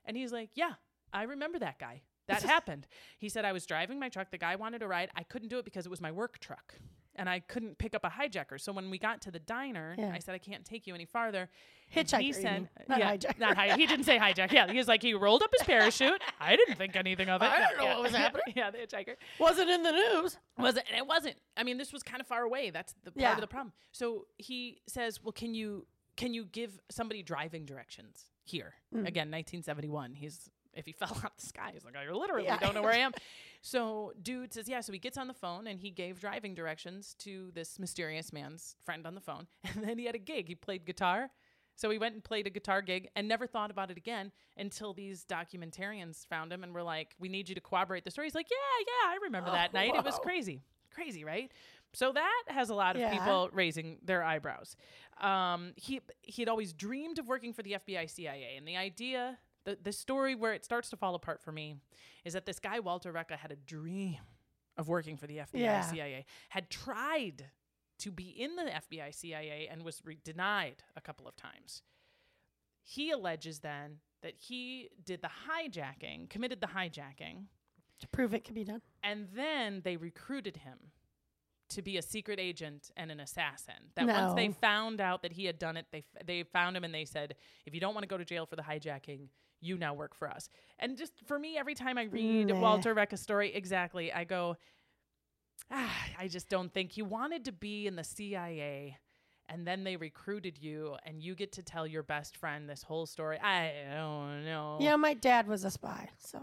And 0.06 0.16
he's 0.16 0.32
like, 0.32 0.52
yeah, 0.56 0.74
I 1.12 1.24
remember 1.24 1.60
that 1.60 1.78
guy. 1.78 2.02
That 2.28 2.44
happened. 2.56 2.88
He 3.18 3.28
said, 3.28 3.44
I 3.44 3.52
was 3.52 3.66
driving 3.66 4.00
my 4.00 4.08
truck. 4.10 4.32
The 4.32 4.38
guy 4.38 4.56
wanted 4.56 4.82
a 4.82 4.88
ride. 4.88 5.10
I 5.16 5.24
couldn't 5.24 5.50
do 5.50 5.58
it 5.60 5.66
because 5.66 5.86
it 5.86 5.90
was 5.90 6.00
my 6.02 6.12
work 6.12 6.40
truck. 6.40 6.76
And 7.20 7.30
I 7.30 7.40
couldn't 7.42 7.78
pick 7.78 7.94
up 7.94 8.04
a 8.06 8.10
hijacker. 8.10 8.60
So 8.60 8.72
when 8.72 8.90
we 8.90 8.98
got 8.98 9.22
to 9.24 9.32
the 9.32 9.40
diner, 9.40 9.94
Yeah. 9.98 10.12
I 10.14 10.20
said, 10.20 10.34
I 10.34 10.38
can't 10.38 10.64
take 10.66 10.88
you 10.88 10.96
any 10.96 11.06
farther. 11.06 11.50
Hitchhiker, 11.96 12.22
He 12.22 12.34
said, 12.34 12.70
not 12.88 13.00
yeah, 13.00 13.16
hijacker. 13.16 13.40
Not 13.40 13.58
hi- 13.58 13.76
he 13.76 13.86
didn't 13.86 14.06
say 14.06 14.18
hijack. 14.18 14.52
Yeah. 14.52 14.72
He 14.72 14.78
was 14.78 14.88
like, 14.88 15.02
he 15.02 15.14
rolled 15.14 15.44
up 15.44 15.52
his 15.58 15.66
parachute. 15.68 16.22
I 16.40 16.56
didn't 16.56 16.76
think 16.78 16.96
anything 16.96 17.30
of 17.30 17.42
it. 17.42 17.46
I 17.46 17.60
don't 17.60 17.78
know 17.78 17.84
Yeah. 17.84 17.94
what 17.96 18.04
was 18.04 18.16
happening. 18.16 18.54
yeah, 18.56 18.72
the 18.72 18.78
hitchhiker. 18.80 19.16
Wasn't 19.40 19.70
in 19.70 19.84
the 19.84 19.92
news. 19.92 20.38
Was 20.58 20.78
it? 20.78 20.86
And 20.90 20.98
it 20.98 21.06
wasn't. 21.06 21.36
I 21.58 21.64
mean, 21.64 21.78
this 21.78 21.92
was 21.92 22.02
kind 22.04 22.22
of 22.22 22.28
far 22.28 22.44
away. 22.44 22.70
That's 22.70 22.94
the 23.04 23.12
part 23.12 23.22
Yeah. 23.22 23.34
of 23.36 23.42
the 23.42 23.48
problem. 23.48 23.74
So 23.92 24.28
he 24.38 24.82
says, 24.88 25.22
"Well, 25.22 25.34
can 25.34 25.54
you 25.54 25.86
can 26.16 26.34
you 26.34 26.46
give 26.46 26.80
somebody 26.90 27.22
driving 27.24 27.66
directions 27.66 28.26
here?" 28.44 28.76
Mm. 28.94 29.08
Again, 29.08 29.30
1971. 29.30 30.14
He's 30.16 30.50
if 30.80 30.86
he 30.86 30.92
fell 31.00 31.16
out 31.24 31.38
the 31.38 31.46
sky, 31.46 31.70
he's 31.74 31.86
like, 31.86 31.96
"I 31.96 32.10
literally 32.12 32.46
Yeah. 32.46 32.58
don't 32.58 32.74
know 32.74 32.82
where 32.82 32.94
I 32.94 32.98
am." 32.98 33.12
so 33.62 34.14
dude 34.22 34.54
says, 34.54 34.68
"Yeah." 34.68 34.82
So 34.82 34.92
he 34.92 35.00
gets 35.00 35.18
on 35.18 35.28
the 35.28 35.34
phone 35.34 35.68
and 35.68 35.80
he 35.80 35.92
gave 35.92 36.20
driving 36.20 36.56
directions 36.56 37.16
to 37.20 37.52
this 37.54 37.78
mysterious 37.80 38.34
man's 38.34 38.76
friend 38.84 39.06
on 39.06 39.16
the 39.16 39.22
phone, 39.22 39.48
and 39.64 39.84
then 39.84 39.98
he 40.00 40.06
had 40.06 40.16
a 40.16 40.20
gig. 40.20 40.48
He 40.48 40.56
played 40.56 40.86
guitar. 40.86 41.30
So 41.76 41.90
he 41.90 41.98
went 41.98 42.14
and 42.14 42.22
played 42.22 42.46
a 42.46 42.50
guitar 42.50 42.82
gig 42.82 43.08
and 43.16 43.26
never 43.26 43.48
thought 43.48 43.72
about 43.72 43.90
it 43.90 43.96
again 43.96 44.34
until 44.58 44.94
these 44.94 45.24
documentarians 45.24 46.28
found 46.28 46.52
him 46.52 46.62
and 46.64 46.74
were 46.74 46.84
like, 46.84 47.16
"We 47.20 47.30
need 47.30 47.48
you 47.48 47.56
to 47.56 47.62
corroborate 47.62 48.04
the 48.04 48.12
story." 48.12 48.28
He's 48.28 48.36
like, 48.36 48.50
"Yeah, 48.50 48.86
yeah, 48.86 49.14
I 49.14 49.18
remember 49.24 49.52
that 49.52 49.74
night. 49.74 49.96
It 49.96 50.04
was 50.04 50.20
crazy, 50.20 50.62
crazy, 50.94 51.24
right?" 51.24 51.52
So 51.94 52.12
that 52.12 52.44
has 52.50 52.70
a 52.70 52.76
lot 52.76 52.96
of 52.98 53.02
Yeah. 53.02 53.12
people 53.12 53.50
raising 53.54 53.98
their 54.04 54.24
eyebrows. 54.24 54.76
Um, 55.22 55.72
he 55.78 56.02
he 56.22 56.42
had 56.42 56.50
always 56.50 56.74
dreamed 56.74 57.18
of 57.18 57.28
working 57.28 57.54
for 57.54 57.64
the 57.64 57.74
FBI, 57.74 58.06
CIA, 58.10 58.56
and 58.58 58.68
the 58.68 58.76
idea, 58.78 59.38
the 59.70 59.78
the 59.84 59.92
story 59.92 60.36
where 60.36 60.54
it 60.54 60.64
starts 60.66 60.90
to 60.90 60.98
fall 60.98 61.16
apart 61.16 61.42
for 61.42 61.52
me, 61.52 61.76
is 62.26 62.34
that 62.34 62.46
this 62.46 62.60
guy 62.60 62.80
Walter 62.80 63.12
Reca 63.14 63.38
had 63.38 63.52
a 63.52 63.56
dream 63.56 64.18
of 64.78 64.88
working 64.88 65.18
for 65.18 65.28
the 65.28 65.38
FBI, 65.38 65.60
Yeah. 65.60 65.82
CIA, 65.82 66.26
had 66.50 66.70
tried 66.70 67.52
to 68.00 68.12
be 68.12 68.30
in 68.30 68.56
the 68.56 68.64
FBI, 68.64 69.12
CIA, 69.14 69.68
and 69.68 69.84
was 69.84 70.02
re- 70.06 70.18
denied 70.24 70.84
a 70.96 71.02
couple 71.02 71.28
of 71.28 71.36
times. 71.36 71.82
He 72.82 73.12
alleges 73.12 73.60
then 73.60 74.00
that 74.22 74.36
he 74.38 74.90
did 75.04 75.22
the 75.22 75.30
hijacking, 75.48 76.30
committed 76.30 76.62
the 76.62 76.68
hijacking, 76.68 77.46
To 78.00 78.08
prove 78.08 78.34
it 78.34 78.44
can 78.44 78.56
be 78.56 78.64
done. 78.64 78.82
and 79.04 79.28
then 79.34 79.82
they 79.84 79.98
recruited 79.98 80.58
him 80.58 80.92
to 81.70 81.82
be 81.84 81.98
a 81.98 82.02
secret 82.02 82.40
agent 82.40 82.90
and 82.98 83.12
an 83.12 83.20
assassin. 83.20 83.92
That 83.96 84.08
once 84.08 84.34
they 84.34 84.50
found 84.50 85.00
out 85.02 85.22
that 85.22 85.34
he 85.34 85.46
had 85.46 85.60
done 85.60 85.78
it, 85.78 85.86
they 85.92 86.00
f- 86.00 86.26
they 86.26 86.42
found 86.44 86.76
him 86.76 86.84
and 86.84 86.94
they 86.94 87.06
said, 87.06 87.36
"If 87.66 87.74
you 87.76 87.80
don't 87.80 87.94
want 87.94 88.04
to 88.04 88.08
go 88.08 88.18
to 88.18 88.26
jail 88.26 88.46
for 88.48 88.56
the 88.56 88.64
hijacking, 88.64 89.30
you 89.62 89.78
now 89.78 89.94
work 89.94 90.16
for 90.16 90.30
us." 90.30 90.50
And 90.80 90.98
just 90.98 91.14
for 91.26 91.38
me, 91.38 91.58
every 91.58 91.76
time 91.76 91.98
I 91.98 92.04
read 92.04 92.48
Nah. 92.48 92.60
Walter 92.60 92.94
Reca's 92.94 93.22
story, 93.22 93.54
exactly, 93.54 94.12
I 94.14 94.24
go, 94.24 94.58
ah, 95.72 95.96
I 96.18 96.28
just 96.28 96.50
don't 96.50 96.74
think 96.74 96.92
he 96.92 97.02
wanted 97.02 97.46
to 97.46 97.52
be 97.52 97.88
in 97.88 97.96
the 97.96 98.04
CIA. 98.04 98.98
And 99.52 99.66
then 99.66 99.84
they 99.84 99.96
recruited 99.96 100.60
you, 100.60 100.96
and 101.06 101.24
you 101.24 101.34
get 101.34 101.54
to 101.54 101.64
tell 101.64 101.88
your 101.88 102.04
best 102.04 102.38
friend 102.38 102.70
this 102.70 102.84
whole 102.84 103.08
story. 103.08 103.40
I 103.40 103.74
don't 103.96 104.46
know. 104.46 104.78
Yeah, 104.80 104.96
my 104.96 105.16
dad 105.16 105.48
was 105.48 105.66
a 105.66 105.72
spy, 105.72 106.10
so. 106.20 106.40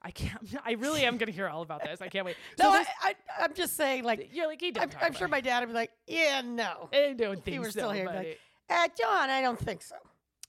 I 0.00 0.10
can't. 0.10 0.38
I 0.64 0.72
really 0.72 1.04
am 1.04 1.18
going 1.18 1.26
to 1.26 1.32
hear 1.32 1.48
all 1.48 1.60
about 1.62 1.82
this. 1.84 2.00
I 2.00 2.08
can't 2.08 2.24
wait. 2.24 2.36
No, 2.58 2.64
So 2.64 2.70
I, 2.70 2.78
this- 2.78 2.88
I, 3.02 3.14
I'm 3.40 3.54
just 3.54 3.76
saying, 3.76 4.04
like, 4.04 4.30
You're 4.32 4.46
like 4.46 4.60
he 4.60 4.70
didn't. 4.70 4.94
I'm, 4.96 5.06
I'm 5.06 5.12
sure 5.12 5.28
my 5.28 5.42
dad 5.42 5.60
would 5.60 5.68
be 5.68 5.74
like, 5.74 5.90
yeah, 6.06 6.40
no. 6.42 6.88
I 6.94 7.12
don't 7.12 7.44
think 7.44 7.54
he 7.54 7.58
were 7.58 7.66
so, 7.66 7.70
still 7.70 7.90
here, 7.90 8.06
like, 8.06 8.38
uh, 8.70 8.88
John, 8.98 9.28
I 9.28 9.42
don't 9.42 9.58
think 9.58 9.82
so. 9.82 9.96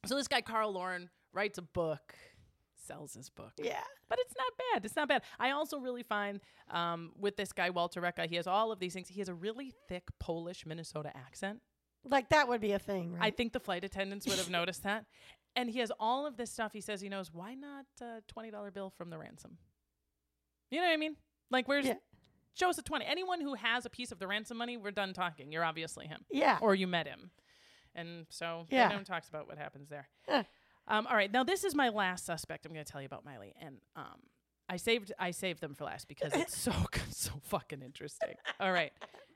So 0.05 0.15
this 0.15 0.27
guy 0.29 0.39
Carl 0.41 0.71
Laurin 0.71 1.09
writes 1.35 1.57
a 1.57 1.61
book, 1.61 2.15
sells 2.73 3.13
his 3.13 3.29
book. 3.29 3.51
Yeah. 3.57 3.81
But 4.09 4.19
it's 4.21 4.33
not 4.37 4.53
bad. 4.73 4.85
It's 4.85 4.95
not 4.95 5.07
bad. 5.09 5.21
I 5.39 5.51
also 5.51 5.79
really 5.79 6.03
find 6.03 6.39
um, 6.71 7.11
with 7.19 7.35
this 7.37 7.51
guy 7.51 7.69
Walter 7.69 8.01
Reca, 8.01 8.27
he 8.27 8.35
has 8.37 8.47
all 8.47 8.71
of 8.71 8.79
these 8.79 8.93
things. 8.93 9.07
He 9.09 9.19
has 9.19 9.29
a 9.29 9.33
really 9.33 9.73
thick 9.87 10.03
Polish 10.19 10.65
Minnesota 10.65 11.11
accent. 11.15 11.61
Like, 12.07 12.29
that 12.29 12.47
would 12.47 12.61
be 12.61 12.71
a 12.73 12.79
thing, 12.79 13.13
right? 13.13 13.23
I 13.23 13.31
think 13.31 13.51
the 13.53 13.59
flight 13.59 13.83
attendants 13.83 14.27
would 14.27 14.37
have 14.37 14.49
noticed 14.49 14.83
that. 14.83 15.05
And 15.57 15.69
he 15.69 15.79
has 15.79 15.89
all 16.01 16.27
of 16.27 16.35
this 16.35 16.51
stuff. 16.51 16.73
He 16.73 16.81
says 16.81 16.99
he 16.99 17.07
knows 17.07 17.31
why 17.33 17.53
not 17.53 17.85
a 18.01 18.21
twenty 18.27 18.51
dollar 18.51 18.71
bill 18.71 18.89
from 18.89 19.09
the 19.09 19.17
ransom. 19.17 19.57
You 20.69 20.81
know 20.81 20.87
what 20.87 20.91
I 20.91 20.97
mean? 20.97 21.15
Like 21.49 21.65
where's 21.69 21.85
Yeah. 21.85 21.93
show 22.55 22.69
us 22.69 22.77
a 22.77 22.81
twenty. 22.81 23.05
Anyone 23.05 23.39
who 23.39 23.53
has 23.53 23.85
a 23.85 23.89
piece 23.89 24.11
of 24.11 24.19
the 24.19 24.27
ransom 24.27 24.57
money, 24.57 24.75
we're 24.75 24.91
done 24.91 25.13
talking. 25.13 25.53
You're 25.53 25.63
obviously 25.63 26.07
him. 26.07 26.25
Yeah. 26.29 26.57
Or 26.61 26.75
you 26.75 26.87
met 26.87 27.07
him. 27.07 27.31
And 27.95 28.25
so 28.29 28.67
Yeah. 28.69 28.89
no 28.89 28.95
one 28.95 29.05
talks 29.05 29.29
about 29.29 29.47
what 29.47 29.57
happens 29.57 29.87
there. 29.87 30.09
Eh. 30.27 30.43
Um, 30.87 31.07
all 31.07 31.15
right, 31.15 31.31
now 31.31 31.43
this 31.43 31.63
is 31.63 31.73
my 31.75 31.89
last 31.89 32.25
suspect. 32.25 32.65
I'm 32.65 32.73
going 32.73 32.85
to 32.85 32.91
tell 32.91 33.01
you 33.01 33.07
about 33.07 33.25
Maile, 33.25 33.51
and 33.59 33.77
um, 33.95 34.19
I 34.69 34.77
saved 34.77 35.11
I 35.19 35.31
saved 35.31 35.61
them 35.61 35.73
for 35.73 35.85
last 35.85 36.07
because 36.07 36.33
it's 36.33 36.55
so 36.67 36.71
so 37.09 37.31
fucking 37.43 37.81
interesting. 37.81 38.35
All 38.59 38.71
right, 38.71 38.91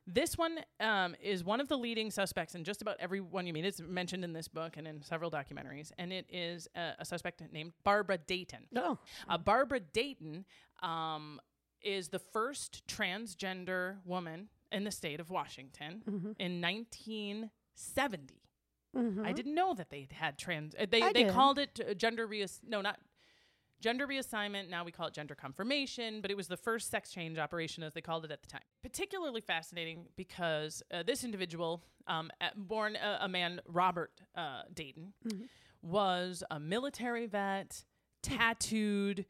this 0.05 0.37
one 0.37 0.59
um, 0.79 1.15
is 1.21 1.43
one 1.43 1.59
of 1.59 1.67
the 1.67 1.77
leading 1.77 2.11
suspects 2.11 2.53
in 2.55 2.63
just 2.63 2.81
about 2.81 2.97
everyone 2.99 3.47
you 3.47 3.53
meet. 3.53 3.65
It's 3.65 3.81
mentioned 3.81 4.23
in 4.23 4.33
this 4.33 4.47
book 4.47 4.77
and 4.77 4.87
in 4.87 5.01
several 5.01 5.31
documentaries, 5.31 5.91
and 5.97 6.13
it 6.13 6.25
is 6.29 6.67
a, 6.75 6.91
a 6.99 7.05
suspect 7.05 7.41
named 7.51 7.73
Barbara 7.83 8.17
Dayton. 8.19 8.67
No. 8.71 8.99
Uh, 9.27 9.37
Barbara 9.37 9.79
Dayton 9.79 10.45
um, 10.83 11.39
is 11.81 12.09
the 12.09 12.19
first 12.19 12.83
transgender 12.87 13.97
woman 14.05 14.49
in 14.71 14.83
the 14.83 14.91
state 14.91 15.19
of 15.19 15.29
Washington 15.31 16.03
Mm-hmm. 16.07 16.31
in 16.37 16.61
1970. 16.61 18.35
I 18.95 19.31
didn't 19.33 19.53
know 19.55 19.73
that 19.75 19.89
they 19.89 20.07
had 20.11 20.37
trans. 20.37 20.73
uh, 20.75 20.85
They 20.89 21.01
I 21.01 21.13
they 21.13 21.23
did. 21.23 21.33
called 21.33 21.59
it 21.59 21.79
uh, 21.87 21.93
gender 21.93 22.27
reass. 22.27 22.59
No, 22.67 22.81
not 22.81 22.99
gender 23.79 24.07
reassignment. 24.07 24.69
Now 24.69 24.83
we 24.83 24.91
call 24.91 25.07
it 25.07 25.13
gender 25.13 25.35
confirmation, 25.35 26.21
but 26.21 26.31
it 26.31 26.37
was 26.37 26.47
the 26.47 26.57
first 26.57 26.89
sex 26.89 27.11
change 27.11 27.37
operation, 27.37 27.83
as 27.83 27.93
they 27.93 28.01
called 28.01 28.25
it 28.25 28.31
at 28.31 28.41
the 28.41 28.47
time. 28.47 28.61
Particularly 28.81 29.41
fascinating 29.41 30.07
because 30.15 30.81
uh, 30.91 31.03
this 31.03 31.23
individual, 31.23 31.83
um, 32.07 32.29
uh, 32.41 32.47
born 32.55 32.95
a, 32.95 33.19
a 33.21 33.27
man, 33.29 33.61
Robert 33.67 34.21
uh, 34.35 34.63
Dayton, 34.73 35.13
was 35.81 36.43
a 36.51 36.59
military 36.59 37.25
vet, 37.27 37.83
tattooed. 38.21 39.25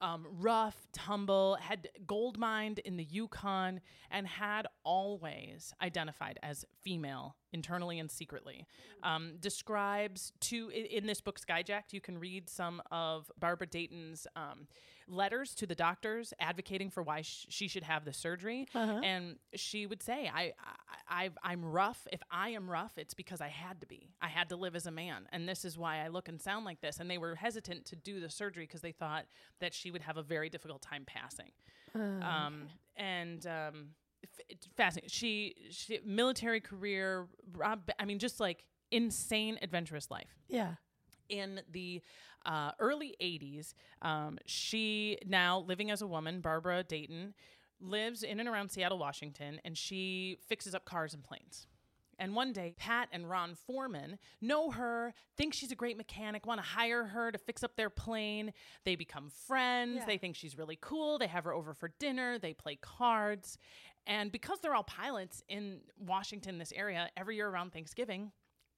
Um, 0.00 0.26
rough, 0.40 0.86
tumble, 0.92 1.56
had 1.60 1.88
gold 2.06 2.38
mined 2.38 2.78
in 2.80 2.96
the 2.96 3.04
Yukon, 3.04 3.80
and 4.10 4.26
had 4.26 4.66
always 4.82 5.74
identified 5.82 6.38
as 6.42 6.64
female 6.82 7.36
internally 7.52 7.98
and 7.98 8.10
secretly. 8.10 8.66
Um, 9.02 9.34
describes 9.40 10.32
to 10.40 10.70
in 10.70 11.06
this 11.06 11.20
book 11.20 11.38
Skyjacked, 11.38 11.92
you 11.92 12.00
can 12.00 12.18
read 12.18 12.48
some 12.48 12.80
of 12.90 13.30
Barbara 13.38 13.66
Dayton's 13.66 14.26
um, 14.36 14.66
letters 15.10 15.54
to 15.56 15.66
the 15.66 15.74
doctors 15.74 16.32
advocating 16.40 16.88
for 16.90 17.02
why 17.02 17.22
sh- 17.22 17.46
she 17.48 17.68
should 17.68 17.82
have 17.82 18.04
the 18.04 18.12
surgery, 18.12 18.66
and 18.74 19.36
she 19.54 19.86
would 19.86 20.02
say, 20.02 20.30
"I, 20.32 20.52
I, 21.08 21.24
I've, 21.24 21.36
I'm 21.42 21.64
rough. 21.64 22.06
If 22.12 22.22
I 22.30 22.50
am 22.50 22.70
rough, 22.70 22.96
it's 22.96 23.14
because 23.14 23.40
I 23.40 23.48
had 23.48 23.80
to 23.80 23.86
be. 23.86 24.10
I 24.22 24.28
had 24.28 24.48
to 24.50 24.56
live 24.56 24.74
as 24.76 24.86
a 24.86 24.90
man, 24.90 25.26
and 25.32 25.48
this 25.48 25.64
is 25.64 25.76
why 25.76 26.04
I 26.04 26.08
look 26.08 26.28
and 26.28 26.40
sound 26.40 26.64
like 26.64 26.80
this." 26.80 26.98
And 27.00 27.10
they 27.10 27.18
were 27.18 27.34
hesitant 27.34 27.84
to 27.86 27.96
do 27.96 28.20
the 28.20 28.30
surgery 28.30 28.64
because 28.64 28.80
they 28.80 28.92
thought 28.92 29.26
that 29.60 29.74
she 29.74 29.90
would 29.90 30.02
have 30.02 30.16
a 30.16 30.22
very 30.22 30.48
difficult 30.48 30.80
time 30.82 31.04
passing. 31.06 31.50
Um, 31.94 32.68
and 32.96 33.44
um, 33.46 33.88
f- 34.22 34.56
fascinating. 34.76 35.10
She, 35.10 35.54
she 35.70 35.98
military 36.04 36.60
career. 36.60 37.26
Rob, 37.52 37.90
I 37.98 38.04
mean, 38.04 38.18
just 38.20 38.38
like 38.38 38.64
insane 38.92 39.58
adventurous 39.62 40.10
life. 40.10 40.36
Yeah. 40.48 40.74
in 41.28 41.60
the 41.70 42.00
uh, 42.46 42.72
early 42.78 43.16
80s. 43.20 43.74
Um, 44.02 44.38
she, 44.46 45.18
now 45.26 45.60
living 45.60 45.90
as 45.90 46.02
a 46.02 46.06
woman, 46.06 46.40
Barbara 46.40 46.82
Dayton, 46.82 47.34
lives 47.80 48.22
in 48.22 48.40
and 48.40 48.48
around 48.48 48.70
Seattle, 48.70 48.98
Washington, 48.98 49.60
and 49.64 49.76
she 49.76 50.38
fixes 50.46 50.74
up 50.74 50.84
cars 50.84 51.14
and 51.14 51.22
planes. 51.22 51.66
And 52.20 52.34
one 52.34 52.52
day, 52.52 52.74
Pat 52.76 53.08
and 53.12 53.28
Ron 53.28 53.54
Forman 53.54 54.18
know 54.42 54.70
her, 54.70 55.14
think 55.38 55.54
she's 55.54 55.72
a 55.72 55.74
great 55.74 55.96
mechanic, 55.96 56.46
want 56.46 56.60
to 56.60 56.66
hire 56.66 57.04
her 57.04 57.32
to 57.32 57.38
fix 57.38 57.64
up 57.64 57.76
their 57.76 57.88
plane. 57.88 58.52
They 58.84 58.94
become 58.94 59.30
friends. 59.30 59.96
Yeah. 60.00 60.04
They 60.04 60.18
think 60.18 60.36
she's 60.36 60.58
really 60.58 60.78
cool. 60.82 61.16
They 61.16 61.28
have 61.28 61.44
her 61.44 61.54
over 61.54 61.72
for 61.72 61.88
dinner. 61.98 62.38
They 62.38 62.52
play 62.52 62.76
cards. 62.82 63.56
And 64.06 64.30
because 64.30 64.60
they're 64.60 64.74
all 64.74 64.84
pilots 64.84 65.42
in 65.48 65.80
Washington, 65.98 66.58
this 66.58 66.72
area, 66.76 67.08
every 67.16 67.36
year 67.36 67.48
around 67.48 67.72
Thanksgiving, 67.72 68.32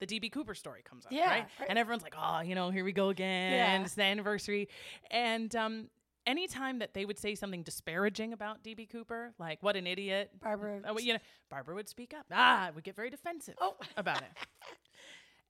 the 0.07 0.20
DB 0.20 0.32
Cooper 0.32 0.55
story 0.55 0.82
comes 0.82 1.07
up, 1.07 1.12
Yeah, 1.12 1.28
right? 1.30 1.46
right. 1.61 1.68
And 1.70 1.78
everyone's 1.78 2.03
like, 2.03 2.14
oh, 2.20 2.40
you 2.40 2.55
know, 2.55 2.70
here 2.70 2.84
we 2.84 2.92
go 2.92 3.09
again. 3.11 3.53
Yeah. 3.53 3.82
It's 3.82 3.94
the 3.94 4.03
anniversary. 4.03 4.68
And 5.11 5.55
um, 5.55 5.88
anytime 6.26 6.80
that 6.80 6.92
they 6.94 7.05
would 7.05 7.18
say 7.18 7.34
something 7.34 7.62
disparaging 7.62 8.32
about 8.32 8.64
DB 8.64 8.90
Cooper, 8.90 9.32
like, 9.38 9.62
what 9.62 9.76
an 9.76 9.86
idiot, 9.86 10.30
Barbara. 10.42 10.80
uh, 10.88 10.94
you 10.98 11.12
know, 11.14 11.18
Barbara 11.50 11.74
would 11.76 11.88
speak 11.88 12.12
up. 12.14 12.26
Ah, 12.32 12.70
would 12.74 12.84
get 12.84 12.96
very 12.96 13.11
defensive 13.11 13.55
Oh. 13.61 13.76
about 13.96 14.18
it. 14.22 14.28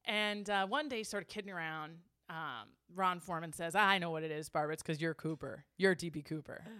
And 0.04 0.48
uh, 0.50 0.66
one 0.66 0.88
day, 0.88 1.02
sort 1.04 1.22
of 1.22 1.28
kidding 1.28 1.50
around, 1.52 1.94
um, 2.28 2.68
Ron 2.94 3.20
Forman 3.20 3.52
says, 3.52 3.74
"I 3.74 3.98
know 3.98 4.10
what 4.10 4.22
it 4.24 4.30
is, 4.30 4.48
Barbara. 4.48 4.72
It's 4.74 4.82
because 4.82 5.00
you're 5.00 5.14
Cooper. 5.14 5.64
You're 5.78 5.94
DB 5.94 6.24
Cooper." 6.24 6.62
Uh-huh. 6.66 6.74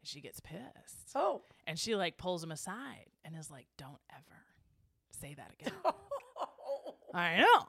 And 0.00 0.08
she 0.08 0.20
gets 0.20 0.40
pissed, 0.40 1.10
Oh. 1.14 1.42
and 1.66 1.78
she 1.78 1.94
like 1.94 2.16
pulls 2.16 2.42
him 2.42 2.50
aside 2.52 3.06
and 3.24 3.36
is 3.36 3.50
like, 3.50 3.66
"Don't 3.76 3.98
ever 4.10 4.44
say 5.20 5.34
that 5.34 5.52
again." 5.60 5.74
I 7.14 7.38
know. 7.38 7.66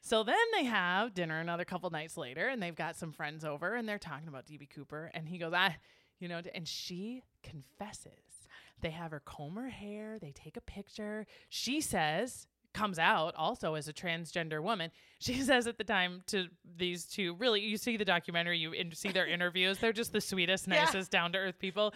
So 0.00 0.22
then 0.24 0.36
they 0.54 0.64
have 0.64 1.14
dinner 1.14 1.38
another 1.40 1.64
couple 1.64 1.88
nights 1.90 2.16
later, 2.16 2.48
and 2.48 2.62
they've 2.62 2.74
got 2.74 2.96
some 2.96 3.12
friends 3.12 3.44
over, 3.44 3.74
and 3.76 3.88
they're 3.88 3.98
talking 3.98 4.26
about 4.28 4.46
DB 4.46 4.68
Cooper, 4.68 5.10
and 5.14 5.28
he 5.28 5.38
goes, 5.38 5.52
"I, 5.52 5.76
you 6.18 6.28
know," 6.28 6.40
and 6.54 6.66
she 6.66 7.22
confesses. 7.42 8.12
They 8.80 8.90
have 8.90 9.10
her 9.10 9.20
comb 9.20 9.56
her 9.56 9.68
hair. 9.68 10.18
They 10.20 10.32
take 10.32 10.56
a 10.56 10.60
picture. 10.60 11.26
She 11.48 11.80
says, 11.80 12.46
comes 12.74 12.98
out 12.98 13.34
also 13.34 13.74
as 13.74 13.88
a 13.88 13.92
transgender 13.92 14.62
woman. 14.62 14.90
She 15.20 15.40
says 15.40 15.66
at 15.66 15.78
the 15.78 15.84
time 15.84 16.22
to 16.28 16.46
these 16.76 17.04
two, 17.04 17.34
really, 17.34 17.60
you 17.60 17.76
see 17.76 17.96
the 17.96 18.04
documentary, 18.04 18.58
you 18.58 18.70
in- 18.72 18.92
see 18.94 19.10
their 19.10 19.26
interviews. 19.26 19.78
They're 19.78 19.92
just 19.92 20.12
the 20.12 20.20
sweetest, 20.20 20.66
Yeah. 20.68 20.84
nicest, 20.84 21.10
down 21.10 21.32
to 21.32 21.38
earth 21.38 21.58
people. 21.58 21.92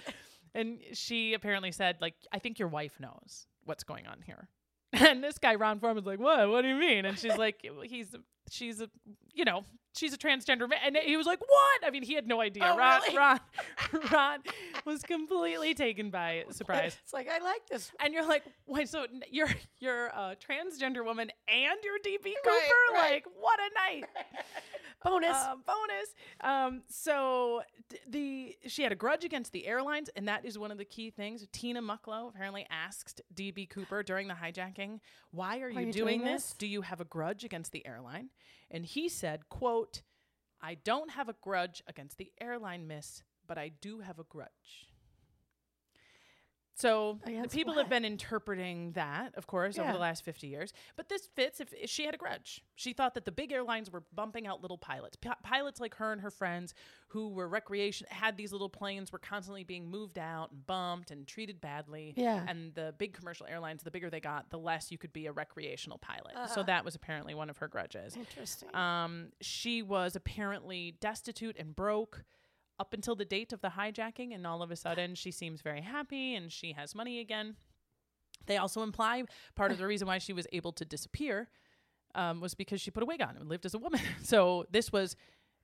And 0.57 0.81
she 0.93 1.35
apparently 1.35 1.71
said, 1.71 1.99
like, 2.01 2.15
I 2.33 2.41
think 2.41 2.59
your 2.59 2.67
wife 2.69 2.99
knows 2.99 3.47
what's 3.65 3.85
going 3.85 4.09
on 4.09 4.23
here. 4.27 4.49
And 5.01 5.25
this 5.25 5.39
guy, 5.39 5.55
Ron 5.55 5.81
Forman's 5.81 6.07
like, 6.07 6.21
what? 6.21 6.51
What 6.51 6.63
do 6.63 6.69
you 6.69 6.75
mean? 6.75 7.07
And 7.07 7.19
she's 7.19 7.37
like, 7.37 7.67
he's, 7.85 8.15
she's 8.51 8.81
a, 8.83 8.91
you 9.35 9.45
know, 9.45 9.65
she's 9.97 10.13
a 10.13 10.19
transgender 10.19 10.69
man. 10.69 10.79
And 10.85 10.97
he 10.97 11.17
was 11.17 11.27
like, 11.27 11.41
what? 11.41 11.87
I 11.87 11.91
mean, 11.91 12.03
he 12.03 12.15
had 12.15 12.27
no 12.27 12.41
idea. 12.41 12.65
Oh, 12.67 12.77
Ron, 12.77 13.01
really? 13.03 13.17
Ron, 13.17 13.41
Ron 14.13 14.39
was 14.85 15.03
completely 15.03 15.75
taken 15.75 16.11
by 16.11 16.45
surprise. 16.51 16.97
It's 17.03 17.13
like 17.13 17.29
I 17.29 17.39
like 17.43 17.67
this. 17.69 17.91
And 18.01 18.13
you're 18.15 18.27
like, 18.27 18.45
wait, 18.67 18.89
so 18.89 19.07
you're 19.31 19.51
you're 19.79 20.07
a 20.07 20.37
transgender 20.37 21.05
woman 21.05 21.31
and 21.49 21.79
you're 21.83 21.99
DB 21.99 22.25
Cooper? 22.25 22.35
Right, 22.47 22.91
right. 22.93 23.13
Like, 23.13 23.27
what 23.39 23.59
a 23.61 23.93
night! 23.95 24.05
Bonus. 25.05 25.37
Uh, 25.37 25.57
bonus. 25.67 26.15
Um, 26.43 26.83
so 26.89 27.63
the 28.09 28.55
she 28.69 28.85
had 28.85 28.93
a 28.93 28.95
grudge 28.95 29.25
against 29.25 29.51
the 29.51 29.67
airlines, 29.67 30.09
and 30.15 30.29
that 30.29 30.45
is 30.45 30.59
one 30.59 30.71
of 30.71 30.79
the 30.79 30.85
key 30.85 31.11
things. 31.11 31.45
Tina 31.51 31.83
Mucklow 31.83 32.29
apparently 32.29 32.69
asked 32.71 33.21
DB 33.35 33.69
Cooper 33.69 34.05
during 34.05 34.29
the 34.29 34.35
hijacking, 34.35 35.01
"Why 35.33 35.59
are 35.59 35.69
you, 35.69 35.81
you 35.81 35.93
doing, 35.93 36.21
doing 36.21 36.21
this? 36.21 36.45
this? 36.45 36.55
Do 36.57 36.69
you 36.69 36.83
have 36.83 37.01
a 37.01 37.05
grudge 37.05 37.43
against 37.43 37.73
the 37.73 37.85
airline?" 37.85 38.29
And 38.73 38.85
he 38.85 39.09
said, 39.09 39.49
"quote 39.49 40.03
I 40.61 40.75
don't 40.75 41.11
have 41.11 41.29
a 41.29 41.37
grudge 41.41 41.83
against 41.87 42.19
the 42.19 42.33
airline, 42.41 42.87
miss, 42.87 43.23
but 43.47 43.59
I 43.59 43.69
do 43.69 44.01
have 44.01 44.19
a 44.19 44.25
grudge." 44.25 44.92
So 46.75 47.19
the 47.25 47.49
people 47.49 47.75
what? 47.75 47.83
have 47.83 47.91
been 47.91 48.05
interpreting 48.05 48.93
that, 48.93 49.35
of 49.37 49.47
course, 49.47 49.79
over 49.79 49.93
the 49.93 49.99
last 49.99 50.25
50 50.25 50.47
years. 50.47 50.73
But 50.97 51.09
this 51.09 51.29
fits 51.35 51.61
if, 51.61 51.73
if 51.75 51.91
she 51.91 52.05
had 52.05 52.15
a 52.15 52.19
grudge. 52.19 52.63
She 52.77 52.93
thought 52.93 53.15
that 53.15 53.25
the 53.25 53.33
big 53.33 53.53
airlines 53.53 53.91
were 53.91 54.03
bumping 54.15 54.47
out 54.47 54.63
little 54.63 54.79
pilots. 54.79 55.17
Pi 55.17 55.35
pilots 55.43 55.81
like 55.81 55.95
her 55.97 56.13
and 56.13 56.21
her 56.23 56.31
friends 56.31 56.75
who 57.09 57.29
were 57.29 57.47
recreation, 57.47 58.07
had 58.11 58.39
these 58.39 58.53
little 58.53 58.71
planes, 58.71 59.13
were 59.13 59.19
constantly 59.19 59.65
being 59.65 59.87
moved 59.87 60.19
out 60.19 60.51
and 60.51 60.67
bumped 60.67 61.11
and 61.11 61.27
treated 61.27 61.61
badly. 61.61 62.15
Yeah. 62.17 62.45
And 62.49 62.75
the 62.75 62.95
big 62.97 63.13
commercial 63.13 63.47
airlines, 63.47 63.83
the 63.83 63.91
bigger 63.91 64.09
they 64.09 64.21
got, 64.21 64.49
the 64.51 64.59
less 64.59 64.91
you 64.91 64.97
could 64.97 65.13
be 65.13 65.27
a 65.27 65.33
recreational 65.33 65.99
pilot. 65.99 66.33
Uh-huh. 66.35 66.47
So 66.47 66.63
that 66.63 66.85
was 66.85 66.95
apparently 66.95 67.35
one 67.35 67.51
of 67.51 67.59
her 67.59 67.69
grudges. 67.69 68.17
Interesting. 68.17 68.75
Um, 68.75 69.27
she 69.43 69.83
was 69.83 70.17
apparently 70.17 70.95
destitute 71.01 71.57
and 71.59 71.77
broke 71.77 72.25
up 72.83 72.93
until 72.93 73.15
the 73.15 73.25
date 73.25 73.53
of 73.53 73.61
the 73.61 73.69
hijacking, 73.69 74.35
and 74.35 74.45
all 74.45 74.61
of 74.61 74.71
a 74.73 74.77
sudden 74.77 75.15
she 75.15 75.31
seems 75.31 75.61
very 75.63 75.81
happy 75.83 76.35
and 76.35 76.51
she 76.53 76.73
has 76.73 76.95
money 76.97 77.21
again. 77.21 77.55
They 78.47 78.57
also 78.57 78.83
imply 78.83 79.23
part 79.55 79.71
of 79.71 79.79
the 79.79 79.87
reason 79.87 80.09
why 80.09 80.19
she 80.19 80.33
was 80.33 80.49
able 80.53 80.73
to 80.73 80.85
disappear 80.85 81.49
um, 82.17 82.41
was 82.41 82.55
because 82.55 82.81
she 82.81 82.91
put 82.91 83.05
a 83.05 83.07
wig 83.07 83.23
on 83.23 83.37
and 83.37 83.49
lived 83.49 83.65
as 83.67 83.75
a 83.75 83.79
woman. 83.79 84.01
So 84.25 84.67
this 84.71 84.91
was 84.93 85.15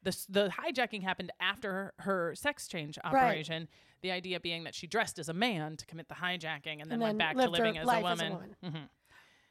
the 0.04 0.16
the 0.28 0.48
hijacking 0.60 1.02
happened 1.02 1.32
after 1.40 1.72
her, 1.72 1.94
her 1.98 2.34
sex 2.36 2.68
change 2.68 2.98
operation. 3.02 3.66
The 4.02 4.12
idea 4.12 4.38
being 4.38 4.62
that 4.62 4.76
she 4.76 4.86
dressed 4.86 5.18
as 5.18 5.28
a 5.28 5.34
man 5.34 5.76
to 5.76 5.84
commit 5.86 6.06
the 6.08 6.14
hijacking 6.14 6.80
and 6.80 6.88
then, 6.88 6.92
and 6.92 7.02
went 7.02 7.18
back 7.18 7.36
to 7.36 7.50
living 7.50 7.78
as 7.78 7.88
a 7.88 8.00
woman. 8.00 8.12
as 8.12 8.20
a 8.20 8.32
woman. 8.66 8.88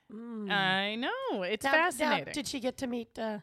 Mhm. 0.10 0.52
I 0.52 0.96
know 0.96 1.44
it's 1.44 1.66
fascinating. 1.66 2.34
did 2.34 2.48
she 2.48 2.62
get 2.62 2.78
to 2.78 2.88
meet 2.88 3.20
uh, 3.20 3.40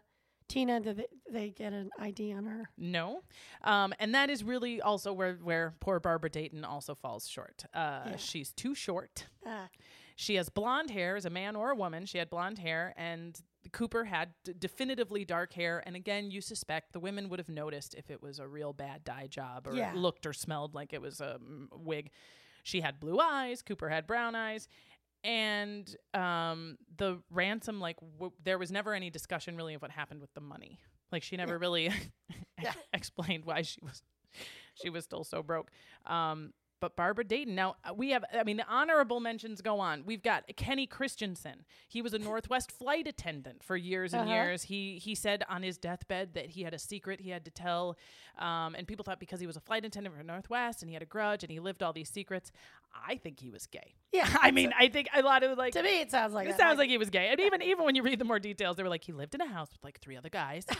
Tina? 0.49 0.81
Did 0.81 0.97
they, 0.99 1.07
they 1.31 1.51
get 1.51 1.73
an 1.73 1.91
ID 1.99 2.33
on 2.33 2.45
her? 2.47 2.69
No, 2.77 3.23
um, 3.63 3.95
and 3.99 4.15
that 4.15 4.31
is 4.31 4.45
really 4.45 4.81
also 4.81 5.13
where 5.13 5.35
where 5.43 5.75
poor 5.81 6.01
Barbara 6.01 6.31
Dayton 6.31 6.65
also 6.65 6.95
falls 6.95 7.27
short. 7.29 7.65
Uh, 7.73 8.17
She's 8.17 8.53
too 8.53 8.75
short. 8.75 9.27
Ah. 9.47 9.69
She 10.17 10.37
has 10.37 10.49
blonde 10.49 10.91
hair 10.91 11.17
as 11.17 11.25
a 11.25 11.31
man 11.31 11.57
or 11.57 11.71
a 11.73 11.75
woman. 11.75 12.07
She 12.07 12.19
had 12.19 12.31
blonde 12.31 12.59
hair, 12.59 12.95
and 12.97 13.37
Cooper 13.73 14.05
had 14.05 14.29
d- 14.45 14.55
definitively 14.57 15.25
dark 15.25 15.53
hair. 15.55 15.83
And 15.85 15.97
again, 15.97 16.31
you 16.31 16.41
suspect 16.41 16.93
the 16.93 17.01
women 17.01 17.29
would 17.31 17.41
have 17.41 17.49
noticed 17.49 17.95
if 17.95 18.11
it 18.11 18.23
was 18.23 18.39
a 18.39 18.47
real 18.47 18.73
bad 18.73 19.03
dye 19.03 19.27
job 19.27 19.67
or 19.67 19.75
Yeah. 19.75 19.91
looked 19.95 20.25
or 20.25 20.33
smelled 20.33 20.73
like 20.75 20.93
it 20.93 21.03
was 21.03 21.21
a 21.21 21.41
mm, 21.43 21.67
wig. 21.73 22.11
She 22.63 22.81
had 22.81 23.01
blue 23.01 23.19
eyes. 23.19 23.61
Cooper 23.61 23.89
had 23.89 24.07
brown 24.07 24.35
eyes. 24.37 24.69
And 25.25 25.95
um, 26.13 26.77
the 26.99 27.19
ransom, 27.31 27.81
like, 27.81 27.97
w- 28.19 28.33
there 28.45 28.59
was 28.59 28.71
never 28.71 28.93
any 28.95 29.11
discussion 29.11 29.57
really 29.57 29.75
of 29.75 29.83
what 29.83 29.91
happened 29.91 30.21
with 30.21 30.33
the 30.35 30.41
money. 30.43 30.79
Like, 31.11 31.23
she 31.23 31.37
never 31.37 31.59
really 31.59 31.91
explained 32.93 33.45
why 33.45 33.63
she 33.63 33.81
was 33.83 34.03
she 34.75 34.91
was 34.91 35.05
still 35.05 35.25
so 35.25 35.43
broke. 35.43 35.71
Um, 36.07 36.53
but 36.85 36.97
Barbara 36.97 37.25
Dayton. 37.25 37.55
Now 37.55 37.77
uh, 37.83 37.95
we 37.95 38.11
have. 38.11 38.25
I 38.39 38.45
mean, 38.45 38.59
the 38.59 38.67
honorable 38.69 39.19
mentions 39.21 39.63
go 39.63 39.81
on. 39.81 40.03
We've 40.05 40.23
got 40.23 40.45
Kenny 40.57 40.87
Christiansen. 40.87 41.65
He 41.89 42.03
was 42.03 42.13
a 42.13 42.19
Northwest 42.31 42.71
flight 42.71 43.07
attendant 43.07 43.63
for 43.65 43.75
years 43.75 44.13
and 44.13 44.29
Uh-huh. 44.29 44.35
years. 44.35 44.65
He 44.65 44.99
he 44.99 45.15
said 45.15 45.45
on 45.49 45.63
his 45.63 45.79
deathbed 45.79 46.35
that 46.35 46.51
he 46.51 46.63
had 46.63 46.75
a 46.75 46.79
secret 46.79 47.21
he 47.21 47.31
had 47.31 47.47
to 47.47 47.51
tell, 47.51 47.97
um, 48.39 48.75
and 48.75 48.87
people 48.87 49.03
thought 49.03 49.19
because 49.19 49.41
he 49.41 49.47
was 49.47 49.57
a 49.57 49.61
flight 49.61 49.87
attendant 49.87 50.15
for 50.15 50.23
Northwest 50.23 50.83
and 50.83 50.91
he 50.91 50.95
had 50.95 51.03
a 51.03 51.07
grudge 51.07 51.43
and 51.43 51.51
he 51.51 51.59
lived 51.59 51.83
all 51.83 51.95
these 51.95 52.11
secrets. 52.11 52.53
I 53.09 53.17
think 53.17 53.41
he 53.41 53.49
was 53.51 53.67
gay. 53.67 53.95
Yeah, 54.13 54.29
I 54.43 54.51
mean, 54.51 54.75
I 54.79 54.89
think 54.89 55.09
a 55.17 55.23
lot 55.23 55.43
of 55.43 55.57
like 55.57 55.73
to 55.73 55.83
me 55.83 56.03
it 56.03 56.11
sounds 56.11 56.35
like 56.35 56.47
it 56.49 56.51
that. 56.51 56.61
sounds 56.61 56.79
like 56.79 56.91
he 56.91 56.99
was 56.99 57.09
gay. 57.09 57.29
And 57.31 57.41
even 57.41 57.63
even 57.63 57.85
when 57.87 57.95
you 57.95 58.03
read 58.03 58.19
the 58.19 58.25
more 58.27 58.39
details, 58.39 58.77
they 58.77 58.83
were 58.83 58.91
like 58.91 59.05
he 59.05 59.13
lived 59.13 59.35
in 59.35 59.41
a 59.41 59.49
house 59.49 59.71
with 59.73 59.83
like 59.83 60.01
three 60.01 60.17
other 60.19 60.29
guys. 60.29 60.67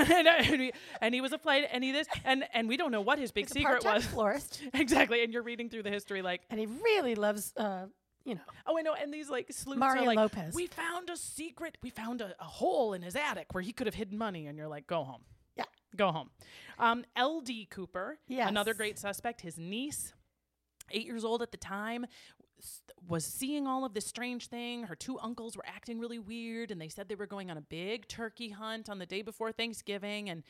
and, 0.00 0.26
and, 0.28 0.60
he, 0.60 0.72
and 1.00 1.14
he 1.14 1.20
was 1.20 1.32
a 1.32 1.38
flight 1.38 1.64
and 1.72 1.82
he 1.84 1.92
this 1.92 2.06
and 2.24 2.44
and 2.54 2.68
we 2.68 2.76
don't 2.76 2.90
know 2.92 3.00
what 3.00 3.18
his 3.18 3.32
big 3.32 3.46
He's 3.46 3.52
secret 3.52 3.84
was. 3.84 4.04
florist, 4.14 4.60
exactly. 4.74 5.22
And 5.24 5.32
you're 5.32 5.42
reading 5.42 5.68
through 5.68 5.82
the 5.84 5.90
history 5.90 6.22
like, 6.22 6.42
and 6.50 6.58
he 6.58 6.66
really 6.66 7.14
loves, 7.14 7.52
uh, 7.56 7.86
you 8.24 8.34
know, 8.36 8.40
oh 8.66 8.78
I 8.78 8.82
know, 8.82 8.94
and 8.94 9.12
these 9.12 9.28
like 9.28 9.52
sleuths 9.52 9.78
Mario 9.80 10.02
are 10.02 10.06
like 10.06 10.16
Lopez. 10.16 10.54
we 10.54 10.66
found 10.66 11.10
a 11.10 11.16
secret, 11.16 11.76
we 11.82 11.90
found 11.90 12.20
a, 12.20 12.34
a 12.40 12.44
hole 12.44 12.92
in 12.94 13.02
his 13.02 13.16
attic 13.16 13.48
where 13.52 13.62
he 13.62 13.72
could 13.72 13.86
have 13.86 13.94
hidden 13.94 14.16
money, 14.18 14.46
and 14.46 14.56
you're 14.56 14.68
like, 14.68 14.86
go 14.86 15.02
home. 15.04 15.22
Yeah. 15.56 15.64
Go 15.96 16.12
home. 16.12 16.30
Um, 16.78 17.04
L.D. 17.16 17.66
Cooper, 17.70 18.18
Yes. 18.28 18.48
another 18.48 18.74
great 18.74 18.98
suspect, 18.98 19.40
his 19.42 19.58
niece, 19.58 20.12
eight 20.90 21.04
years 21.06 21.24
old 21.24 21.42
at 21.42 21.50
the 21.50 21.56
time, 21.58 22.06
was 23.08 23.24
seeing 23.24 23.66
all 23.66 23.84
of 23.84 23.94
this 23.94 24.06
strange 24.06 24.46
thing. 24.46 24.84
Her 24.84 24.94
two 24.94 25.18
uncles 25.18 25.56
were 25.56 25.64
acting 25.66 25.98
really 25.98 26.18
weird, 26.18 26.70
and 26.70 26.80
they 26.80 26.88
said 26.88 27.08
they 27.08 27.14
were 27.14 27.26
going 27.26 27.50
on 27.50 27.56
a 27.56 27.62
big 27.62 28.08
turkey 28.08 28.50
hunt 28.50 28.88
on 28.88 28.98
the 28.98 29.06
day 29.06 29.22
before 29.22 29.52
Thanksgiving, 29.52 30.30
and 30.30 30.42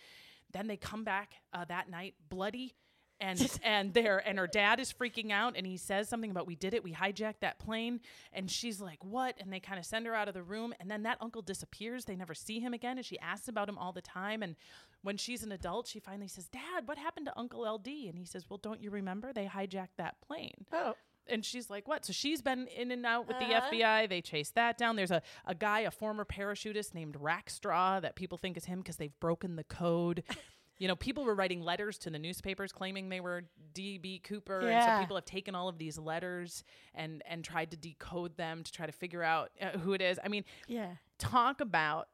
then 0.52 0.66
they 0.66 0.76
come 0.76 1.04
back 1.04 1.34
uh, 1.52 1.64
that 1.66 1.90
night 1.90 2.14
bloody. 2.28 2.74
And 3.20 3.58
and 3.62 3.94
there 3.94 4.18
and 4.26 4.38
her 4.38 4.48
dad 4.48 4.80
is 4.80 4.92
freaking 4.92 5.30
out 5.30 5.54
and 5.56 5.64
he 5.64 5.76
says 5.76 6.08
something 6.08 6.30
about 6.30 6.46
we 6.46 6.56
did 6.56 6.74
it. 6.74 6.82
We 6.82 6.92
hijacked 6.92 7.40
that 7.40 7.58
plane. 7.60 8.00
And 8.32 8.50
she's 8.50 8.80
like 8.80 9.04
what? 9.04 9.36
And 9.38 9.52
they 9.52 9.60
kind 9.60 9.78
of 9.78 9.86
send 9.86 10.06
her 10.06 10.14
out 10.14 10.26
of 10.26 10.34
the 10.34 10.42
room 10.42 10.74
and 10.80 10.90
then 10.90 11.04
that 11.04 11.18
uncle 11.20 11.40
disappears. 11.40 12.04
They 12.04 12.16
never 12.16 12.34
see 12.34 12.58
him 12.58 12.74
again 12.74 12.96
and 12.96 13.06
she 13.06 13.20
asks 13.20 13.46
about 13.46 13.68
him 13.68 13.78
all 13.78 13.92
the 13.92 14.02
time 14.02 14.42
and 14.42 14.56
when 15.02 15.16
she's 15.16 15.44
an 15.44 15.52
adult 15.52 15.86
she 15.86 16.00
finally 16.00 16.26
says 16.26 16.46
dad 16.46 16.86
what 16.86 16.98
happened 16.98 17.26
to 17.26 17.38
uncle 17.38 17.60
ld 17.60 17.86
and 17.86 18.18
he 18.18 18.24
says 18.24 18.46
well 18.48 18.58
don't 18.58 18.82
you 18.82 18.90
remember? 18.90 19.32
They 19.32 19.46
hijacked 19.46 19.98
that 19.98 20.16
plane. 20.20 20.66
Oh, 20.72 20.94
And 21.28 21.44
she's 21.44 21.70
like, 21.70 21.86
what? 21.86 22.04
So 22.04 22.12
she's 22.12 22.42
been 22.42 22.66
in 22.66 22.90
and 22.90 23.06
out 23.06 23.28
with 23.28 23.36
Uh-huh. 23.36 23.70
the 23.70 23.76
FBI. 23.76 24.08
They 24.08 24.20
chase 24.20 24.50
that 24.50 24.76
down. 24.76 24.96
There's 24.96 25.10
a, 25.12 25.22
a 25.46 25.54
guy, 25.54 25.80
a 25.80 25.90
former 25.90 26.24
parachutist 26.24 26.94
named 26.94 27.14
Rackstraw 27.16 28.02
that 28.02 28.16
people 28.16 28.38
think 28.38 28.56
is 28.56 28.64
him 28.64 28.80
because 28.80 28.96
they've 28.96 29.18
broken 29.20 29.56
the 29.56 29.64
code. 29.64 30.24
You 30.78 30.88
know, 30.88 30.96
people 30.96 31.24
were 31.24 31.34
writing 31.36 31.60
letters 31.62 31.96
to 31.98 32.10
the 32.10 32.18
newspapers 32.18 32.72
claiming 32.72 33.08
they 33.08 33.20
were 33.20 33.44
D.B. 33.72 34.18
Cooper. 34.24 34.66
And 34.68 34.82
so 34.84 34.98
people 34.98 35.16
have 35.16 35.24
taken 35.26 35.54
all 35.54 35.68
of 35.68 35.78
these 35.78 35.96
letters 35.96 36.64
and, 36.92 37.22
and 37.28 37.44
tried 37.44 37.70
to 37.70 37.76
decode 37.76 38.36
them 38.36 38.64
to 38.64 38.72
try 38.72 38.86
to 38.86 38.90
figure 38.90 39.22
out 39.22 39.50
uh, 39.60 39.78
who 39.78 39.92
it 39.92 40.00
is. 40.00 40.18
I 40.24 40.26
mean, 40.26 40.44
Yeah. 40.66 40.94
talk 41.20 41.60
about 41.60 42.08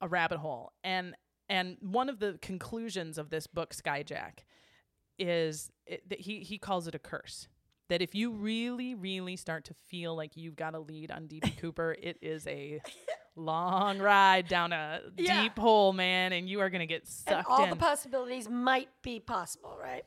a 0.00 0.08
rabbit 0.08 0.38
hole 0.38 0.72
and 0.82 1.14
and 1.50 1.76
one 1.82 2.08
of 2.08 2.18
the 2.18 2.38
conclusions 2.40 3.18
of 3.18 3.28
this 3.28 3.46
book 3.46 3.74
skyjack 3.74 4.38
is 5.18 5.70
it, 5.86 6.08
that 6.08 6.20
he 6.20 6.40
he 6.40 6.56
calls 6.56 6.86
it 6.88 6.94
a 6.94 6.98
curse 6.98 7.48
that 7.88 8.00
if 8.02 8.14
you 8.14 8.30
really 8.30 8.94
really 8.94 9.36
start 9.36 9.64
to 9.66 9.74
feel 9.74 10.14
like 10.16 10.36
you've 10.36 10.56
got 10.56 10.74
a 10.74 10.78
lead 10.78 11.10
on 11.10 11.28
db 11.28 11.56
cooper 11.60 11.94
it 12.00 12.16
is 12.22 12.46
a 12.46 12.80
long 13.36 13.98
ride 13.98 14.46
down 14.48 14.72
a 14.72 15.00
Yeah. 15.16 15.42
deep 15.42 15.58
hole 15.58 15.92
man 15.92 16.32
and 16.32 16.48
you 16.48 16.60
are 16.60 16.70
going 16.70 16.80
to 16.80 16.86
get 16.86 17.02
And 17.02 17.08
sucked 17.08 17.48
all 17.50 17.64
in 17.64 17.70
the 17.70 17.76
possibilities 17.76 18.48
might 18.48 18.88
be 19.02 19.18
possible, 19.18 19.76
right? 19.80 20.04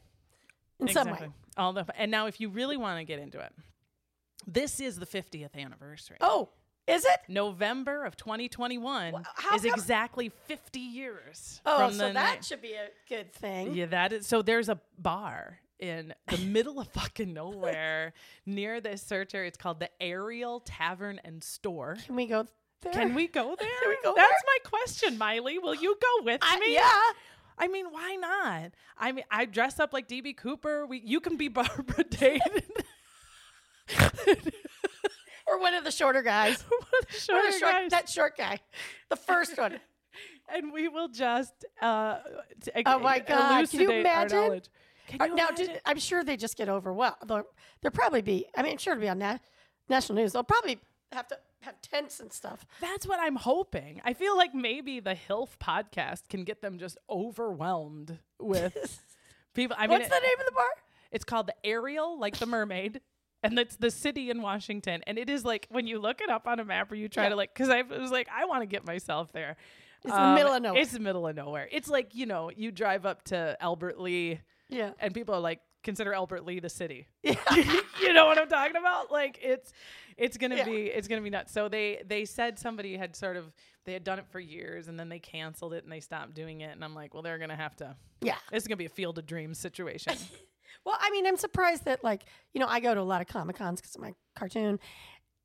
In 0.80 0.88
some 0.88 1.10
way. 1.12 1.28
all 1.58 1.74
the 1.74 1.86
and 1.98 2.10
now 2.12 2.28
if 2.28 2.40
you 2.40 2.50
really 2.50 2.78
want 2.78 3.00
to 3.00 3.04
get 3.04 3.20
into 3.20 3.40
it 3.40 3.52
this 4.46 4.80
is 4.80 4.98
the 4.98 5.06
50th 5.06 5.56
anniversary 5.56 6.18
Oh, 6.22 6.50
is 6.88 7.04
it? 7.04 7.20
November 7.28 8.06
of 8.06 8.16
2021 8.16 9.14
Is 9.16 9.22
come- 9.36 9.60
exactly 9.66 10.30
50 10.30 10.80
years 10.80 11.60
Oh, 11.66 11.90
so 11.92 12.14
that 12.14 12.46
should 12.46 12.62
be 12.62 12.74
a 12.74 12.88
good 13.10 13.34
thing. 13.34 13.74
yeah, 13.74 13.88
that 13.88 14.14
is. 14.14 14.26
So 14.28 14.42
there's 14.42 14.70
a 14.70 14.80
bar 14.98 15.60
in 15.80 16.14
the 16.28 16.38
middle 16.40 16.80
of 16.80 16.88
fucking 16.90 17.34
nowhere 17.34 18.14
near 18.46 18.82
this 18.82 19.02
search 19.02 19.36
area. 19.36 19.48
It's 19.48 19.58
called 19.58 19.80
the 19.80 19.90
Ariel 20.02 20.60
Tavern 20.62 21.20
and 21.24 21.44
Store. 21.44 21.98
Can 22.06 22.16
we 22.16 22.26
go 22.28 22.46
there? 22.82 22.94
Can 22.94 23.14
we 23.16 23.28
go 23.28 23.56
there? 23.60 23.70
we 23.88 23.98
go 24.04 24.14
That's 24.16 24.44
my 24.46 24.58
question, 24.70 25.18
Maile. 25.18 25.44
Will 25.62 25.76
you 25.76 25.96
go 26.02 26.24
with 26.26 26.40
I- 26.42 26.60
me? 26.60 26.74
yeah. 26.74 27.02
I 27.60 27.68
mean, 27.68 27.88
why 27.90 28.16
not? 28.16 28.72
I 29.00 29.12
mean, 29.12 29.26
I 29.32 29.46
dress 29.46 29.80
up 29.80 29.92
like 29.92 30.08
DB 30.08 30.38
Cooper. 30.38 30.86
We, 30.86 31.00
you 31.04 31.20
can 31.20 31.38
be 31.38 31.48
Barbara 31.48 32.04
Dayton. 32.04 32.62
Or 35.50 35.62
one 35.62 35.74
of 35.74 35.86
the 35.86 35.92
shorter 35.92 36.22
guys. 36.24 36.62
One 36.64 36.80
of 37.02 37.08
the 37.08 37.34
One 37.34 37.46
of 37.46 37.46
shorter 37.46 37.52
the 37.52 37.58
short, 37.60 37.72
guys. 37.72 37.92
that 37.92 38.10
short 38.10 38.38
guy. 38.38 38.60
The 39.10 39.16
first 39.16 39.58
one. 39.58 39.80
and 40.54 40.74
we 40.74 40.90
will 40.90 41.08
just 41.08 41.54
uh, 41.82 42.18
t- 42.62 42.72
Oh 42.86 43.00
my 43.00 43.20
God, 43.20 43.70
can 43.70 43.80
you 43.80 43.90
imagine? 43.92 44.62
Can 45.08 45.22
Uh, 45.22 45.26
you 45.26 45.36
now, 45.36 45.48
I'm 45.86 45.98
sure 46.00 46.24
they 46.24 46.38
just 46.38 46.58
get 46.58 46.70
overwhelmed. 46.70 47.16
They'll, 47.26 47.44
they'll 47.82 47.92
probably 47.92 48.22
be, 48.22 48.46
I 48.56 48.62
mean, 48.62 48.78
sure 48.78 48.94
to 48.96 49.02
be 49.02 49.10
on 49.10 49.18
na- 49.20 49.38
national 49.90 50.18
news. 50.18 50.34
They'll 50.34 50.44
probably 50.44 50.80
have 51.12 51.28
to 51.30 51.38
have 51.62 51.82
tents 51.82 52.20
and 52.20 52.32
stuff. 52.32 52.66
That's 52.82 53.08
what 53.08 53.20
I'm 53.20 53.36
hoping. 53.36 54.02
I 54.06 54.14
feel 54.14 54.38
like 54.38 54.54
maybe 54.54 55.00
the 55.00 55.16
HILF 55.16 55.58
podcast 55.60 56.28
can 56.30 56.44
get 56.44 56.62
them 56.62 56.78
just 56.78 56.98
overwhelmed 57.10 58.20
with 58.40 59.02
people. 59.54 59.76
I 59.80 59.88
mean, 59.88 59.92
What's 60.00 60.08
it- 60.08 60.10
the 60.12 60.20
name 60.20 60.40
of 60.40 60.46
the 60.46 60.52
bar? 60.52 60.66
it's 61.12 61.24
called 61.24 61.48
the 61.48 61.56
Ariel, 61.66 62.20
like 62.20 62.38
the 62.38 62.46
mermaid. 62.46 63.02
And 63.44 63.58
it's 63.60 63.76
the 63.76 63.92
city 63.92 64.32
in 64.32 64.42
Washington. 64.42 65.04
And 65.06 65.20
it 65.20 65.30
is 65.30 65.46
like 65.46 65.68
when 65.70 65.86
you 65.86 66.00
look 66.00 66.22
it 66.22 66.30
up 66.30 66.48
on 66.48 66.60
a 66.60 66.66
map 66.66 66.92
or 66.92 66.96
you 66.96 67.08
try 67.08 67.24
Yeah. 67.26 67.30
to 67.30 67.36
like, 67.36 67.54
because 67.54 67.70
I 67.70 67.84
was 67.84 68.10
like, 68.10 68.28
I 68.36 68.46
want 68.46 68.64
to 68.64 68.66
get 68.66 68.84
myself 68.84 69.32
there. 69.32 69.56
It's 70.04 70.12
in 70.12 70.20
the 70.20 70.34
middle 70.34 70.54
of 70.54 70.62
nowhere. 70.64 70.82
It's 70.82 70.92
the 70.92 71.00
middle 71.00 71.28
of 71.28 71.36
nowhere. 71.36 71.70
It's 71.72 71.88
like, 71.88 72.16
you 72.16 72.26
know, 72.26 72.50
you 72.50 72.72
drive 72.72 73.06
up 73.06 73.24
to 73.26 73.56
Albert 73.62 74.02
Lee 74.02 74.40
Yeah. 74.70 74.92
and 75.00 75.14
people 75.14 75.34
are 75.36 75.40
like, 75.42 75.62
consider 75.84 76.14
Albert 76.14 76.46
Lee 76.46 76.60
the 76.60 76.70
city. 76.70 77.08
you 77.24 78.14
know 78.14 78.26
what 78.26 78.38
I'm 78.38 78.50
talking 78.50 78.76
about? 78.76 79.12
Like 79.12 79.40
it's 79.42 79.72
it's 80.18 80.38
gonna 80.38 80.58
Yeah. 80.58 80.66
be 80.66 80.86
it's 80.88 81.08
gonna 81.08 81.22
be 81.22 81.30
nuts. 81.30 81.54
So 81.54 81.70
they 81.70 82.02
they 82.06 82.26
said 82.26 82.60
somebody 82.60 82.98
had 82.98 83.16
sort 83.16 83.38
of 83.38 83.54
they 83.86 83.94
had 83.94 84.04
done 84.04 84.20
it 84.20 84.26
for 84.30 84.40
years 84.40 84.88
and 84.90 85.00
then 85.00 85.08
they 85.10 85.20
canceled 85.20 85.74
it 85.74 85.84
and 85.84 85.92
they 85.92 86.02
stopped 86.02 86.34
doing 86.34 86.62
it 86.62 86.72
and 86.76 86.84
I'm 86.84 86.94
like, 86.96 87.14
well, 87.14 87.24
they're 87.24 87.38
gonna 87.38 87.56
have 87.56 87.76
to. 87.78 87.96
Yeah. 88.22 88.36
This 88.52 88.64
is 88.64 88.68
gonna 88.68 88.78
be 88.78 88.86
a 88.86 88.90
field 88.90 89.18
of 89.18 89.26
dreams 89.26 89.58
situation. 89.60 90.14
Well, 90.86 90.98
I 91.00 91.10
mean, 91.10 91.26
I'm 91.26 91.36
surprised 91.38 91.84
that, 91.86 92.02
like, 92.04 92.24
you 92.54 92.62
know, 92.62 92.68
I 92.68 92.80
go 92.80 92.94
to 92.94 93.02
a 93.02 93.04
lot 93.04 93.20
of 93.20 93.28
Comic 93.28 93.58
Cons 93.58 93.82
because 93.82 93.96
of 93.96 94.02
my 94.02 94.14
cartoon. 94.38 94.80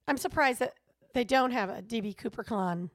I'm 0.06 0.16
surprised 0.16 0.60
that 0.60 0.74
they 1.14 1.24
don't 1.24 1.50
have 1.50 1.68
a 1.68 1.82
DB 1.82 2.16
Cooper 2.16 2.44
Con. 2.44 2.90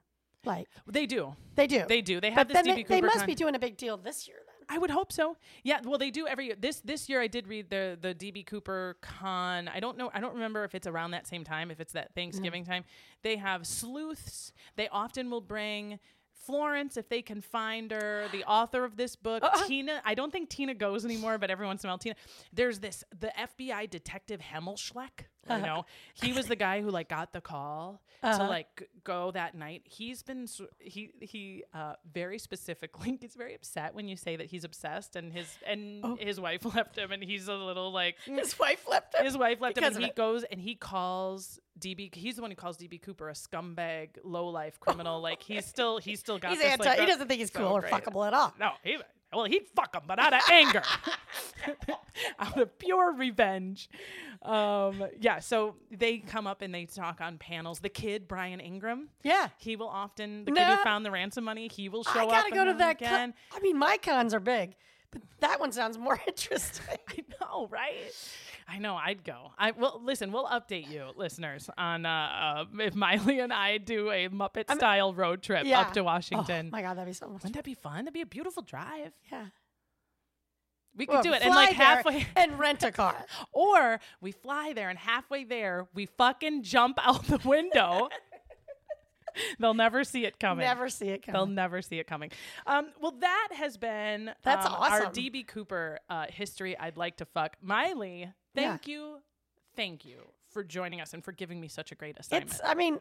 Like, 0.45 0.67
they 0.85 1.05
do, 1.05 1.35
they 1.55 1.67
do. 1.67 1.83
they 1.89 2.01
do. 2.01 2.21
They 2.21 2.31
have 2.31 2.47
but 2.47 2.53
this 2.63 2.67
DB 2.67 2.75
they, 2.75 2.83
Cooper. 2.83 2.93
they 2.95 3.01
must 3.01 3.17
con- 3.17 3.25
be 3.25 3.35
doing 3.35 3.55
a 3.55 3.59
big 3.59 3.75
deal 3.75 3.97
this 3.97 4.27
year. 4.29 4.37
I 4.69 4.77
would 4.77 4.89
hope 4.89 5.11
so. 5.11 5.37
Yeah, 5.63 5.79
well, 5.83 5.97
they 5.97 6.11
do 6.11 6.27
every 6.27 6.47
year. 6.47 6.55
This 6.59 6.81
this 6.81 7.07
year, 7.07 7.21
I 7.21 7.27
did 7.27 7.47
read 7.47 7.69
the 7.69 7.97
the 7.99 8.13
DB 8.13 8.45
Cooper 8.45 8.97
con. 9.01 9.67
I 9.67 9.79
don't 9.79 9.97
know. 9.97 10.11
I 10.13 10.19
don't 10.19 10.33
remember 10.33 10.63
if 10.63 10.75
it's 10.75 10.87
around 10.87 11.11
that 11.11 11.25
same 11.27 11.43
time. 11.43 11.71
If 11.71 11.79
it's 11.79 11.93
that 11.93 12.13
Thanksgiving 12.15 12.65
time, 12.65 12.83
they 13.23 13.37
have 13.37 13.65
sleuths. 13.65 14.51
They 14.75 14.87
often 14.89 15.29
will 15.29 15.41
bring. 15.41 15.99
Florence, 16.45 16.97
if 16.97 17.09
they 17.09 17.21
can 17.21 17.41
find 17.41 17.91
her, 17.91 18.27
the 18.31 18.43
author 18.47 18.83
of 18.83 18.95
this 18.95 19.15
book, 19.15 19.43
Uh-uh. 19.43 19.65
Tina. 19.67 20.01
I 20.05 20.13
don't 20.15 20.31
think 20.31 20.49
Tina 20.49 20.73
goes 20.73 21.03
anymore, 21.05 21.37
but 21.37 21.49
every 21.49 21.65
once 21.65 21.83
in 21.83 21.89
a 21.89 21.91
while, 21.91 21.97
Tina. 21.97 22.15
There's 22.53 22.79
this 22.79 23.03
the 23.19 23.31
FBI 23.37 23.89
detective 23.89 24.39
Himmelsbach. 24.41 25.25
You 25.49 25.59
know, 25.59 25.85
he 26.13 26.33
was 26.33 26.47
the 26.47 26.57
guy 26.57 26.81
who 26.81 26.89
like 26.91 27.07
got 27.07 27.31
the 27.31 27.39
call 27.39 28.01
to 28.21 28.27
Uh-huh. 28.27 28.49
like 28.49 28.89
go 29.05 29.31
that 29.31 29.55
night. 29.55 29.83
He's 29.85 30.21
been 30.21 30.45
he 30.79 31.11
he 31.21 31.63
uh, 31.73 31.93
very 32.11 32.37
specifically 32.37 33.11
gets 33.21 33.33
very 33.35 33.55
upset 33.55 33.95
when 33.95 34.09
you 34.09 34.17
say 34.17 34.35
that 34.35 34.47
he's 34.47 34.65
obsessed 34.65 35.15
and 35.15 35.31
his 35.31 35.47
and 35.65 36.01
Oh. 36.03 36.17
his 36.19 36.37
wife 36.37 36.65
left 36.75 36.97
him 36.97 37.13
and 37.13 37.23
he's 37.23 37.47
a 37.47 37.53
little 37.53 37.93
like 37.93 38.17
His 38.25 38.59
wife 38.59 38.85
left 38.89 39.15
him. 39.15 39.23
his 39.23 39.37
wife 39.37 39.61
left 39.61 39.77
him 39.77 39.83
because 39.85 39.95
and 39.95 40.03
he 40.03 40.09
it. 40.09 40.17
goes 40.17 40.43
and 40.43 40.59
he 40.59 40.75
calls 40.75 41.59
DB 41.79 42.13
he's 42.13 42.35
the 42.37 42.41
one 42.41 42.51
who 42.51 42.55
calls 42.55 42.77
DB 42.77 43.01
Cooper 43.01 43.29
a 43.29 43.33
scumbag 43.33 44.09
low 44.23 44.47
life 44.47 44.79
criminal 44.79 45.21
like 45.21 45.41
he's 45.41 45.65
still 45.73 45.97
he's 45.99 46.19
still 46.19 46.37
got 46.39 46.51
He's 46.51 46.59
this, 46.59 46.71
anti. 46.71 46.85
like, 46.85 46.99
he 46.99 47.05
doesn't 47.05 47.27
think 47.27 47.39
he's 47.39 47.51
so 47.51 47.59
cool 47.59 47.67
or 47.77 47.81
great. 47.81 47.93
fuckable 47.93 48.25
at 48.27 48.33
all. 48.33 48.53
no, 48.59 48.71
he 48.83 48.97
well, 49.33 49.43
he'd 49.43 49.67
fuck 49.75 49.93
him, 49.93 50.03
but 50.07 50.19
out 50.19 50.33
of 50.33 50.39
anger, 50.49 50.81
out 52.39 52.57
of 52.57 52.77
pure 52.79 53.13
revenge. 53.13 53.89
Um, 54.41 55.03
yeah, 55.19 55.39
so 55.39 55.75
they 55.91 56.19
come 56.19 56.47
up 56.47 56.61
and 56.61 56.73
they 56.73 56.85
talk 56.85 57.19
on 57.19 57.37
panels. 57.37 57.79
The 57.79 57.89
kid 57.89 58.27
Brian 58.27 58.59
Ingram, 58.61 59.09
Yeah. 59.23 59.49
he 59.57 59.75
will 59.75 59.89
often 59.89 60.45
the 60.45 60.51
kid 60.53 60.63
who 60.65 60.75
found 60.77 61.05
the 61.05 61.11
ransom 61.11 61.43
money. 61.43 61.67
He 61.67 61.89
will 61.89 62.03
show 62.05 62.19
I 62.21 62.23
up. 62.23 62.29
gotta 62.29 62.51
go 62.55 62.65
to 62.65 62.73
that. 62.75 62.91
again. 62.97 63.09
Con- 63.11 63.33
I 63.53 63.59
mean, 63.59 63.77
my 63.77 63.97
cons 63.97 64.33
are 64.33 64.39
big, 64.39 64.75
but 65.11 65.21
that 65.41 65.59
one 65.59 65.71
sounds 65.73 65.97
more 65.97 66.19
interesting. 66.27 66.95
I 67.09 67.23
know, 67.41 67.67
right? 67.67 68.13
I 68.67 68.79
know. 68.79 68.95
I'd 68.95 69.23
go. 69.23 69.51
I 69.57 69.71
well, 69.71 70.01
listen. 70.03 70.31
We'll 70.31 70.45
update 70.45 70.91
you, 70.91 71.05
listeners, 71.15 71.69
on 71.77 72.05
uh, 72.05 72.65
uh, 72.79 72.81
if 72.81 72.95
Maile 72.95 73.41
and 73.41 73.53
I 73.53 73.77
do 73.77 74.11
a 74.11 74.27
Muppet 74.27 74.73
style 74.75 75.13
road 75.13 75.41
trip 75.41 75.65
yeah. 75.65 75.81
up 75.81 75.93
to 75.93 76.03
Washington. 76.03 76.67
Oh 76.67 76.71
my 76.71 76.81
god, 76.81 76.97
that'd 76.97 77.07
be 77.07 77.13
so 77.13 77.27
much. 77.27 77.43
Wouldn't 77.43 77.55
that 77.55 77.63
be 77.63 77.75
fun? 77.75 78.05
That'd 78.05 78.13
be 78.13 78.21
a 78.21 78.25
beautiful 78.25 78.63
drive. 78.63 79.13
Yeah. 79.31 79.45
We 80.97 81.05
could 81.05 81.13
Well, 81.13 81.23
do 81.23 81.33
it, 81.33 81.43
and 81.43 81.53
like 81.53 81.73
halfway. 81.73 82.25
and 82.35 82.57
rent 82.57 82.83
a 82.83 82.91
car. 82.91 83.15
Or 83.53 83.99
we 84.19 84.31
fly 84.31 84.73
there 84.73 84.89
and 84.89 84.97
halfway 84.97 85.43
there 85.43 85.87
we 85.93 86.07
fucking 86.07 86.63
jump 86.63 86.97
out 87.01 87.25
the 87.27 87.39
window. 87.45 88.09
They'll 89.59 89.75
never 89.75 90.03
see 90.03 90.25
it 90.25 90.39
coming. 90.39 90.65
Never 90.65 90.89
see 90.89 91.09
it 91.09 91.23
They'll 91.25 91.45
never 91.45 91.83
see 91.83 91.99
it 91.99 92.07
coming. 92.07 92.31
Um, 92.65 92.87
well, 92.99 93.13
that 93.19 93.49
has 93.55 93.77
been 93.77 94.31
That's 94.43 94.65
um, 94.65 94.73
our 94.73 95.03
awesome. 95.03 95.13
DB 95.13 95.45
Cooper 95.45 95.99
uh, 96.09 96.25
history. 96.29 96.77
I'd 96.77 96.97
like 96.97 97.17
to 97.17 97.25
fuck 97.25 97.55
Maile. 97.61 98.33
Thank 98.63 98.87
you, 98.87 99.17
thank 99.75 100.05
you 100.05 100.17
for 100.49 100.63
joining 100.63 101.01
us 101.01 101.13
and 101.13 101.23
for 101.23 101.31
giving 101.31 101.59
me 101.61 101.67
such 101.67 101.91
a 101.91 101.95
great 101.95 102.17
assignment. 102.19 102.51
It's. 102.51 102.61
I 102.63 102.73
mean, 102.73 102.99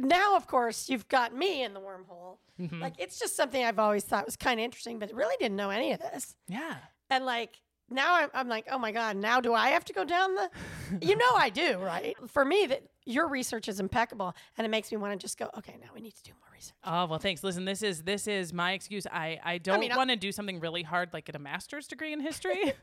now 0.00 0.36
of 0.36 0.46
course 0.46 0.88
you've 0.88 1.08
got 1.08 1.34
me 1.34 1.62
in 1.62 1.74
the 1.74 1.80
wormhole. 1.80 2.38
Mm-hmm. 2.60 2.80
Like 2.82 2.94
it's 2.98 3.18
just 3.18 3.36
something 3.36 3.64
I've 3.64 3.78
always 3.78 4.04
thought 4.04 4.26
was 4.26 4.36
kind 4.36 4.58
of 4.60 4.64
interesting, 4.64 4.98
but 4.98 5.12
really 5.14 5.36
didn't 5.38 5.56
know 5.56 5.70
any 5.70 5.92
of 5.92 6.00
this. 6.00 6.34
yeah. 6.48 6.76
And 7.08 7.24
like 7.24 7.60
now 7.92 8.14
I'm, 8.14 8.30
I'm 8.34 8.48
like, 8.48 8.66
oh 8.70 8.78
my 8.78 8.92
god, 8.92 9.16
now 9.16 9.40
do 9.40 9.52
I 9.52 9.70
have 9.70 9.84
to 9.86 9.92
go 9.92 10.04
down 10.04 10.34
the? 10.36 10.50
you 11.02 11.16
know 11.16 11.32
I 11.36 11.50
do, 11.50 11.78
right? 11.78 12.14
For 12.28 12.44
me, 12.44 12.66
that 12.66 12.84
your 13.04 13.26
research 13.28 13.68
is 13.68 13.80
impeccable, 13.80 14.34
and 14.56 14.64
it 14.64 14.68
makes 14.70 14.92
me 14.92 14.98
want 14.98 15.12
to 15.12 15.18
just 15.18 15.36
go. 15.36 15.50
Okay, 15.58 15.76
now 15.80 15.88
we 15.92 16.00
need 16.00 16.14
to 16.14 16.22
do 16.22 16.30
more 16.40 16.50
research. 16.54 16.76
Oh 16.84 17.06
well, 17.06 17.18
thanks. 17.18 17.42
Listen, 17.42 17.64
this 17.64 17.82
is 17.82 18.02
this 18.02 18.28
is 18.28 18.52
my 18.52 18.72
excuse. 18.72 19.06
I 19.08 19.40
I 19.44 19.58
don't 19.58 19.80
mean, 19.80 19.92
want 19.96 20.10
to 20.10 20.16
do 20.16 20.30
something 20.30 20.60
really 20.60 20.84
hard 20.84 21.12
like 21.12 21.24
get 21.24 21.34
a 21.34 21.40
master's 21.40 21.88
degree 21.88 22.12
in 22.12 22.20
history. 22.20 22.72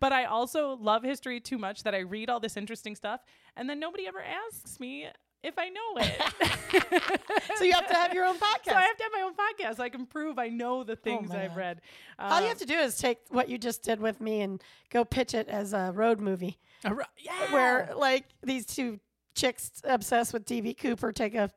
But 0.00 0.12
I 0.12 0.24
also 0.24 0.76
love 0.80 1.02
history 1.02 1.40
too 1.40 1.58
much 1.58 1.82
that 1.84 1.94
I 1.94 1.98
read 2.00 2.30
all 2.30 2.40
this 2.40 2.56
interesting 2.56 2.94
stuff 2.94 3.20
and 3.56 3.68
then 3.68 3.78
nobody 3.80 4.06
ever 4.06 4.22
asks 4.22 4.78
me 4.80 5.06
if 5.42 5.54
I 5.58 5.68
know 5.68 5.96
it. 5.96 7.02
So 7.56 7.64
you 7.64 7.72
have 7.72 7.86
to 7.88 7.94
have 7.94 8.12
your 8.12 8.24
own 8.24 8.36
podcast. 8.36 8.64
So 8.66 8.74
I 8.74 8.82
have 8.82 8.96
to 8.96 9.02
have 9.04 9.12
my 9.12 9.22
own 9.22 9.32
podcast 9.34 9.76
so 9.76 9.82
I 9.84 9.88
can 9.88 10.04
prove 10.06 10.38
I 10.38 10.48
know 10.48 10.82
the 10.84 10.96
things 10.96 11.30
I've 11.30 11.50
man. 11.50 11.56
read. 11.56 11.80
All 12.18 12.38
you 12.40 12.44
Um, 12.44 12.48
have 12.48 12.58
to 12.58 12.66
do 12.66 12.74
is 12.74 12.98
take 12.98 13.18
what 13.30 13.48
you 13.48 13.56
just 13.56 13.82
did 13.82 14.00
with 14.00 14.20
me 14.20 14.40
and 14.42 14.62
go 14.90 15.04
pitch 15.04 15.32
it 15.34 15.48
as 15.48 15.72
a 15.72 15.92
road 15.94 16.20
movie, 16.20 16.58
a 16.84 16.94
ro- 16.94 17.04
yeah. 17.18 17.52
where 17.52 17.92
like 17.96 18.24
these 18.42 18.66
two 18.66 18.98
chicks 19.34 19.70
obsessed 19.84 20.32
with 20.32 20.44
DB 20.44 20.76
Cooper 20.76 21.12
take 21.12 21.34
a 21.34 21.50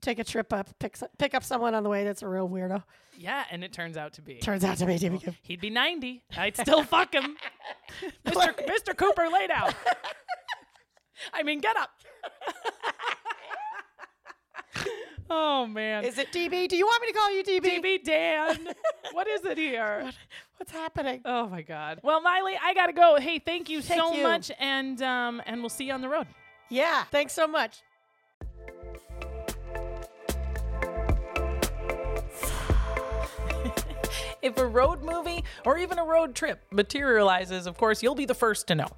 take 0.00 0.18
a 0.18 0.24
trip 0.24 0.52
up, 0.52 0.68
pick 0.78 0.96
pick 1.18 1.34
up 1.34 1.44
someone 1.44 1.74
on 1.74 1.82
the 1.82 1.88
way 1.88 2.04
that's 2.04 2.22
a 2.22 2.28
real 2.28 2.48
weirdo. 2.48 2.82
yeah, 3.18 3.44
and 3.50 3.62
it 3.64 3.72
turns 3.72 3.96
out 3.96 4.12
to 4.14 4.22
be 4.22 4.36
Turns 4.36 4.64
out 4.64 4.78
to 4.78 4.86
be 4.86 4.94
DB 4.94 5.22
Cooper. 5.22 5.36
he'd 5.42 5.60
be 5.60 5.70
90. 5.70 6.22
I'd 6.36 6.56
still 6.56 6.82
fuck 6.84 7.12
him. 7.14 7.36
Mr. 8.26 8.54
Mr. 8.66 8.96
Cooper 8.96 9.28
lay 9.32 9.46
down. 9.46 9.72
I 11.34 11.42
mean, 11.42 11.60
get 11.60 11.76
up. 11.76 11.90
oh 15.28 15.66
man. 15.66 16.04
Is 16.04 16.16
it 16.18 16.32
DB? 16.32 16.66
Do 16.68 16.76
you 16.76 16.86
want 16.86 17.02
me 17.02 17.08
to 17.08 17.18
call 17.18 17.36
you 17.36 17.42
DB? 17.44 17.82
DB 17.82 18.04
Dan. 18.04 18.68
what 19.12 19.26
is 19.26 19.44
it 19.44 19.58
here? 19.58 20.04
What, 20.60 20.66
what's 20.66 20.72
happening? 20.72 21.22
Oh 21.24 21.46
my 21.48 21.62
God. 21.62 22.00
Well, 22.02 22.20
Maile, 22.20 22.54
I 22.62 22.74
gotta 22.74 22.92
go. 22.92 23.16
Hey, 23.18 23.38
thank 23.38 23.70
you 23.70 23.80
Thank 23.80 23.98
so 23.98 24.14
you. 24.14 24.22
much, 24.22 24.50
and 24.60 25.00
um, 25.00 25.40
and 25.46 25.60
we'll 25.62 25.70
see 25.70 25.84
you 25.86 25.94
on 25.94 26.02
the 26.02 26.08
road. 26.08 26.26
Yeah. 26.68 27.04
Thanks 27.04 27.32
so 27.32 27.46
much. 27.46 27.80
If 34.42 34.56
a 34.56 34.66
road 34.66 35.02
movie 35.02 35.44
or 35.66 35.76
even 35.76 35.98
a 35.98 36.04
road 36.04 36.34
trip 36.34 36.60
materializes, 36.70 37.66
of 37.66 37.76
course, 37.76 38.02
you'll 38.02 38.14
be 38.14 38.24
the 38.24 38.34
first 38.34 38.66
to 38.68 38.74
know. 38.74 38.88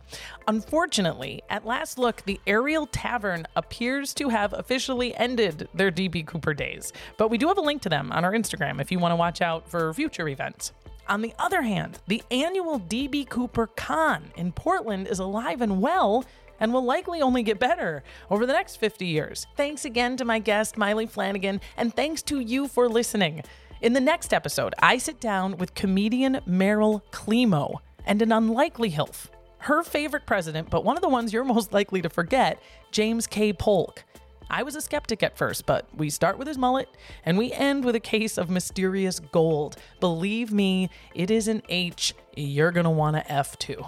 Unfortunately, 0.46 1.42
at 1.50 1.66
last 1.66 1.98
look, 1.98 2.22
the 2.22 2.40
Ariel 2.46 2.86
Tavern 2.86 3.46
appears 3.56 4.14
to 4.14 4.28
have 4.28 4.52
officially 4.52 5.14
ended 5.16 5.68
their 5.74 5.90
DB 5.90 6.24
Cooper 6.24 6.54
days. 6.54 6.92
But 7.16 7.28
we 7.28 7.38
do 7.38 7.48
have 7.48 7.58
a 7.58 7.62
link 7.62 7.82
to 7.82 7.88
them 7.88 8.12
on 8.12 8.24
our 8.24 8.32
Instagram 8.32 8.80
if 8.80 8.92
you 8.92 9.00
want 9.00 9.12
to 9.12 9.16
watch 9.16 9.42
out 9.42 9.68
for 9.68 9.92
future 9.92 10.28
events. 10.28 10.72
On 11.08 11.20
the 11.20 11.34
other 11.38 11.62
hand, 11.62 11.98
the 12.06 12.22
annual 12.30 12.78
DB 12.78 13.28
Cooper 13.28 13.66
Con 13.66 14.30
in 14.36 14.52
Portland 14.52 15.08
is 15.08 15.18
alive 15.18 15.60
and 15.60 15.82
well 15.82 16.24
and 16.60 16.72
will 16.72 16.84
likely 16.84 17.20
only 17.20 17.42
get 17.42 17.58
better 17.58 18.04
over 18.30 18.46
the 18.46 18.52
next 18.52 18.76
50 18.76 19.04
years. 19.04 19.48
Thanks 19.56 19.84
again 19.84 20.16
to 20.16 20.24
my 20.24 20.38
guest, 20.38 20.78
Maile 20.78 21.08
Flanagan, 21.08 21.60
and 21.76 21.92
thanks 21.94 22.22
to 22.22 22.38
you 22.38 22.68
for 22.68 22.88
listening. 22.88 23.42
In 23.82 23.94
the 23.94 24.00
next 24.00 24.32
episode, 24.32 24.76
I 24.78 24.96
sit 24.96 25.18
down 25.18 25.56
with 25.58 25.74
comedian 25.74 26.34
Meryl 26.48 27.02
Klemo 27.10 27.78
and 28.06 28.22
an 28.22 28.30
unlikely 28.30 28.90
HILF. 28.90 29.28
Her 29.58 29.82
favorite 29.82 30.24
president, 30.24 30.70
but 30.70 30.84
one 30.84 30.96
of 30.96 31.02
the 31.02 31.08
ones 31.08 31.32
you're 31.32 31.42
most 31.42 31.72
likely 31.72 32.00
to 32.02 32.08
forget, 32.08 32.62
James 32.92 33.26
K. 33.26 33.52
Polk. 33.52 34.04
I 34.48 34.62
was 34.62 34.76
a 34.76 34.80
skeptic 34.80 35.24
at 35.24 35.36
first, 35.36 35.66
but 35.66 35.88
we 35.96 36.10
start 36.10 36.38
with 36.38 36.46
his 36.46 36.58
mullet 36.58 36.88
and 37.24 37.36
we 37.36 37.50
end 37.52 37.84
with 37.84 37.96
a 37.96 38.00
case 38.00 38.38
of 38.38 38.50
mysterious 38.50 39.18
gold. 39.18 39.76
Believe 39.98 40.52
me, 40.52 40.88
it 41.16 41.32
is 41.32 41.48
an 41.48 41.62
H 41.68 42.14
you're 42.36 42.70
going 42.70 42.84
to 42.84 42.90
want 42.90 43.16
to 43.16 43.32
F 43.32 43.58
to. 43.58 43.84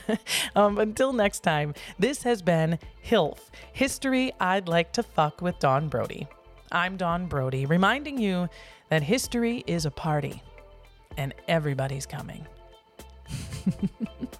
um, 0.56 0.78
until 0.78 1.12
next 1.12 1.44
time, 1.44 1.74
this 1.96 2.24
has 2.24 2.42
been 2.42 2.80
HILF 3.04 3.38
History 3.72 4.32
I'd 4.40 4.66
Like 4.66 4.92
to 4.94 5.04
Fuck 5.04 5.40
with 5.40 5.60
Don 5.60 5.88
Brody. 5.88 6.26
I'm 6.70 6.96
Don 6.96 7.26
Brody, 7.26 7.66
reminding 7.66 8.18
you 8.18 8.48
that 8.90 9.02
history 9.02 9.64
is 9.66 9.86
a 9.86 9.90
party 9.90 10.42
and 11.16 11.34
everybody's 11.46 12.06
coming. 12.06 12.46